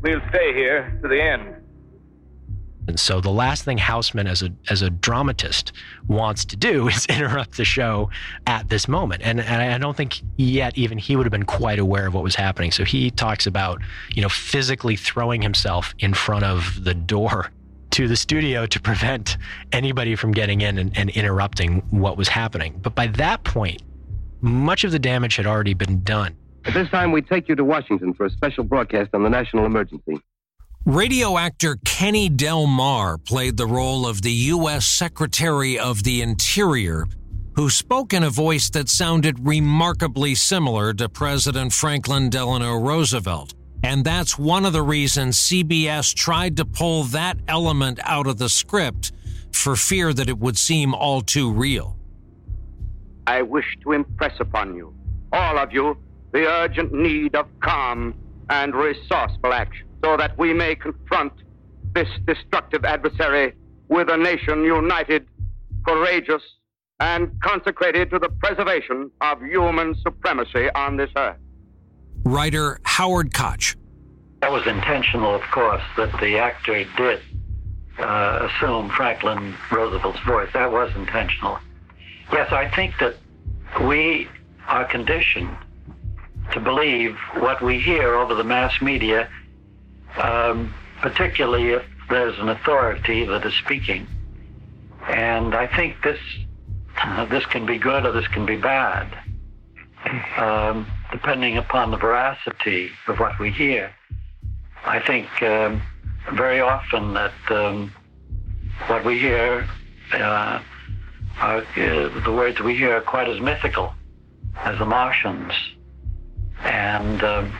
We'll 0.00 0.20
stay 0.30 0.54
here 0.54 0.98
to 1.02 1.08
the 1.08 1.20
end. 1.20 1.59
And 2.90 2.98
so 2.98 3.20
the 3.20 3.30
last 3.30 3.62
thing 3.64 3.78
Houseman 3.78 4.26
as 4.26 4.42
a 4.42 4.50
as 4.68 4.82
a 4.82 4.90
dramatist 4.90 5.72
wants 6.08 6.44
to 6.46 6.56
do 6.56 6.88
is 6.94 7.06
interrupt 7.06 7.56
the 7.56 7.64
show 7.64 8.10
at 8.46 8.68
this 8.68 8.88
moment. 8.88 9.22
And, 9.24 9.40
and 9.40 9.62
I 9.62 9.78
don't 9.78 9.96
think 9.96 10.20
yet 10.36 10.76
even 10.76 10.98
he 10.98 11.14
would 11.16 11.24
have 11.24 11.30
been 11.30 11.44
quite 11.44 11.78
aware 11.78 12.08
of 12.08 12.14
what 12.14 12.24
was 12.24 12.34
happening. 12.34 12.72
So 12.72 12.84
he 12.84 13.10
talks 13.10 13.46
about, 13.46 13.80
you 14.12 14.22
know, 14.22 14.28
physically 14.28 14.96
throwing 14.96 15.40
himself 15.40 15.94
in 16.00 16.14
front 16.14 16.44
of 16.44 16.84
the 16.84 16.94
door 16.94 17.50
to 17.92 18.08
the 18.08 18.16
studio 18.16 18.66
to 18.66 18.80
prevent 18.80 19.36
anybody 19.72 20.16
from 20.16 20.32
getting 20.32 20.60
in 20.60 20.76
and, 20.76 20.96
and 20.98 21.10
interrupting 21.10 21.82
what 21.90 22.16
was 22.16 22.28
happening. 22.28 22.78
But 22.82 22.96
by 22.96 23.06
that 23.06 23.44
point, 23.44 23.82
much 24.40 24.82
of 24.82 24.90
the 24.90 24.98
damage 24.98 25.36
had 25.36 25.46
already 25.46 25.74
been 25.74 26.02
done. 26.02 26.36
At 26.64 26.74
this 26.74 26.88
time, 26.90 27.12
we 27.12 27.22
take 27.22 27.48
you 27.48 27.54
to 27.54 27.64
Washington 27.64 28.14
for 28.14 28.26
a 28.26 28.30
special 28.30 28.64
broadcast 28.64 29.10
on 29.14 29.22
the 29.22 29.30
national 29.30 29.64
emergency. 29.64 30.20
Radio 30.86 31.36
actor 31.36 31.76
Kenny 31.84 32.30
Delmar 32.30 33.18
played 33.18 33.58
the 33.58 33.66
role 33.66 34.06
of 34.06 34.22
the 34.22 34.32
U.S. 34.32 34.86
Secretary 34.86 35.78
of 35.78 36.04
the 36.04 36.22
Interior, 36.22 37.04
who 37.54 37.68
spoke 37.68 38.14
in 38.14 38.22
a 38.22 38.30
voice 38.30 38.70
that 38.70 38.88
sounded 38.88 39.46
remarkably 39.46 40.34
similar 40.34 40.94
to 40.94 41.06
President 41.06 41.74
Franklin 41.74 42.30
Delano 42.30 42.76
Roosevelt. 42.76 43.52
And 43.84 44.06
that's 44.06 44.38
one 44.38 44.64
of 44.64 44.72
the 44.72 44.80
reasons 44.80 45.38
CBS 45.38 46.14
tried 46.14 46.56
to 46.56 46.64
pull 46.64 47.04
that 47.04 47.36
element 47.46 48.00
out 48.04 48.26
of 48.26 48.38
the 48.38 48.48
script 48.48 49.12
for 49.52 49.76
fear 49.76 50.14
that 50.14 50.30
it 50.30 50.38
would 50.38 50.56
seem 50.56 50.94
all 50.94 51.20
too 51.20 51.52
real. 51.52 51.98
I 53.26 53.42
wish 53.42 53.66
to 53.82 53.92
impress 53.92 54.40
upon 54.40 54.74
you, 54.74 54.94
all 55.30 55.58
of 55.58 55.74
you, 55.74 55.98
the 56.32 56.46
urgent 56.46 56.94
need 56.94 57.34
of 57.34 57.46
calm 57.60 58.14
and 58.48 58.74
resourceful 58.74 59.52
action 59.52 59.89
so 60.02 60.16
that 60.16 60.36
we 60.38 60.52
may 60.52 60.74
confront 60.74 61.32
this 61.94 62.08
destructive 62.26 62.84
adversary 62.84 63.54
with 63.88 64.08
a 64.08 64.16
nation 64.16 64.64
united, 64.64 65.26
courageous, 65.86 66.42
and 67.00 67.30
consecrated 67.42 68.10
to 68.10 68.18
the 68.18 68.28
preservation 68.28 69.10
of 69.20 69.42
human 69.42 69.94
supremacy 70.02 70.70
on 70.74 70.96
this 70.96 71.10
earth. 71.16 71.36
Writer 72.24 72.78
Howard 72.84 73.34
Koch. 73.34 73.76
That 74.42 74.52
was 74.52 74.66
intentional, 74.66 75.34
of 75.34 75.42
course, 75.50 75.82
that 75.96 76.18
the 76.20 76.38
actor 76.38 76.84
did 76.96 77.20
uh, 77.98 78.48
assume 78.48 78.90
Franklin 78.90 79.54
Roosevelt's 79.70 80.20
voice. 80.20 80.48
That 80.52 80.70
was 80.70 80.94
intentional. 80.94 81.58
Yes, 82.32 82.52
I 82.52 82.70
think 82.74 82.94
that 83.00 83.16
we 83.82 84.28
are 84.68 84.84
conditioned 84.84 85.50
to 86.52 86.60
believe 86.60 87.16
what 87.38 87.62
we 87.62 87.80
hear 87.80 88.14
over 88.14 88.34
the 88.34 88.44
mass 88.44 88.80
media 88.80 89.28
um, 90.16 90.74
particularly 91.00 91.70
if 91.70 91.82
there's 92.08 92.38
an 92.38 92.48
authority 92.48 93.24
that 93.24 93.44
is 93.46 93.54
speaking. 93.64 94.06
And 95.08 95.54
I 95.54 95.66
think 95.76 95.96
this 96.02 96.18
uh, 97.02 97.24
this 97.26 97.46
can 97.46 97.64
be 97.66 97.78
good 97.78 98.04
or 98.04 98.12
this 98.12 98.28
can 98.28 98.44
be 98.44 98.56
bad, 98.56 99.06
um, 100.36 100.86
depending 101.10 101.56
upon 101.56 101.90
the 101.90 101.96
veracity 101.96 102.90
of 103.08 103.18
what 103.18 103.38
we 103.38 103.50
hear. 103.50 103.90
I 104.84 105.00
think 105.06 105.26
um, 105.42 105.82
very 106.34 106.60
often 106.60 107.14
that 107.14 107.32
um, 107.50 107.92
what 108.86 109.04
we 109.04 109.18
hear, 109.18 109.66
uh, 110.12 110.62
are, 111.38 111.58
uh, 111.58 112.20
the 112.24 112.32
words 112.32 112.60
we 112.60 112.76
hear 112.76 112.96
are 112.96 113.00
quite 113.00 113.28
as 113.28 113.40
mythical 113.40 113.94
as 114.56 114.78
the 114.78 114.84
Martians. 114.84 115.52
And 116.64 117.22
um, 117.22 117.52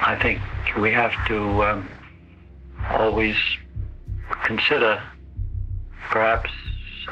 I 0.00 0.18
think 0.20 0.40
we 0.78 0.92
have 0.92 1.12
to 1.28 1.64
um, 1.64 1.88
always 2.90 3.36
consider 4.44 5.02
perhaps 6.10 6.50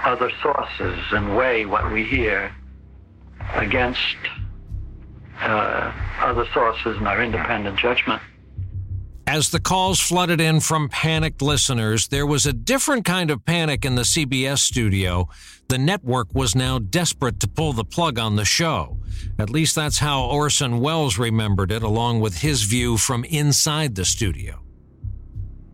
other 0.04 0.30
sources 0.42 0.98
and 1.12 1.36
weigh 1.36 1.66
what 1.66 1.90
we 1.92 2.04
hear 2.04 2.54
against 3.54 4.16
uh, 5.40 5.92
other 6.20 6.46
sources 6.52 6.96
in 6.98 7.06
our 7.06 7.22
independent 7.22 7.78
judgment. 7.78 8.22
As 9.28 9.50
the 9.50 9.58
calls 9.58 10.00
flooded 10.00 10.40
in 10.40 10.60
from 10.60 10.88
panicked 10.88 11.42
listeners, 11.42 12.06
there 12.06 12.26
was 12.26 12.46
a 12.46 12.52
different 12.52 13.04
kind 13.04 13.28
of 13.28 13.44
panic 13.44 13.84
in 13.84 13.96
the 13.96 14.02
CBS 14.02 14.58
studio. 14.58 15.28
The 15.66 15.78
network 15.78 16.32
was 16.32 16.54
now 16.54 16.78
desperate 16.78 17.40
to 17.40 17.48
pull 17.48 17.72
the 17.72 17.84
plug 17.84 18.20
on 18.20 18.36
the 18.36 18.44
show. 18.44 18.98
At 19.36 19.50
least 19.50 19.74
that's 19.74 19.98
how 19.98 20.26
Orson 20.26 20.78
Welles 20.78 21.18
remembered 21.18 21.72
it, 21.72 21.82
along 21.82 22.20
with 22.20 22.38
his 22.38 22.62
view 22.62 22.96
from 22.96 23.24
inside 23.24 23.96
the 23.96 24.04
studio. 24.04 24.62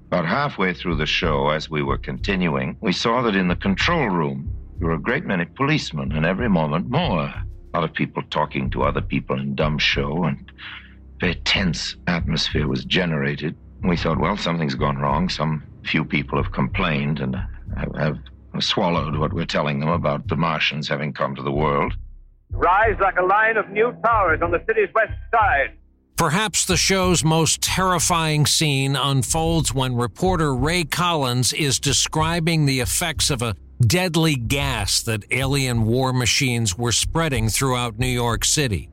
About 0.07 0.25
halfway 0.25 0.73
through 0.73 0.97
the 0.97 1.07
show, 1.07 1.51
as 1.51 1.69
we 1.69 1.83
were 1.83 1.99
continuing, 1.99 2.79
we 2.81 2.93
saw 2.93 3.21
that 3.21 3.37
in 3.37 3.49
the 3.49 3.57
control 3.57 4.09
room 4.09 4.51
there 4.79 4.89
were 4.89 4.95
a 4.95 5.01
great 5.01 5.27
many 5.27 5.45
policemen, 5.45 6.13
and 6.13 6.25
every 6.25 6.49
moment 6.49 6.89
more. 6.89 7.25
A 7.25 7.45
lot 7.75 7.85
of 7.85 7.93
people 7.93 8.23
talking 8.31 8.71
to 8.71 8.83
other 8.83 9.03
people 9.03 9.39
in 9.39 9.55
dumb 9.55 9.79
show, 9.79 10.25
and 10.25 10.51
very 11.23 11.37
tense 11.37 11.95
atmosphere 12.09 12.67
was 12.67 12.85
generated. 12.85 13.55
We 13.85 13.97
thought, 13.97 14.19
well, 14.19 14.37
something's 14.37 14.75
gone 14.75 14.99
wrong. 14.99 15.29
Some 15.29 15.63
few 15.85 16.05
people 16.05 16.43
have 16.43 16.51
complained 16.51 17.21
and 17.21 17.37
have, 17.77 17.95
have 17.95 18.19
swallowed 18.59 19.17
what 19.17 19.33
we're 19.33 19.45
telling 19.47 19.79
them 19.79 19.89
about 19.89 20.27
the 20.27 20.35
Martians 20.35 20.89
having 20.89 21.13
come 21.13 21.37
to 21.37 21.43
the 21.43 21.53
world. 21.53 21.95
Rise 22.51 22.97
like 23.01 23.19
a 23.19 23.25
line 23.25 23.57
of 23.57 23.71
new 23.71 23.97
towers 24.05 24.43
on 24.43 24.51
the 24.51 24.65
city's 24.67 24.89
west 24.97 25.13
side. 25.33 25.79
Perhaps 26.17 26.67
the 26.67 26.77
show's 26.77 27.23
most 27.23 27.63
terrifying 27.63 28.45
scene 28.45 28.97
unfolds 28.97 29.73
when 29.73 29.95
reporter 29.95 30.53
Ray 30.53 30.83
Collins 30.83 31.53
is 31.53 31.79
describing 31.79 32.67
the 32.67 32.81
effects 32.81 33.31
of 33.31 33.43
a 33.43 33.55
deadly 33.81 34.35
gas 34.35 35.01
that 35.03 35.25
alien 35.31 35.85
war 35.85 36.13
machines 36.13 36.77
were 36.77 36.93
spreading 36.93 37.49
throughout 37.49 37.97
New 38.01 38.09
York 38.09 38.45
City. 38.45 38.89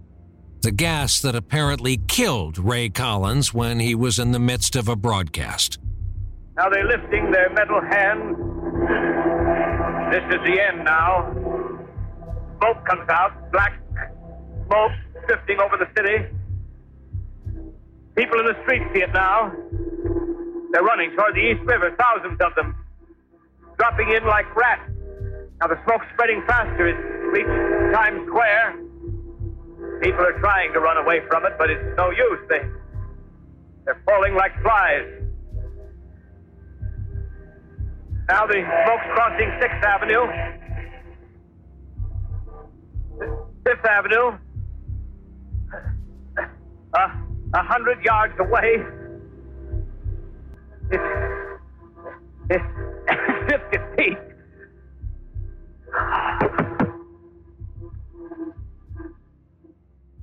The 0.61 0.71
gas 0.71 1.21
that 1.21 1.35
apparently 1.35 1.97
killed 2.07 2.57
Ray 2.57 2.89
Collins 2.89 3.53
when 3.53 3.79
he 3.79 3.95
was 3.95 4.19
in 4.19 4.31
the 4.31 4.39
midst 4.39 4.75
of 4.75 4.87
a 4.87 4.95
broadcast. 4.95 5.79
Now 6.57 6.69
they're 6.69 6.87
lifting 6.87 7.31
their 7.31 7.49
metal 7.51 7.81
hands. 7.81 8.35
This 10.11 10.23
is 10.23 10.41
the 10.43 10.61
end 10.61 10.83
now. 10.83 11.31
Smoke 12.57 12.85
comes 12.85 13.09
out, 13.09 13.51
black 13.51 13.79
smoke 14.67 14.91
drifting 15.27 15.59
over 15.59 15.77
the 15.77 15.87
city. 15.95 16.25
People 18.15 18.39
in 18.41 18.47
the 18.47 18.57
streets 18.63 18.85
see 18.93 19.01
it 19.01 19.13
now. 19.13 19.53
They're 20.71 20.83
running 20.83 21.11
toward 21.15 21.35
the 21.35 21.39
East 21.39 21.61
River, 21.63 21.95
thousands 21.97 22.39
of 22.41 22.53
them, 22.55 22.75
dropping 23.77 24.09
in 24.11 24.25
like 24.25 24.53
rats. 24.55 24.91
Now 25.61 25.67
the 25.67 25.79
smoke's 25.85 26.05
spreading 26.13 26.43
faster. 26.47 26.87
It's 26.87 26.99
reached 27.31 27.93
Times 27.95 28.27
Square. 28.27 28.88
People 30.01 30.21
are 30.25 30.39
trying 30.39 30.71
to 30.73 30.79
run 30.79 30.97
away 30.97 31.19
from 31.27 31.45
it, 31.45 31.53
but 31.57 31.69
it's 31.69 31.83
no 31.97 32.09
use. 32.11 32.39
They, 32.49 32.61
they're 33.85 34.01
falling 34.05 34.33
like 34.35 34.51
flies. 34.61 35.05
Now 38.29 38.45
the 38.45 38.61
smoke's 38.85 39.03
crossing 39.13 39.51
Sixth 39.59 39.83
Avenue. 39.83 40.25
Fifth 43.65 43.85
Avenue. 43.85 44.37
Uh, 46.93 47.07
a 47.53 47.63
hundred 47.63 48.03
yards 48.03 48.33
away. 48.39 48.77
It's, 50.91 51.03
it's 52.49 52.63
50 53.49 53.77
feet. 53.97 54.28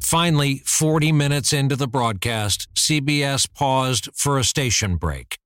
Finally, 0.06 0.62
40 0.64 1.10
minutes 1.10 1.52
into 1.52 1.74
the 1.74 1.88
broadcast, 1.88 2.72
CBS 2.76 3.52
paused 3.52 4.08
for 4.14 4.38
a 4.38 4.44
station 4.44 4.94
break. 4.94 5.36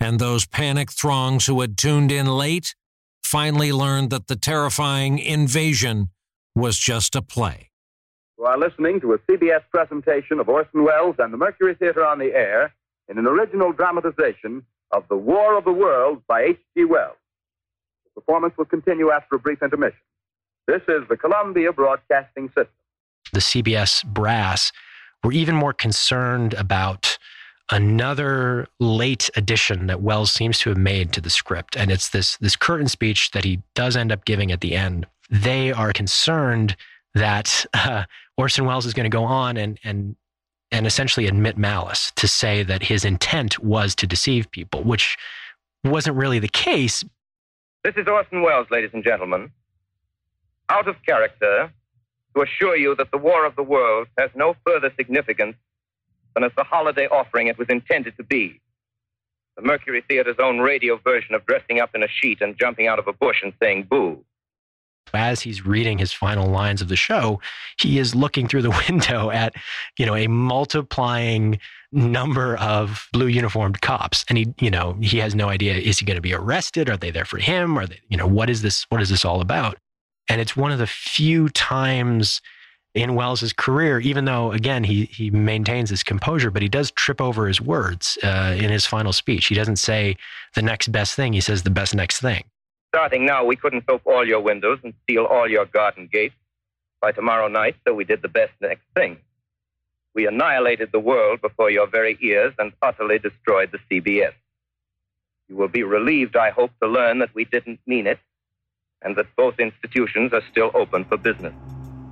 And 0.00 0.18
those 0.18 0.46
panicked 0.46 0.94
throngs 0.94 1.44
who 1.44 1.60
had 1.60 1.76
tuned 1.76 2.10
in 2.10 2.24
late 2.26 2.74
finally 3.22 3.70
learned 3.70 4.08
that 4.08 4.28
the 4.28 4.34
terrifying 4.34 5.18
invasion 5.18 6.08
was 6.54 6.78
just 6.78 7.14
a 7.16 7.20
play. 7.20 7.68
You 8.38 8.46
are 8.46 8.56
listening 8.56 8.98
to 9.02 9.12
a 9.12 9.18
CBS 9.18 9.60
presentation 9.70 10.40
of 10.40 10.48
Orson 10.48 10.84
Welles 10.84 11.16
and 11.18 11.30
the 11.30 11.36
Mercury 11.36 11.74
Theater 11.74 12.06
on 12.06 12.18
the 12.18 12.32
air 12.32 12.72
in 13.10 13.18
an 13.18 13.26
original 13.26 13.72
dramatization 13.72 14.64
of 14.90 15.04
The 15.10 15.18
War 15.18 15.58
of 15.58 15.66
the 15.66 15.72
Worlds 15.72 16.22
by 16.26 16.44
H.G. 16.44 16.86
Wells. 16.86 17.18
The 18.06 18.22
performance 18.22 18.54
will 18.56 18.64
continue 18.64 19.10
after 19.10 19.36
a 19.36 19.38
brief 19.38 19.62
intermission. 19.62 20.00
This 20.66 20.80
is 20.88 21.06
the 21.10 21.18
Columbia 21.18 21.74
Broadcasting 21.74 22.48
System. 22.48 22.77
The 23.32 23.40
CBS 23.40 24.04
brass 24.04 24.72
were 25.22 25.32
even 25.32 25.54
more 25.54 25.72
concerned 25.72 26.54
about 26.54 27.18
another 27.70 28.66
late 28.80 29.28
addition 29.36 29.86
that 29.88 30.00
Welles 30.00 30.32
seems 30.32 30.58
to 30.60 30.70
have 30.70 30.78
made 30.78 31.12
to 31.12 31.20
the 31.20 31.30
script. 31.30 31.76
And 31.76 31.90
it's 31.90 32.08
this, 32.08 32.36
this 32.38 32.56
curtain 32.56 32.88
speech 32.88 33.32
that 33.32 33.44
he 33.44 33.62
does 33.74 33.96
end 33.96 34.12
up 34.12 34.24
giving 34.24 34.50
at 34.52 34.60
the 34.60 34.74
end. 34.74 35.06
They 35.30 35.72
are 35.72 35.92
concerned 35.92 36.76
that 37.14 37.66
uh, 37.74 38.04
Orson 38.36 38.64
Welles 38.64 38.86
is 38.86 38.94
going 38.94 39.10
to 39.10 39.14
go 39.14 39.24
on 39.24 39.56
and, 39.56 39.78
and, 39.84 40.16
and 40.70 40.86
essentially 40.86 41.26
admit 41.26 41.58
malice 41.58 42.12
to 42.16 42.26
say 42.28 42.62
that 42.62 42.84
his 42.84 43.04
intent 43.04 43.58
was 43.58 43.94
to 43.96 44.06
deceive 44.06 44.50
people, 44.50 44.82
which 44.82 45.18
wasn't 45.84 46.16
really 46.16 46.38
the 46.38 46.48
case. 46.48 47.04
This 47.84 47.94
is 47.96 48.06
Orson 48.06 48.42
Welles, 48.42 48.68
ladies 48.70 48.90
and 48.92 49.04
gentlemen. 49.04 49.50
Out 50.70 50.88
of 50.88 50.96
character, 51.06 51.72
assure 52.42 52.76
you 52.76 52.94
that 52.96 53.10
the 53.10 53.18
War 53.18 53.46
of 53.46 53.56
the 53.56 53.62
Worlds 53.62 54.10
has 54.18 54.30
no 54.34 54.54
further 54.66 54.92
significance 54.96 55.56
than 56.34 56.44
as 56.44 56.52
the 56.56 56.64
holiday 56.64 57.06
offering 57.06 57.46
it 57.46 57.58
was 57.58 57.68
intended 57.68 58.16
to 58.16 58.22
be. 58.22 58.60
The 59.56 59.62
Mercury 59.62 60.04
Theater's 60.08 60.36
own 60.38 60.60
radio 60.60 60.98
version 60.98 61.34
of 61.34 61.44
dressing 61.46 61.80
up 61.80 61.90
in 61.94 62.02
a 62.02 62.08
sheet 62.08 62.40
and 62.40 62.56
jumping 62.58 62.86
out 62.86 62.98
of 62.98 63.08
a 63.08 63.12
bush 63.12 63.38
and 63.42 63.52
saying 63.60 63.88
boo. 63.90 64.24
As 65.14 65.40
he's 65.40 65.64
reading 65.64 65.98
his 65.98 66.12
final 66.12 66.48
lines 66.48 66.82
of 66.82 66.88
the 66.88 66.96
show, 66.96 67.40
he 67.80 67.98
is 67.98 68.14
looking 68.14 68.46
through 68.46 68.62
the 68.62 68.84
window 68.88 69.30
at, 69.30 69.54
you 69.98 70.06
know, 70.06 70.14
a 70.14 70.26
multiplying 70.28 71.58
number 71.90 72.56
of 72.58 73.08
blue 73.12 73.26
uniformed 73.26 73.80
cops. 73.80 74.24
And 74.28 74.38
he, 74.38 74.54
you 74.60 74.70
know, 74.70 74.96
he 75.00 75.18
has 75.18 75.34
no 75.34 75.48
idea 75.48 75.74
is 75.74 75.98
he 75.98 76.04
going 76.04 76.16
to 76.16 76.22
be 76.22 76.34
arrested? 76.34 76.88
Are 76.88 76.96
they 76.96 77.10
there 77.10 77.24
for 77.24 77.38
him? 77.38 77.78
Are 77.78 77.86
they, 77.86 78.00
you 78.08 78.16
know, 78.16 78.26
what 78.26 78.50
is 78.50 78.62
this 78.62 78.86
what 78.90 79.00
is 79.00 79.08
this 79.08 79.24
all 79.24 79.40
about? 79.40 79.78
And 80.28 80.40
it's 80.40 80.56
one 80.56 80.72
of 80.72 80.78
the 80.78 80.86
few 80.86 81.48
times 81.48 82.40
in 82.94 83.14
Welles's 83.14 83.52
career, 83.52 84.00
even 84.00 84.24
though 84.24 84.52
again 84.52 84.84
he 84.84 85.04
he 85.06 85.30
maintains 85.30 85.90
his 85.90 86.02
composure, 86.02 86.50
but 86.50 86.62
he 86.62 86.68
does 86.68 86.90
trip 86.90 87.20
over 87.20 87.46
his 87.46 87.60
words 87.60 88.18
uh, 88.22 88.54
in 88.56 88.70
his 88.70 88.86
final 88.86 89.12
speech. 89.12 89.46
He 89.46 89.54
doesn't 89.54 89.76
say 89.76 90.16
the 90.54 90.62
next 90.62 90.88
best 90.88 91.14
thing; 91.14 91.32
he 91.32 91.40
says 91.40 91.62
the 91.62 91.70
best 91.70 91.94
next 91.94 92.20
thing. 92.20 92.44
Starting 92.94 93.26
now, 93.26 93.44
we 93.44 93.56
couldn't 93.56 93.84
soap 93.88 94.02
all 94.06 94.26
your 94.26 94.40
windows 94.40 94.78
and 94.82 94.94
seal 95.08 95.24
all 95.24 95.48
your 95.48 95.66
garden 95.66 96.08
gates. 96.10 96.34
By 97.00 97.12
tomorrow 97.12 97.46
night, 97.46 97.76
so 97.86 97.94
we 97.94 98.04
did 98.04 98.22
the 98.22 98.28
best 98.28 98.52
next 98.60 98.82
thing. 98.96 99.18
We 100.14 100.26
annihilated 100.26 100.90
the 100.90 100.98
world 100.98 101.40
before 101.40 101.70
your 101.70 101.86
very 101.86 102.18
ears 102.20 102.52
and 102.58 102.72
utterly 102.82 103.20
destroyed 103.20 103.70
the 103.70 103.78
CBS. 103.88 104.32
You 105.48 105.54
will 105.54 105.68
be 105.68 105.84
relieved, 105.84 106.36
I 106.36 106.50
hope, 106.50 106.72
to 106.82 106.88
learn 106.88 107.20
that 107.20 107.32
we 107.34 107.44
didn't 107.44 107.78
mean 107.86 108.08
it 108.08 108.18
and 109.02 109.16
that 109.16 109.26
both 109.36 109.58
institutions 109.58 110.32
are 110.32 110.42
still 110.50 110.70
open 110.74 111.04
for 111.04 111.16
business. 111.16 111.54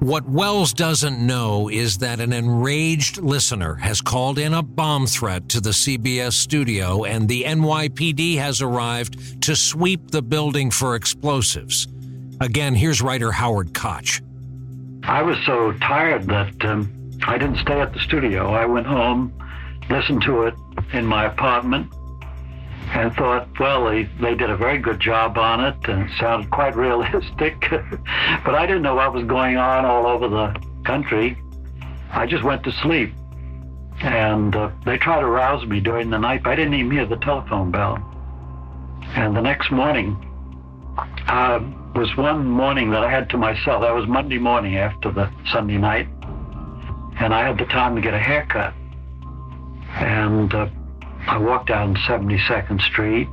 What 0.01 0.28
Welles 0.28 0.72
doesn't 0.74 1.18
know 1.18 1.68
is 1.68 1.99
that 1.99 2.20
an 2.20 2.32
enraged 2.32 3.16
listener 3.18 3.74
has 3.76 4.01
called 4.01 4.39
in 4.39 4.53
a 4.53 4.62
bomb 4.62 5.07
threat 5.07 5.49
to 5.49 5.61
the 5.61 5.70
CBS 5.70 6.34
studio, 6.34 7.05
and 7.05 7.28
the 7.28 7.45
NYPD 7.45 8.37
has 8.37 8.61
arrived 8.61 9.43
to 9.43 9.57
sweep 9.57 10.11
the 10.11 10.22
building 10.22 10.70
for 10.70 10.95
explosives. 10.95 11.89
Again, 12.41 12.74
here's 12.74 13.01
writer 13.01 13.32
Howard 13.32 13.72
Koch. 13.72 14.20
I 15.03 15.22
was 15.22 15.39
so 15.47 15.72
tired 15.72 16.26
that 16.26 16.64
um, 16.64 16.93
I 17.26 17.39
didn't 17.39 17.59
stay 17.59 17.80
at 17.80 17.95
the 17.95 18.01
studio. 18.01 18.53
I 18.53 18.66
went 18.66 18.87
home, 18.87 19.32
listened 19.89 20.22
to 20.22 20.43
it 20.43 20.55
in 20.93 21.07
my 21.07 21.24
apartment, 21.24 21.91
and 22.95 23.14
thought, 23.14 23.49
well, 23.59 23.84
they, 23.84 24.05
they 24.20 24.34
did 24.34 24.51
a 24.51 24.57
very 24.57 24.78
good 24.78 25.01
job 25.01 25.37
on 25.39 25.64
it 25.64 25.76
and 25.89 26.09
it 26.09 26.11
sounded 26.18 26.51
quite 26.51 26.76
realistic. 26.76 27.61
but 28.45 28.55
I 28.55 28.66
didn't 28.66 28.82
know 28.82 28.95
what 28.95 29.12
was 29.12 29.24
going 29.24 29.57
on 29.57 29.84
all 29.84 30.07
over 30.07 30.28
the 30.28 30.57
country. 30.84 31.37
I 32.12 32.26
just 32.26 32.45
went 32.45 32.62
to 32.64 32.72
sleep. 32.82 33.12
And 34.01 34.55
uh, 34.55 34.70
they 34.84 34.99
tried 34.99 35.20
to 35.20 35.26
rouse 35.26 35.66
me 35.66 35.80
during 35.80 36.11
the 36.11 36.18
night, 36.18 36.43
but 36.43 36.51
I 36.51 36.57
didn't 36.57 36.74
even 36.74 36.91
hear 36.91 37.07
the 37.07 37.16
telephone 37.16 37.70
bell. 37.70 37.97
And 39.14 39.34
the 39.34 39.41
next 39.41 39.70
morning, 39.70 40.22
uh, 41.28 41.61
was 41.95 42.14
one 42.16 42.47
morning 42.47 42.91
that 42.91 43.03
I 43.03 43.11
had 43.11 43.30
to 43.30 43.39
myself. 43.39 43.80
That 43.82 43.95
was 43.95 44.07
Monday 44.07 44.39
morning 44.39 44.76
after 44.76 45.11
the 45.11 45.30
Sunday 45.51 45.78
night. 45.78 46.09
And 47.18 47.32
I 47.32 47.47
had 47.47 47.59
the 47.59 47.64
time 47.64 47.97
to 47.97 48.03
get 48.03 48.12
a 48.12 48.18
haircut. 48.18 48.74
And 49.95 50.55
uh, 50.55 50.68
I 51.27 51.39
walked 51.39 51.68
down 51.68 51.97
72nd 51.97 52.81
Street 52.83 53.29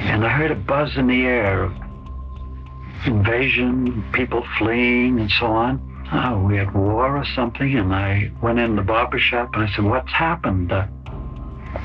and 0.00 0.24
I 0.24 0.28
heard 0.28 0.50
a 0.50 0.54
buzz 0.54 0.96
in 0.96 1.06
the 1.06 1.22
air 1.22 1.62
of 1.62 1.72
invasion, 3.06 4.04
people 4.12 4.46
fleeing, 4.58 5.20
and 5.20 5.30
so 5.30 5.46
on. 5.46 5.80
Oh, 6.12 6.42
we 6.42 6.56
had 6.56 6.74
war 6.74 7.16
or 7.16 7.24
something. 7.36 7.76
And 7.76 7.94
I 7.94 8.30
went 8.42 8.58
in 8.58 8.76
the 8.76 8.82
barber 8.82 9.18
shop 9.18 9.50
and 9.54 9.64
I 9.64 9.74
said, 9.74 9.84
What's 9.84 10.10
happened? 10.10 10.72
Uh, 10.72 10.86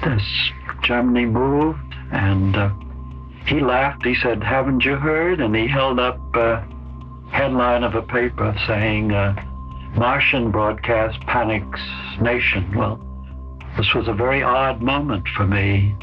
this 0.03 0.23
Germany 0.83 1.25
moved. 1.25 1.79
And 2.11 2.55
uh, 2.55 2.69
he 3.45 3.59
laughed. 3.59 4.05
He 4.05 4.15
said, 4.15 4.43
Haven't 4.43 4.85
you 4.85 4.95
heard? 4.95 5.41
And 5.41 5.55
he 5.55 5.67
held 5.67 5.99
up 5.99 6.19
a 6.35 6.65
headline 7.31 7.83
of 7.83 7.95
a 7.95 8.01
paper 8.01 8.55
saying, 8.65 9.11
uh, 9.11 9.35
Martian 9.95 10.51
broadcast 10.51 11.19
panics 11.21 11.79
nation. 12.19 12.73
Well, 12.75 12.99
this 13.77 13.93
was 13.93 14.07
a 14.07 14.13
very 14.13 14.41
odd 14.41 14.81
moment 14.81 15.27
for 15.35 15.45
me. 15.45 15.95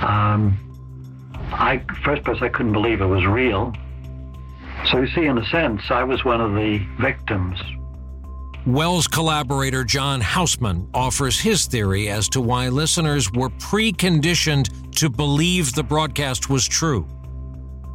Um, 0.00 0.58
I 1.52 1.82
first 2.02 2.24
place 2.24 2.42
I 2.42 2.48
couldn't 2.48 2.72
believe 2.72 3.00
it 3.00 3.06
was 3.06 3.26
real. 3.26 3.72
So 4.86 4.98
you 5.00 5.06
see, 5.08 5.24
in 5.24 5.38
a 5.38 5.46
sense, 5.46 5.90
I 5.90 6.04
was 6.04 6.24
one 6.24 6.40
of 6.40 6.54
the 6.54 6.78
victims. 7.00 7.60
Welles 8.66 9.06
collaborator 9.06 9.84
John 9.84 10.20
Houseman 10.20 10.88
offers 10.94 11.38
his 11.38 11.66
theory 11.66 12.08
as 12.08 12.28
to 12.30 12.40
why 12.40 12.68
listeners 12.68 13.30
were 13.32 13.50
preconditioned 13.50 14.92
to 14.96 15.10
believe 15.10 15.74
the 15.74 15.82
broadcast 15.82 16.48
was 16.48 16.66
true. 16.66 17.06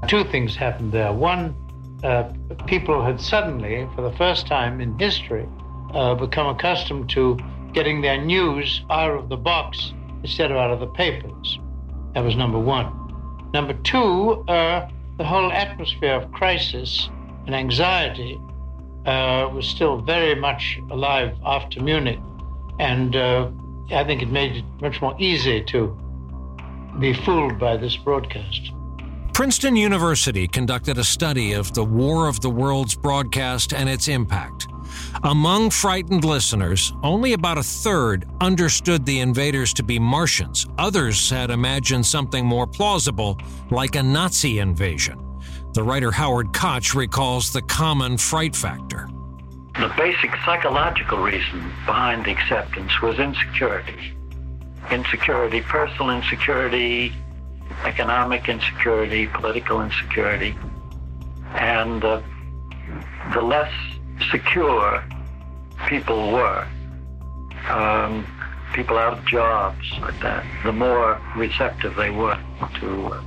Two 0.08 0.24
things 0.26 0.56
happened 0.56 0.92
there. 0.92 1.12
One, 1.12 1.56
uh, 2.04 2.32
people 2.68 3.04
had 3.04 3.20
suddenly, 3.20 3.88
for 3.96 4.04
the 4.04 4.16
first 4.16 4.48
time 4.48 4.80
in 4.80 4.98
history, 5.00 5.48
uh, 5.94 6.14
become 6.14 6.48
accustomed 6.48 7.10
to 7.12 7.38
getting 7.74 8.02
their 8.02 8.18
news 8.18 8.84
out 8.90 9.12
of 9.12 9.30
the 9.30 9.38
box 9.38 9.94
instead 10.24 10.52
of 10.52 10.58
out 10.58 10.72
of 10.72 10.80
the 10.80 10.88
papers. 10.88 11.60
That 12.14 12.24
was 12.24 12.36
number 12.36 12.60
one. 12.60 12.92
Number 13.54 13.74
two, 13.74 14.44
uh, 14.48 14.90
the 15.18 15.24
whole 15.24 15.52
atmosphere 15.52 16.14
of 16.14 16.32
crisis 16.32 17.10
and 17.46 17.56
anxiety 17.56 18.40
uh, 19.06 19.50
was 19.54 19.68
still 19.68 20.02
very 20.02 20.36
much 20.36 20.80
alive 20.92 21.36
after 21.46 21.82
Munich. 21.82 22.20
And 22.80 23.16
uh, 23.16 23.50
I 23.92 24.04
think 24.04 24.22
it 24.22 24.30
made 24.30 24.58
it 24.58 24.66
much 24.82 25.02
more 25.02 25.16
easy 25.20 25.64
to 25.66 25.98
be 27.00 27.14
fooled 27.14 27.60
by 27.60 27.78
this 27.78 27.96
broadcast. 27.98 28.72
Princeton 29.34 29.76
University 29.76 30.48
conducted 30.48 30.98
a 30.98 31.04
study 31.04 31.54
of 31.54 31.74
the 31.74 31.84
War 31.84 32.28
of 32.28 32.42
the 32.42 32.50
Worlds 32.50 32.96
broadcast 32.96 33.74
and 33.74 33.88
its 33.88 34.08
impact. 34.08 34.68
Among 35.24 35.70
frightened 35.70 36.24
listeners, 36.24 36.94
only 37.04 37.34
about 37.34 37.58
a 37.58 37.64
third 37.64 38.26
understood 38.42 39.06
the 39.06 39.20
invaders 39.20 39.74
to 39.74 39.84
be 39.84 40.00
Martians. 40.00 40.66
Others 40.78 41.30
had 41.30 41.50
imagined 41.50 42.06
something 42.06 42.46
more 42.46 42.68
plausible, 42.68 43.38
like 43.70 43.96
a 43.96 44.04
Nazi 44.04 44.60
invasion. 44.60 45.20
The 45.74 45.84
writer 45.84 46.12
Howard 46.12 46.54
Koch 46.54 46.96
recalls 46.96 47.52
the 47.52 47.62
common 47.64 48.18
fright 48.18 48.56
factor. 48.56 49.08
The 49.76 49.94
basic 49.98 50.32
psychological 50.46 51.20
reason 51.20 51.60
behind 51.86 52.26
the 52.26 52.32
acceptance 52.32 53.02
was 53.02 53.20
insecurity. 53.20 54.14
Insecurity, 54.92 55.62
personal 55.62 56.10
insecurity, 56.12 57.14
economic 57.84 58.50
insecurity, 58.50 59.28
political 59.28 59.82
insecurity. 59.82 60.58
And 61.54 62.04
uh, 62.04 62.22
the 63.34 63.42
less 63.42 63.72
secure 64.32 65.04
people 65.88 66.32
were, 66.32 66.68
um, 67.70 68.26
people 68.74 68.98
out 68.98 69.18
of 69.18 69.26
jobs 69.26 69.92
like 70.02 70.20
that, 70.22 70.46
the 70.64 70.72
more 70.72 71.20
receptive 71.36 71.96
they 71.96 72.10
were 72.10 72.38
to 72.80 73.06
uh, 73.08 73.22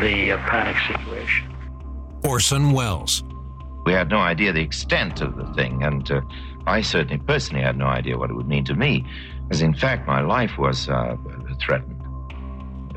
the 0.00 0.32
uh, 0.32 0.38
panic 0.38 0.76
situation. 0.86 1.54
Orson 2.24 2.72
Welles. 2.72 3.22
We 3.86 3.92
had 3.92 4.10
no 4.10 4.18
idea 4.18 4.52
the 4.52 4.60
extent 4.60 5.20
of 5.20 5.36
the 5.36 5.46
thing, 5.54 5.82
and 5.82 6.10
uh, 6.10 6.20
I 6.66 6.82
certainly 6.82 7.18
personally 7.18 7.62
had 7.62 7.78
no 7.78 7.86
idea 7.86 8.18
what 8.18 8.30
it 8.30 8.34
would 8.34 8.48
mean 8.48 8.64
to 8.64 8.74
me, 8.74 9.04
as 9.50 9.62
in 9.62 9.74
fact 9.74 10.06
my 10.06 10.20
life 10.20 10.58
was 10.58 10.88
uh, 10.88 11.16
threatened. 11.60 11.94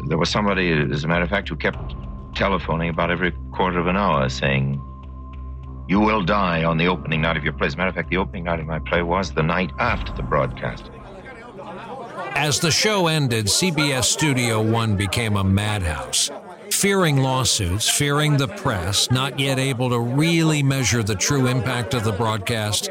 There 0.08 0.18
was 0.18 0.30
somebody, 0.30 0.72
as 0.72 1.04
a 1.04 1.08
matter 1.08 1.24
of 1.24 1.30
fact, 1.30 1.48
who 1.48 1.56
kept 1.56 1.96
telephoning 2.36 2.90
about 2.90 3.12
every 3.12 3.32
quarter 3.52 3.80
of 3.80 3.88
an 3.88 3.96
hour 3.96 4.28
saying, 4.30 4.82
You 5.92 6.00
will 6.00 6.22
die 6.22 6.64
on 6.64 6.78
the 6.78 6.88
opening 6.88 7.20
night 7.20 7.36
of 7.36 7.44
your 7.44 7.52
play. 7.52 7.68
As 7.68 7.74
a 7.74 7.78
matter 7.78 7.90
of 7.90 7.96
fact, 7.96 8.10
the 8.10 8.16
opening 8.16 8.46
night 8.46 8.62
of 8.62 8.66
my 8.66 8.80
play 8.80 9.02
was 9.02 9.34
the 9.34 9.44
night 9.44 9.72
after 9.78 10.14
the 10.14 10.24
broadcast. 10.24 10.90
As 12.34 12.62
the 12.62 12.72
show 12.72 13.08
ended, 13.08 13.48
CBS 13.48 14.06
Studio 14.06 14.62
One 14.62 14.96
became 14.96 15.36
a 15.36 15.44
madhouse. 15.44 16.32
Fearing 16.70 17.18
lawsuits, 17.18 17.90
fearing 17.90 18.38
the 18.38 18.48
press, 18.48 19.12
not 19.12 19.38
yet 19.38 19.60
able 19.60 19.90
to 19.90 20.00
really 20.00 20.64
measure 20.64 21.04
the 21.04 21.14
true 21.14 21.48
impact 21.48 21.94
of 21.94 22.06
the 22.06 22.14
broadcast, 22.14 22.90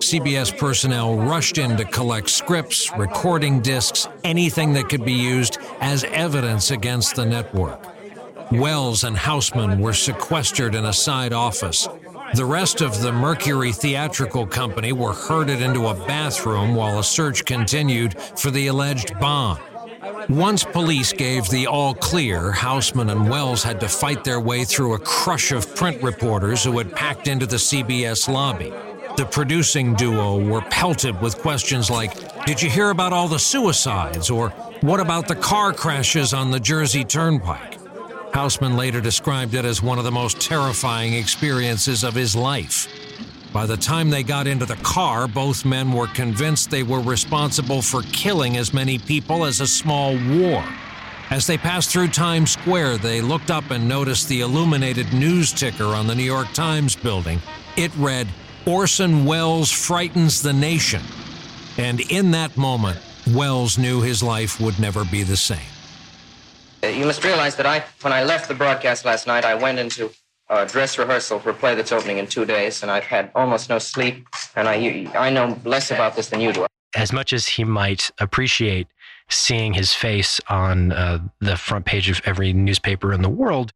CBS 0.00 0.54
personnel 0.58 1.16
rushed 1.16 1.56
in 1.56 1.78
to 1.78 1.86
collect 1.86 2.28
scripts, 2.28 2.90
recording 2.98 3.62
discs, 3.62 4.06
anything 4.22 4.74
that 4.74 4.90
could 4.90 5.06
be 5.06 5.14
used 5.14 5.56
as 5.80 6.04
evidence 6.04 6.70
against 6.70 7.16
the 7.16 7.24
network. 7.24 7.82
Welles 8.52 9.02
and 9.02 9.16
Houseman 9.16 9.80
were 9.80 9.94
sequestered 9.94 10.74
in 10.74 10.84
a 10.84 10.92
side 10.92 11.32
office. 11.32 11.88
The 12.32 12.44
rest 12.44 12.80
of 12.80 13.00
the 13.00 13.12
Mercury 13.12 13.70
Theatrical 13.70 14.46
Company 14.46 14.92
were 14.92 15.12
herded 15.12 15.60
into 15.60 15.86
a 15.86 15.94
bathroom 15.94 16.74
while 16.74 16.98
a 16.98 17.04
search 17.04 17.44
continued 17.44 18.18
for 18.18 18.50
the 18.50 18.66
alleged 18.68 19.18
bomb. 19.20 19.58
Once 20.28 20.64
police 20.64 21.12
gave 21.12 21.48
the 21.50 21.66
all 21.66 21.94
clear, 21.94 22.50
Houseman 22.50 23.10
and 23.10 23.28
Welles 23.28 23.62
had 23.62 23.78
to 23.80 23.88
fight 23.88 24.24
their 24.24 24.40
way 24.40 24.64
through 24.64 24.94
a 24.94 24.98
crush 24.98 25.52
of 25.52 25.76
print 25.76 26.02
reporters 26.02 26.64
who 26.64 26.76
had 26.78 26.92
packed 26.96 27.28
into 27.28 27.46
the 27.46 27.56
CBS 27.56 28.26
lobby. 28.26 28.72
The 29.16 29.26
producing 29.26 29.94
duo 29.94 30.42
were 30.44 30.62
pelted 30.62 31.20
with 31.20 31.38
questions 31.38 31.90
like 31.90 32.44
Did 32.46 32.60
you 32.60 32.68
hear 32.68 32.90
about 32.90 33.12
all 33.12 33.28
the 33.28 33.38
suicides? 33.38 34.28
or 34.30 34.48
What 34.80 34.98
about 34.98 35.28
the 35.28 35.36
car 35.36 35.72
crashes 35.72 36.34
on 36.34 36.50
the 36.50 36.58
Jersey 36.60 37.04
Turnpike? 37.04 37.83
Houseman 38.34 38.76
later 38.76 39.00
described 39.00 39.54
it 39.54 39.64
as 39.64 39.80
one 39.80 39.96
of 39.96 40.02
the 40.02 40.10
most 40.10 40.40
terrifying 40.40 41.14
experiences 41.14 42.02
of 42.02 42.14
his 42.14 42.34
life. 42.34 42.88
By 43.52 43.64
the 43.64 43.76
time 43.76 44.10
they 44.10 44.24
got 44.24 44.48
into 44.48 44.66
the 44.66 44.74
car, 44.82 45.28
both 45.28 45.64
men 45.64 45.92
were 45.92 46.08
convinced 46.08 46.68
they 46.68 46.82
were 46.82 46.98
responsible 46.98 47.80
for 47.80 48.02
killing 48.10 48.56
as 48.56 48.74
many 48.74 48.98
people 48.98 49.44
as 49.44 49.60
a 49.60 49.68
small 49.68 50.18
war. 50.36 50.64
As 51.30 51.46
they 51.46 51.56
passed 51.56 51.90
through 51.90 52.08
Times 52.08 52.50
Square, 52.50 52.98
they 52.98 53.20
looked 53.20 53.52
up 53.52 53.70
and 53.70 53.88
noticed 53.88 54.28
the 54.28 54.40
illuminated 54.40 55.12
news 55.12 55.52
ticker 55.52 55.84
on 55.84 56.08
the 56.08 56.14
New 56.16 56.24
York 56.24 56.52
Times 56.54 56.96
building. 56.96 57.40
It 57.76 57.94
read, 57.96 58.26
Orson 58.66 59.24
Welles 59.24 59.70
frightens 59.70 60.42
the 60.42 60.52
nation. 60.52 61.02
And 61.78 62.00
in 62.10 62.32
that 62.32 62.56
moment, 62.56 62.98
Welles 63.30 63.78
knew 63.78 64.02
his 64.02 64.24
life 64.24 64.60
would 64.60 64.80
never 64.80 65.04
be 65.04 65.22
the 65.22 65.36
same. 65.36 65.73
Uh, 66.84 66.88
you 66.88 67.06
must 67.06 67.24
realize 67.24 67.56
that 67.56 67.64
I, 67.64 67.82
when 68.02 68.12
I 68.12 68.24
left 68.24 68.46
the 68.48 68.54
broadcast 68.54 69.06
last 69.06 69.26
night, 69.26 69.44
I 69.44 69.54
went 69.54 69.78
into 69.78 70.10
uh, 70.50 70.66
dress 70.66 70.98
rehearsal 70.98 71.38
for 71.38 71.50
a 71.50 71.54
play 71.54 71.74
that's 71.74 71.92
opening 71.92 72.18
in 72.18 72.26
two 72.26 72.44
days, 72.44 72.82
and 72.82 72.90
I've 72.90 73.04
had 73.04 73.30
almost 73.34 73.70
no 73.70 73.78
sleep, 73.78 74.26
and 74.54 74.68
I, 74.68 75.08
I 75.14 75.30
know 75.30 75.58
less 75.64 75.90
about 75.90 76.14
this 76.14 76.28
than 76.28 76.40
you 76.40 76.52
do. 76.52 76.66
As 76.94 77.10
much 77.10 77.32
as 77.32 77.46
he 77.46 77.64
might 77.64 78.10
appreciate 78.18 78.88
seeing 79.30 79.72
his 79.72 79.94
face 79.94 80.40
on 80.48 80.92
uh, 80.92 81.20
the 81.40 81.56
front 81.56 81.86
page 81.86 82.10
of 82.10 82.20
every 82.26 82.52
newspaper 82.52 83.14
in 83.14 83.22
the 83.22 83.30
world, 83.30 83.72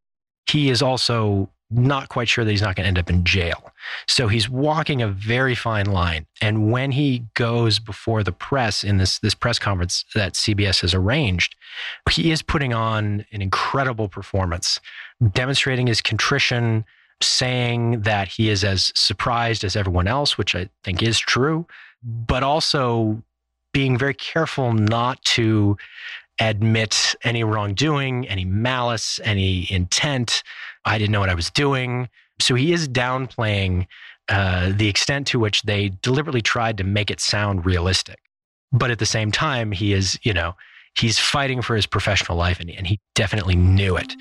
he 0.47 0.69
is 0.69 0.83
also 0.83 1.49
not 1.71 2.09
quite 2.09 2.29
sure 2.29 2.45
that 2.45 2.51
he's 2.51 2.63
not 2.63 2.77
going 2.77 2.85
to 2.85 2.89
end 2.89 2.99
up 2.99 3.11
in 3.11 3.25
jail. 3.25 3.73
So 4.07 4.29
he's 4.29 4.49
walking 4.49 5.03
a 5.03 5.09
very 5.09 5.55
fine 5.55 5.87
line. 5.87 6.27
And 6.41 6.73
when 6.73 6.93
he 6.93 7.25
goes 7.35 7.79
before 7.79 8.23
the 8.23 8.33
press 8.33 8.83
in 8.83 8.97
this, 8.97 9.19
this 9.19 9.35
press 9.35 9.59
conference 9.59 10.05
that 10.15 10.33
CBS 10.33 10.81
has 10.81 10.95
arranged, 10.95 11.57
he 12.11 12.31
is 12.31 12.43
putting 12.43 12.73
on 12.73 13.27
an 13.33 13.43
incredible 13.43 14.09
performance, 14.09 14.81
demonstrating 15.33 15.87
his 15.87 16.01
contrition, 16.01 16.85
saying 17.21 18.03
that 18.03 18.29
he 18.29 18.49
is 18.49 18.65
as 18.65 18.93
surprised 18.95 19.65
as 19.65 19.77
everyone 19.77 20.07
else, 20.07 20.39
which 20.39 20.55
I 20.55 20.69
think 20.85 21.03
is 21.03 21.19
true, 21.19 21.67
but 22.03 22.43
also 22.43 23.23
being 23.73 23.99
very 23.99 24.15
careful 24.15 24.73
not 24.73 25.23
to 25.23 25.77
admit 26.41 27.15
any 27.25 27.45
wrongdoing, 27.45 28.29
any 28.29 28.45
malice, 28.45 29.21
any 29.25 29.71
intent. 29.71 30.43
I 30.85 30.99
didn't 30.99 31.13
know 31.13 31.21
what 31.21 31.29
I 31.29 31.35
was 31.35 31.51
doing. 31.51 32.09
So 32.41 32.55
he 32.55 32.73
is 32.73 32.89
downplaying 32.89 33.87
uh, 34.29 34.73
the 34.75 34.89
extent 34.89 35.27
to 35.29 35.39
which 35.39 35.63
they 35.63 35.91
deliberately 36.03 36.43
tried 36.43 36.77
to 36.79 36.85
make 36.85 37.11
it 37.11 37.21
sound 37.21 37.67
realistic. 37.67 38.19
But 38.73 38.91
at 38.91 38.99
the 38.99 39.07
same 39.07 39.33
time, 39.33 39.73
he 39.73 39.93
is, 39.93 40.19
you 40.23 40.35
know, 40.35 40.55
he's 40.95 41.19
fighting 41.19 41.63
for 41.63 41.75
his 41.75 41.87
professional 41.87 42.37
life 42.37 42.61
and, 42.61 42.71
and 42.71 42.87
he 42.87 43.01
definitely 43.15 43.57
knew 43.57 43.97
it. 43.97 44.15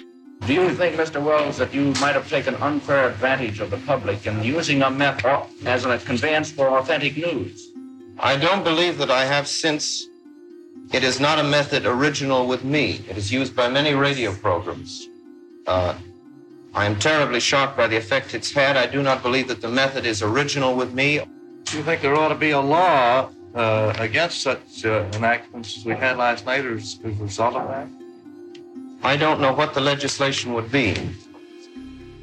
Do 0.45 0.53
you 0.53 0.69
think, 0.75 0.95
Mr. 0.95 1.21
Welles, 1.21 1.57
that 1.57 1.73
you 1.73 1.93
might 1.99 2.13
have 2.13 2.29
taken 2.29 2.55
unfair 2.55 3.09
advantage 3.09 3.59
of 3.59 3.71
the 3.71 3.77
public 3.77 4.25
in 4.27 4.43
using 4.43 4.83
a 4.83 4.89
method 4.89 5.43
as 5.65 5.85
a 5.85 5.97
conveyance 5.97 6.51
for 6.51 6.77
authentic 6.77 7.17
news? 7.17 7.71
I 8.19 8.37
don't 8.37 8.63
believe 8.63 8.97
that 8.99 9.11
I 9.11 9.25
have 9.25 9.47
since 9.47 10.07
it 10.93 11.03
is 11.03 11.19
not 11.19 11.39
a 11.39 11.43
method 11.43 11.85
original 11.85 12.47
with 12.47 12.63
me. 12.63 13.01
It 13.09 13.17
is 13.17 13.31
used 13.31 13.55
by 13.55 13.69
many 13.69 13.93
radio 13.93 14.33
programs. 14.33 15.07
Uh, 15.65 15.95
I 16.73 16.85
am 16.85 16.97
terribly 16.97 17.39
shocked 17.39 17.75
by 17.75 17.87
the 17.87 17.97
effect 17.97 18.33
it's 18.33 18.51
had. 18.51 18.77
I 18.77 18.85
do 18.85 19.01
not 19.01 19.21
believe 19.21 19.47
that 19.49 19.61
the 19.61 19.69
method 19.69 20.05
is 20.05 20.21
original 20.21 20.75
with 20.75 20.93
me. 20.93 21.21
Do 21.65 21.77
you 21.77 21.83
think 21.83 22.01
there 22.01 22.15
ought 22.15 22.29
to 22.29 22.35
be 22.35 22.51
a 22.51 22.61
law 22.61 23.29
uh, 23.53 23.93
against 23.97 24.41
such 24.41 24.85
uh, 24.85 25.05
enactments 25.13 25.77
as 25.77 25.85
we 25.85 25.93
had 25.93 26.17
last 26.17 26.45
night 26.45 26.65
as, 26.65 26.99
as 27.03 27.19
a 27.19 27.23
result 27.23 27.55
of 27.55 27.67
that? 27.67 27.87
I 29.03 29.17
don't 29.17 29.41
know 29.41 29.53
what 29.53 29.73
the 29.73 29.81
legislation 29.81 30.53
would 30.53 30.71
be. 30.71 30.95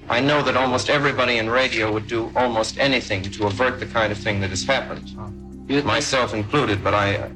I 0.08 0.20
know 0.20 0.42
that 0.42 0.56
almost 0.56 0.90
everybody 0.90 1.38
in 1.38 1.48
radio 1.48 1.92
would 1.92 2.06
do 2.06 2.30
almost 2.36 2.78
anything 2.78 3.22
to 3.22 3.46
avert 3.46 3.80
the 3.80 3.86
kind 3.86 4.12
of 4.12 4.18
thing 4.18 4.40
that 4.40 4.50
has 4.50 4.64
happened, 4.64 5.16
myself 5.84 6.32
included, 6.32 6.82
but 6.82 6.94
I. 6.94 7.30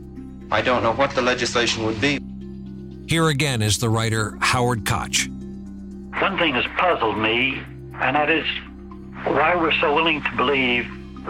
I 0.51 0.63
don't 0.63 0.83
know 0.83 0.93
what 0.93 1.11
the 1.11 1.23
legislation 1.23 1.85
would 1.85 2.01
be. 2.01 2.21
Here 3.07 3.29
again 3.29 3.63
is 3.63 3.79
the 3.79 3.89
writer 3.89 4.37
Howard 4.41 4.87
Koch. 4.87 5.29
One 6.21 6.39
thing 6.39 6.55
has 6.55 6.65
puzzled 6.79 7.19
me, 7.19 7.61
and 7.95 8.17
that 8.17 8.31
is 8.31 8.47
why 9.25 9.55
we're 9.57 9.79
so 9.81 9.95
willing 9.95 10.23
to 10.23 10.37
believe 10.37 10.87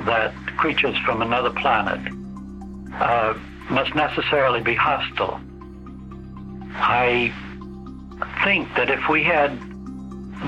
that 0.06 0.34
creatures 0.56 0.96
from 1.04 1.22
another 1.22 1.50
planet 1.50 2.00
uh, 2.94 3.34
must 3.70 3.94
necessarily 3.94 4.60
be 4.60 4.74
hostile. 4.74 5.40
I 6.74 7.32
think 8.44 8.68
that 8.76 8.90
if 8.90 9.08
we 9.08 9.24
had 9.24 9.58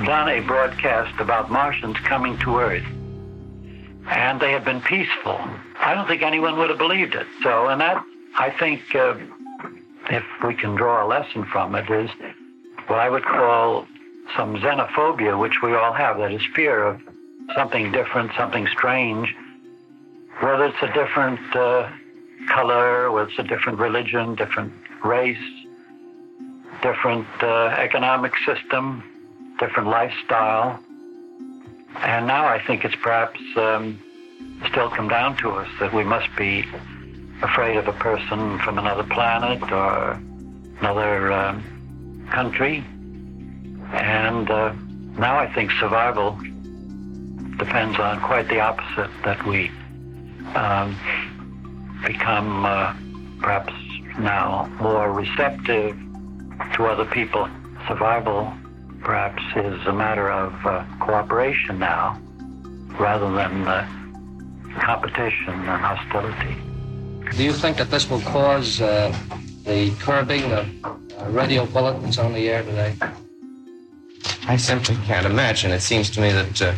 done 0.05 0.29
a 0.29 0.41
broadcast 0.41 1.21
about 1.21 1.51
Martians 1.51 1.97
coming 1.99 2.39
to 2.39 2.59
Earth 2.59 2.87
and 4.09 4.41
they 4.41 4.53
had 4.53 4.65
been 4.65 4.81
peaceful, 4.81 5.39
I 5.79 5.95
don't 5.95 6.07
think 6.07 6.23
anyone 6.23 6.57
would 6.59 6.71
have 6.71 6.79
believed 6.79 7.15
it. 7.15 7.27
So, 7.43 7.69
and 7.69 7.81
that 7.81 8.05
I 8.39 8.51
think 8.51 8.95
uh, 8.95 9.15
if 10.11 10.25
we 10.45 10.55
can 10.55 10.75
draw 10.75 11.05
a 11.05 11.07
lesson 11.07 11.45
from 11.45 11.75
it 11.75 11.91
is 11.91 12.11
what 12.87 12.99
I 12.99 13.09
would 13.09 13.25
call 13.25 13.87
some 14.37 14.57
xenophobia, 14.57 15.39
which 15.39 15.63
we 15.63 15.75
all 15.75 15.93
have, 15.93 16.19
that 16.19 16.33
is 16.33 16.43
fear 16.55 16.83
of 16.85 17.01
something 17.55 17.93
different, 17.93 18.33
something 18.37 18.67
strange, 18.69 19.35
whether 20.41 20.67
it's 20.67 20.83
a 20.83 20.93
different 20.93 21.41
uh, 21.55 21.89
color, 22.49 23.11
whether 23.11 23.29
it's 23.29 23.39
a 23.39 23.43
different 23.43 23.79
religion, 23.79 24.35
different 24.35 24.73
race, 25.05 25.39
different 26.83 27.27
uh, 27.43 27.75
economic 27.79 28.33
system, 28.47 29.03
different 29.59 29.89
lifestyle. 29.89 30.79
And 31.97 32.27
now 32.27 32.47
I 32.47 32.65
think 32.65 32.85
it's 32.85 32.95
perhaps 33.03 33.41
um, 33.57 34.01
still 34.71 34.91
come 34.91 35.09
down 35.09 35.37
to 35.39 35.51
us 35.51 35.69
that 35.81 35.93
we 35.93 36.05
must 36.05 36.29
be 36.37 36.65
afraid 37.43 37.77
of 37.77 37.89
a 37.89 37.93
person 37.93 38.59
from 38.61 38.79
another 38.79 39.05
planet 39.05 39.63
or 39.73 40.21
another 40.81 41.33
um, 41.33 42.29
country. 42.31 42.85
And 43.93 44.51
uh, 44.51 44.73
now 45.19 45.39
I 45.39 45.53
think 45.53 45.71
survival 45.73 46.39
depends 47.59 47.99
on 47.99 48.21
quite 48.21 48.49
the 48.49 48.61
opposite 48.61 49.11
that 49.25 49.45
we 49.47 49.71
um, 50.55 50.99
become 52.07 52.65
uh, 52.65 52.95
perhaps 53.41 53.73
now 54.19 54.71
more 54.81 55.13
receptive 55.13 55.97
to 56.75 56.87
other 56.87 57.05
people. 57.07 57.49
Survival 57.89 58.53
perhaps 59.03 59.43
is 59.57 59.87
a 59.87 59.93
matter 59.93 60.31
of 60.31 60.55
uh, 60.67 60.85
cooperation 61.01 61.79
now 61.79 62.21
rather 62.99 63.31
than 63.33 63.67
uh, 63.67 63.89
competition 64.81 65.55
and 65.55 65.81
hostility. 65.83 66.70
Do 67.37 67.45
you 67.45 67.53
think 67.53 67.77
that 67.79 67.91
this 67.91 68.11
will 68.11 68.21
cause 68.21 68.81
uh, 68.81 69.17
the 69.65 69.91
curbing 70.01 70.53
of 70.53 70.69
uh, 70.85 70.95
radio 71.31 71.65
bulletins 71.65 72.19
on 72.19 72.33
the 72.33 72.49
air 72.49 72.63
today? 72.63 72.95
I 74.47 74.57
simply 74.57 74.97
can't 75.07 75.27
imagine. 75.27 75.71
It 75.71 75.81
seems 75.81 76.11
to 76.11 76.21
me 76.21 76.33
that 76.33 76.63
uh, 76.63 76.75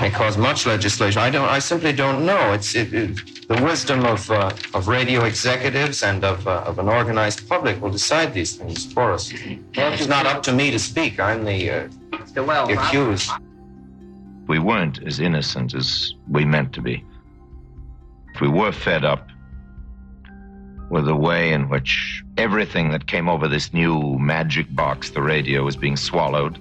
may 0.00 0.10
cause 0.10 0.36
much 0.38 0.66
legislation. 0.66 1.20
I 1.20 1.30
don't. 1.30 1.48
I 1.48 1.58
simply 1.58 1.92
don't 1.92 2.24
know. 2.24 2.52
It's 2.52 2.74
it, 2.74 2.92
it, 2.92 3.48
the 3.48 3.62
wisdom 3.62 4.04
of 4.06 4.30
uh, 4.30 4.50
of 4.72 4.88
radio 4.88 5.24
executives 5.24 6.02
and 6.02 6.24
of 6.24 6.46
uh, 6.48 6.64
of 6.66 6.78
an 6.78 6.88
organized 6.88 7.48
public 7.48 7.80
will 7.80 7.90
decide 7.90 8.32
these 8.32 8.56
things 8.56 8.92
for 8.92 9.12
us. 9.12 9.32
Well, 9.76 9.92
it's 9.92 10.08
not 10.08 10.26
up 10.26 10.42
to 10.44 10.52
me 10.52 10.70
to 10.70 10.78
speak. 10.78 11.20
I'm 11.20 11.44
the, 11.44 11.70
uh, 11.70 11.88
the 12.34 12.76
accused. 12.78 13.30
We 14.46 14.58
weren't 14.58 15.02
as 15.06 15.20
innocent 15.20 15.74
as 15.74 16.14
we 16.28 16.44
meant 16.44 16.72
to 16.74 16.82
be. 16.82 17.04
If 18.34 18.40
we 18.40 18.48
were 18.48 18.72
fed 18.72 19.04
up 19.04 19.28
with 20.90 21.06
the 21.06 21.16
way 21.16 21.52
in 21.52 21.68
which 21.68 22.22
everything 22.36 22.90
that 22.90 23.06
came 23.06 23.28
over 23.28 23.48
this 23.48 23.72
new 23.72 24.18
magic 24.18 24.74
box, 24.74 25.10
the 25.10 25.22
radio, 25.22 25.64
was 25.64 25.76
being 25.76 25.96
swallowed 25.96 26.58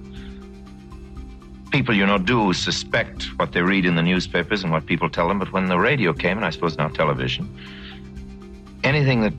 people, 1.74 1.96
you 1.96 2.06
know, 2.06 2.20
do 2.20 2.54
suspect 2.54 3.24
what 3.38 3.52
they 3.52 3.64
read 3.64 3.84
in 3.84 3.96
the 3.96 4.04
newspapers 4.04 4.62
and 4.62 4.72
what 4.72 4.86
people 4.86 5.10
tell 5.10 5.28
them, 5.28 5.40
but 5.40 5.52
when 5.52 5.66
the 5.66 5.80
radio 5.80 6.14
came, 6.14 6.38
and 6.38 6.46
I 6.46 6.52
suppose 6.52 6.78
now 6.78 6.88
television, 6.88 7.50
anything 8.84 9.22
that 9.22 9.34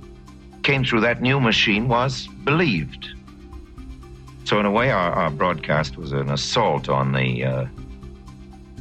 came 0.65 0.85
through 0.85 1.03
that 1.03 1.23
new 1.23 1.39
machine 1.39 1.87
was 1.87 2.27
believed. 2.43 3.07
So, 4.43 4.59
in 4.59 4.67
a 4.67 4.71
way, 4.71 4.91
our, 4.91 5.13
our 5.13 5.31
broadcast 5.31 5.97
was 5.97 6.11
an 6.11 6.29
assault 6.29 6.89
on 6.89 7.13
the 7.13 7.45
uh, 7.45 7.67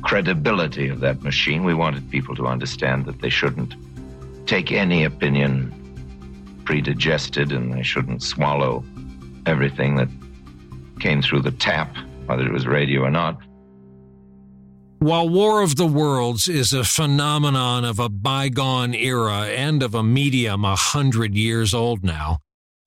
credibility 0.04 0.90
of 0.90 1.00
that 1.00 1.22
machine. 1.24 1.64
We 1.64 1.74
wanted 1.74 2.10
people 2.10 2.36
to 2.36 2.48
understand 2.48 3.06
that 3.06 3.22
they 3.22 3.30
shouldn't 3.30 3.76
take 4.48 4.72
any 4.72 5.04
opinion 5.04 5.80
predigested 6.66 7.52
and 7.52 7.74
they 7.74 7.84
shouldn't 7.84 8.24
swallow 8.24 8.84
everything 9.46 9.96
that 9.96 10.10
came 11.00 11.22
through 11.22 11.42
the 11.42 11.52
tap 11.52 11.96
whether 12.26 12.46
it 12.46 12.54
was 12.54 12.66
radio 12.66 13.02
or 13.02 13.12
not. 13.12 13.38
While 15.00 15.28
War 15.28 15.62
of 15.62 15.76
the 15.76 15.86
Worlds 15.86 16.48
is 16.48 16.72
a 16.72 16.86
phenomenon 16.86 17.84
of 17.84 18.00
a 18.00 18.08
bygone 18.08 18.94
era 18.94 19.48
and 19.48 19.84
of 19.84 19.94
a 19.94 20.04
medium 20.04 20.64
a 20.64 20.78
hundred 20.78 21.36
years 21.36 21.74
old 21.74 22.04
now, 22.06 22.38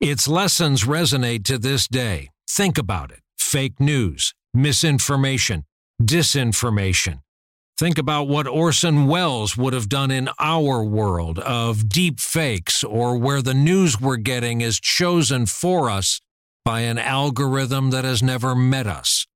its 0.00 0.26
lessons 0.26 0.84
resonate 0.84 1.44
to 1.44 1.58
this 1.58 1.86
day. 1.86 2.30
Think 2.48 2.78
about 2.78 3.10
it 3.10 3.20
fake 3.38 3.78
news, 3.78 4.32
misinformation, 4.54 5.64
disinformation. 6.02 7.20
Think 7.78 7.98
about 7.98 8.26
what 8.28 8.46
Orson 8.46 9.06
Welles 9.06 9.56
would 9.56 9.74
have 9.74 9.88
done 9.88 10.10
in 10.10 10.30
our 10.38 10.82
world 10.82 11.38
of 11.40 11.90
deep 11.90 12.20
fakes 12.20 12.82
or 12.82 13.18
where 13.18 13.42
the 13.42 13.52
news 13.52 14.00
we're 14.00 14.16
getting 14.16 14.62
is 14.62 14.80
chosen 14.80 15.44
for 15.44 15.90
us 15.90 16.20
by 16.64 16.80
an 16.80 16.98
algorithm 16.98 17.90
that 17.90 18.04
has 18.04 18.22
never 18.22 18.54
met 18.54 18.86
us. 18.86 19.26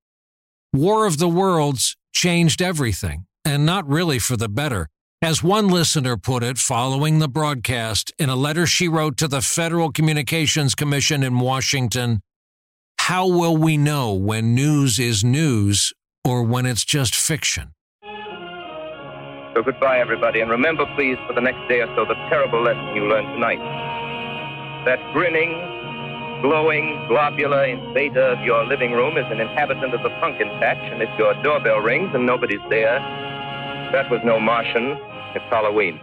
War 0.73 1.07
of 1.07 1.19
the 1.19 1.29
Worlds 1.29 1.97
changed 2.13 2.63
everything, 2.63 3.27
and 3.45 3.67
not 3.67 3.87
really 3.87 4.19
for 4.19 4.37
the 4.37 4.49
better. 4.49 4.89
As 5.23 5.43
one 5.43 5.69
listener 5.69 6.17
put 6.17 6.43
it 6.43 6.57
following 6.57 7.19
the 7.19 7.29
broadcast 7.29 8.11
in 8.19 8.31
a 8.31 8.37
letter 8.37 8.67
she 8.67 8.89
wrote 8.89 9.19
to 9.19 9.29
the 9.29 9.43
Federal 9.43 9.93
Communications 9.93 10.75
Commission 10.75 11.23
in 11.23 11.41
Washington, 11.41 12.21
how 12.99 13.29
will 13.29 13.57
we 13.57 13.77
know 13.77 14.15
when 14.15 14.55
news 14.55 14.99
is 14.99 15.23
news 15.23 15.93
or 16.25 16.43
when 16.43 16.67
it's 16.67 16.85
just 16.85 17.15
fiction? 17.15 17.73
So 19.55 19.63
goodbye, 19.65 19.99
everybody, 19.99 20.41
and 20.41 20.51
remember, 20.51 20.87
please, 20.95 21.17
for 21.27 21.35
the 21.35 21.41
next 21.41 21.69
day 21.69 21.81
or 21.81 21.89
so, 21.97 22.05
the 22.05 22.15
terrible 22.31 22.63
lesson 22.63 22.95
you 22.95 23.09
learned 23.09 23.29
tonight. 23.35 23.59
That 24.85 24.99
grinning, 25.13 25.53
glowing, 26.43 27.07
globular 27.09 27.65
invader 27.65 28.33
of 28.33 28.41
your 28.45 28.65
living 28.65 28.93
room 28.93 29.19
is 29.19 29.25
an 29.29 29.41
inhabitant 29.41 29.93
of 29.93 30.03
the 30.03 30.11
pumpkin 30.21 30.49
patch, 30.61 30.79
and 30.79 31.03
if 31.03 31.09
your 31.19 31.35
doorbell 31.43 31.81
rings 31.81 32.11
and 32.15 32.25
nobody's 32.25 32.61
there, 32.71 33.01
that 33.93 34.09
was 34.11 34.21
no 34.25 34.39
Martian. 34.39 34.97
It's 35.35 35.45
Halloween. 35.51 35.99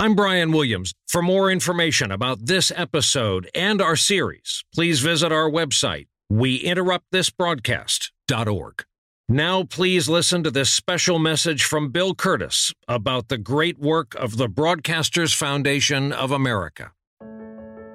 I'm 0.00 0.14
Brian 0.14 0.52
Williams. 0.52 0.94
For 1.08 1.22
more 1.22 1.50
information 1.50 2.12
about 2.12 2.46
this 2.46 2.70
episode 2.76 3.50
and 3.54 3.82
our 3.82 3.96
series, 3.96 4.64
please 4.72 5.00
visit 5.00 5.32
our 5.32 5.50
website, 5.50 6.06
weinterruptthisbroadcast.org. 6.32 8.84
Now, 9.30 9.64
please 9.64 10.08
listen 10.08 10.42
to 10.42 10.50
this 10.50 10.70
special 10.70 11.18
message 11.18 11.64
from 11.64 11.90
Bill 11.90 12.14
Kurtis 12.14 12.72
about 12.88 13.28
the 13.28 13.36
great 13.36 13.78
work 13.78 14.14
of 14.14 14.38
the 14.38 14.48
Broadcasters 14.48 15.34
Foundation 15.34 16.12
of 16.12 16.30
America. 16.30 16.92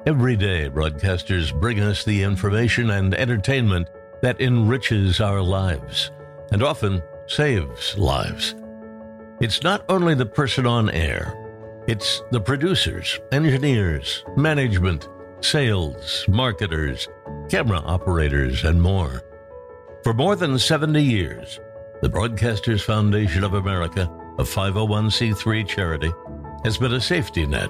Every 0.05 0.35
day, 0.35 0.69
broadcasters 0.69 1.59
bring 1.59 1.79
us 1.79 2.03
the 2.03 2.21
information 2.21 2.91
and 2.91 3.15
entertainment 3.15 3.87
that 4.21 4.41
enriches 4.41 5.21
our 5.21 5.41
lives 5.41 6.11
and 6.51 6.61
often 6.61 7.01
saves 7.27 7.97
lives. 7.97 8.53
It's 9.41 9.63
not 9.63 9.85
only 9.89 10.13
the 10.13 10.25
person 10.25 10.67
on 10.67 10.89
air, 10.91 11.33
it's 11.87 12.21
the 12.31 12.39
producers, 12.39 13.19
engineers, 13.31 14.23
management, 14.37 15.09
sales, 15.43 16.25
marketers, 16.27 17.07
camera 17.49 17.79
operators, 17.79 18.63
and 18.63 18.81
more. 18.81 19.21
For 20.03 20.13
more 20.13 20.35
than 20.35 20.57
70 20.57 21.01
years, 21.01 21.59
the 22.01 22.09
Broadcasters 22.09 22.81
Foundation 22.81 23.43
of 23.43 23.53
America, 23.53 24.11
a 24.37 24.43
501c3 24.43 25.67
charity, 25.67 26.11
has 26.63 26.77
been 26.77 26.93
a 26.93 27.01
safety 27.01 27.45
net 27.45 27.69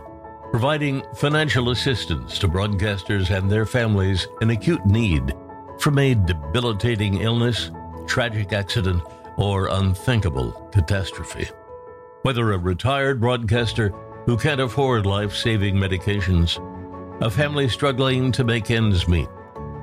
providing 0.53 1.01
financial 1.15 1.71
assistance 1.71 2.38
to 2.38 2.47
broadcasters 2.47 3.36
and 3.36 3.51
their 3.51 3.65
families 3.65 4.28
in 4.39 4.51
acute 4.51 4.86
need 4.86 5.34
from 5.80 5.97
a 5.97 6.13
debilitating 6.13 7.21
illness, 7.21 7.71
tragic 8.05 8.53
accident, 8.53 9.01
or 9.38 9.67
unthinkable 9.69 10.51
catastrophe. 10.71 11.49
Whether 12.21 12.51
a 12.51 12.57
retired 12.59 13.19
broadcaster 13.19 13.89
who 14.28 14.38
can't 14.38 14.61
afford 14.61 15.07
life 15.07 15.34
saving 15.34 15.76
medications, 15.76 16.59
a 17.24 17.32
family 17.32 17.69
struggling 17.69 18.34
to 18.34 18.43
make 18.43 18.69
ends 18.69 19.07
meet 19.07 19.30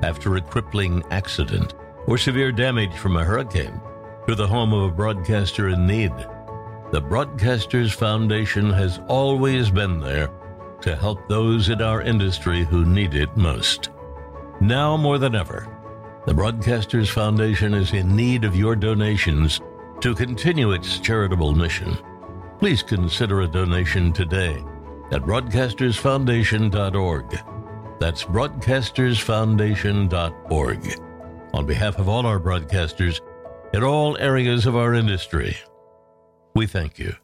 after 0.02 0.36
a 0.36 0.40
crippling 0.42 1.02
accident, 1.10 1.72
or 2.06 2.18
severe 2.18 2.52
damage 2.52 2.92
from 2.92 3.16
a 3.16 3.24
hurricane, 3.24 3.80
to 4.28 4.34
the 4.34 4.46
home 4.46 4.74
of 4.74 4.82
a 4.82 4.94
broadcaster 4.94 5.70
in 5.70 5.86
need, 5.86 6.12
the 6.92 7.00
Broadcasters 7.00 7.94
Foundation 7.94 8.68
has 8.70 9.00
always 9.08 9.70
been 9.70 10.00
there 10.00 10.28
to 10.82 10.94
help 10.94 11.26
those 11.28 11.70
in 11.70 11.80
our 11.80 12.02
industry 12.02 12.62
who 12.62 12.84
need 12.84 13.14
it 13.14 13.34
most. 13.38 13.88
Now 14.60 14.98
more 14.98 15.16
than 15.16 15.34
ever, 15.34 15.66
the 16.26 16.34
Broadcasters 16.34 17.08
Foundation 17.08 17.72
is 17.72 17.94
in 17.94 18.14
need 18.14 18.44
of 18.44 18.54
your 18.54 18.76
donations 18.76 19.62
to 20.00 20.14
continue 20.14 20.72
its 20.72 20.98
charitable 20.98 21.54
mission. 21.54 21.96
Please 22.58 22.82
consider 22.82 23.40
a 23.40 23.48
donation 23.48 24.12
today 24.12 24.62
at 25.12 25.22
broadcastersfoundation.org. 25.22 27.38
That's 28.00 28.24
broadcastersfoundation.org. 28.24 31.00
On 31.52 31.66
behalf 31.66 31.98
of 31.98 32.08
all 32.08 32.24
our 32.26 32.38
broadcasters 32.38 33.20
in 33.74 33.82
all 33.82 34.16
areas 34.18 34.66
of 34.66 34.76
our 34.76 34.94
industry, 34.94 35.56
we 36.54 36.66
thank 36.66 36.96
you. 36.98 37.14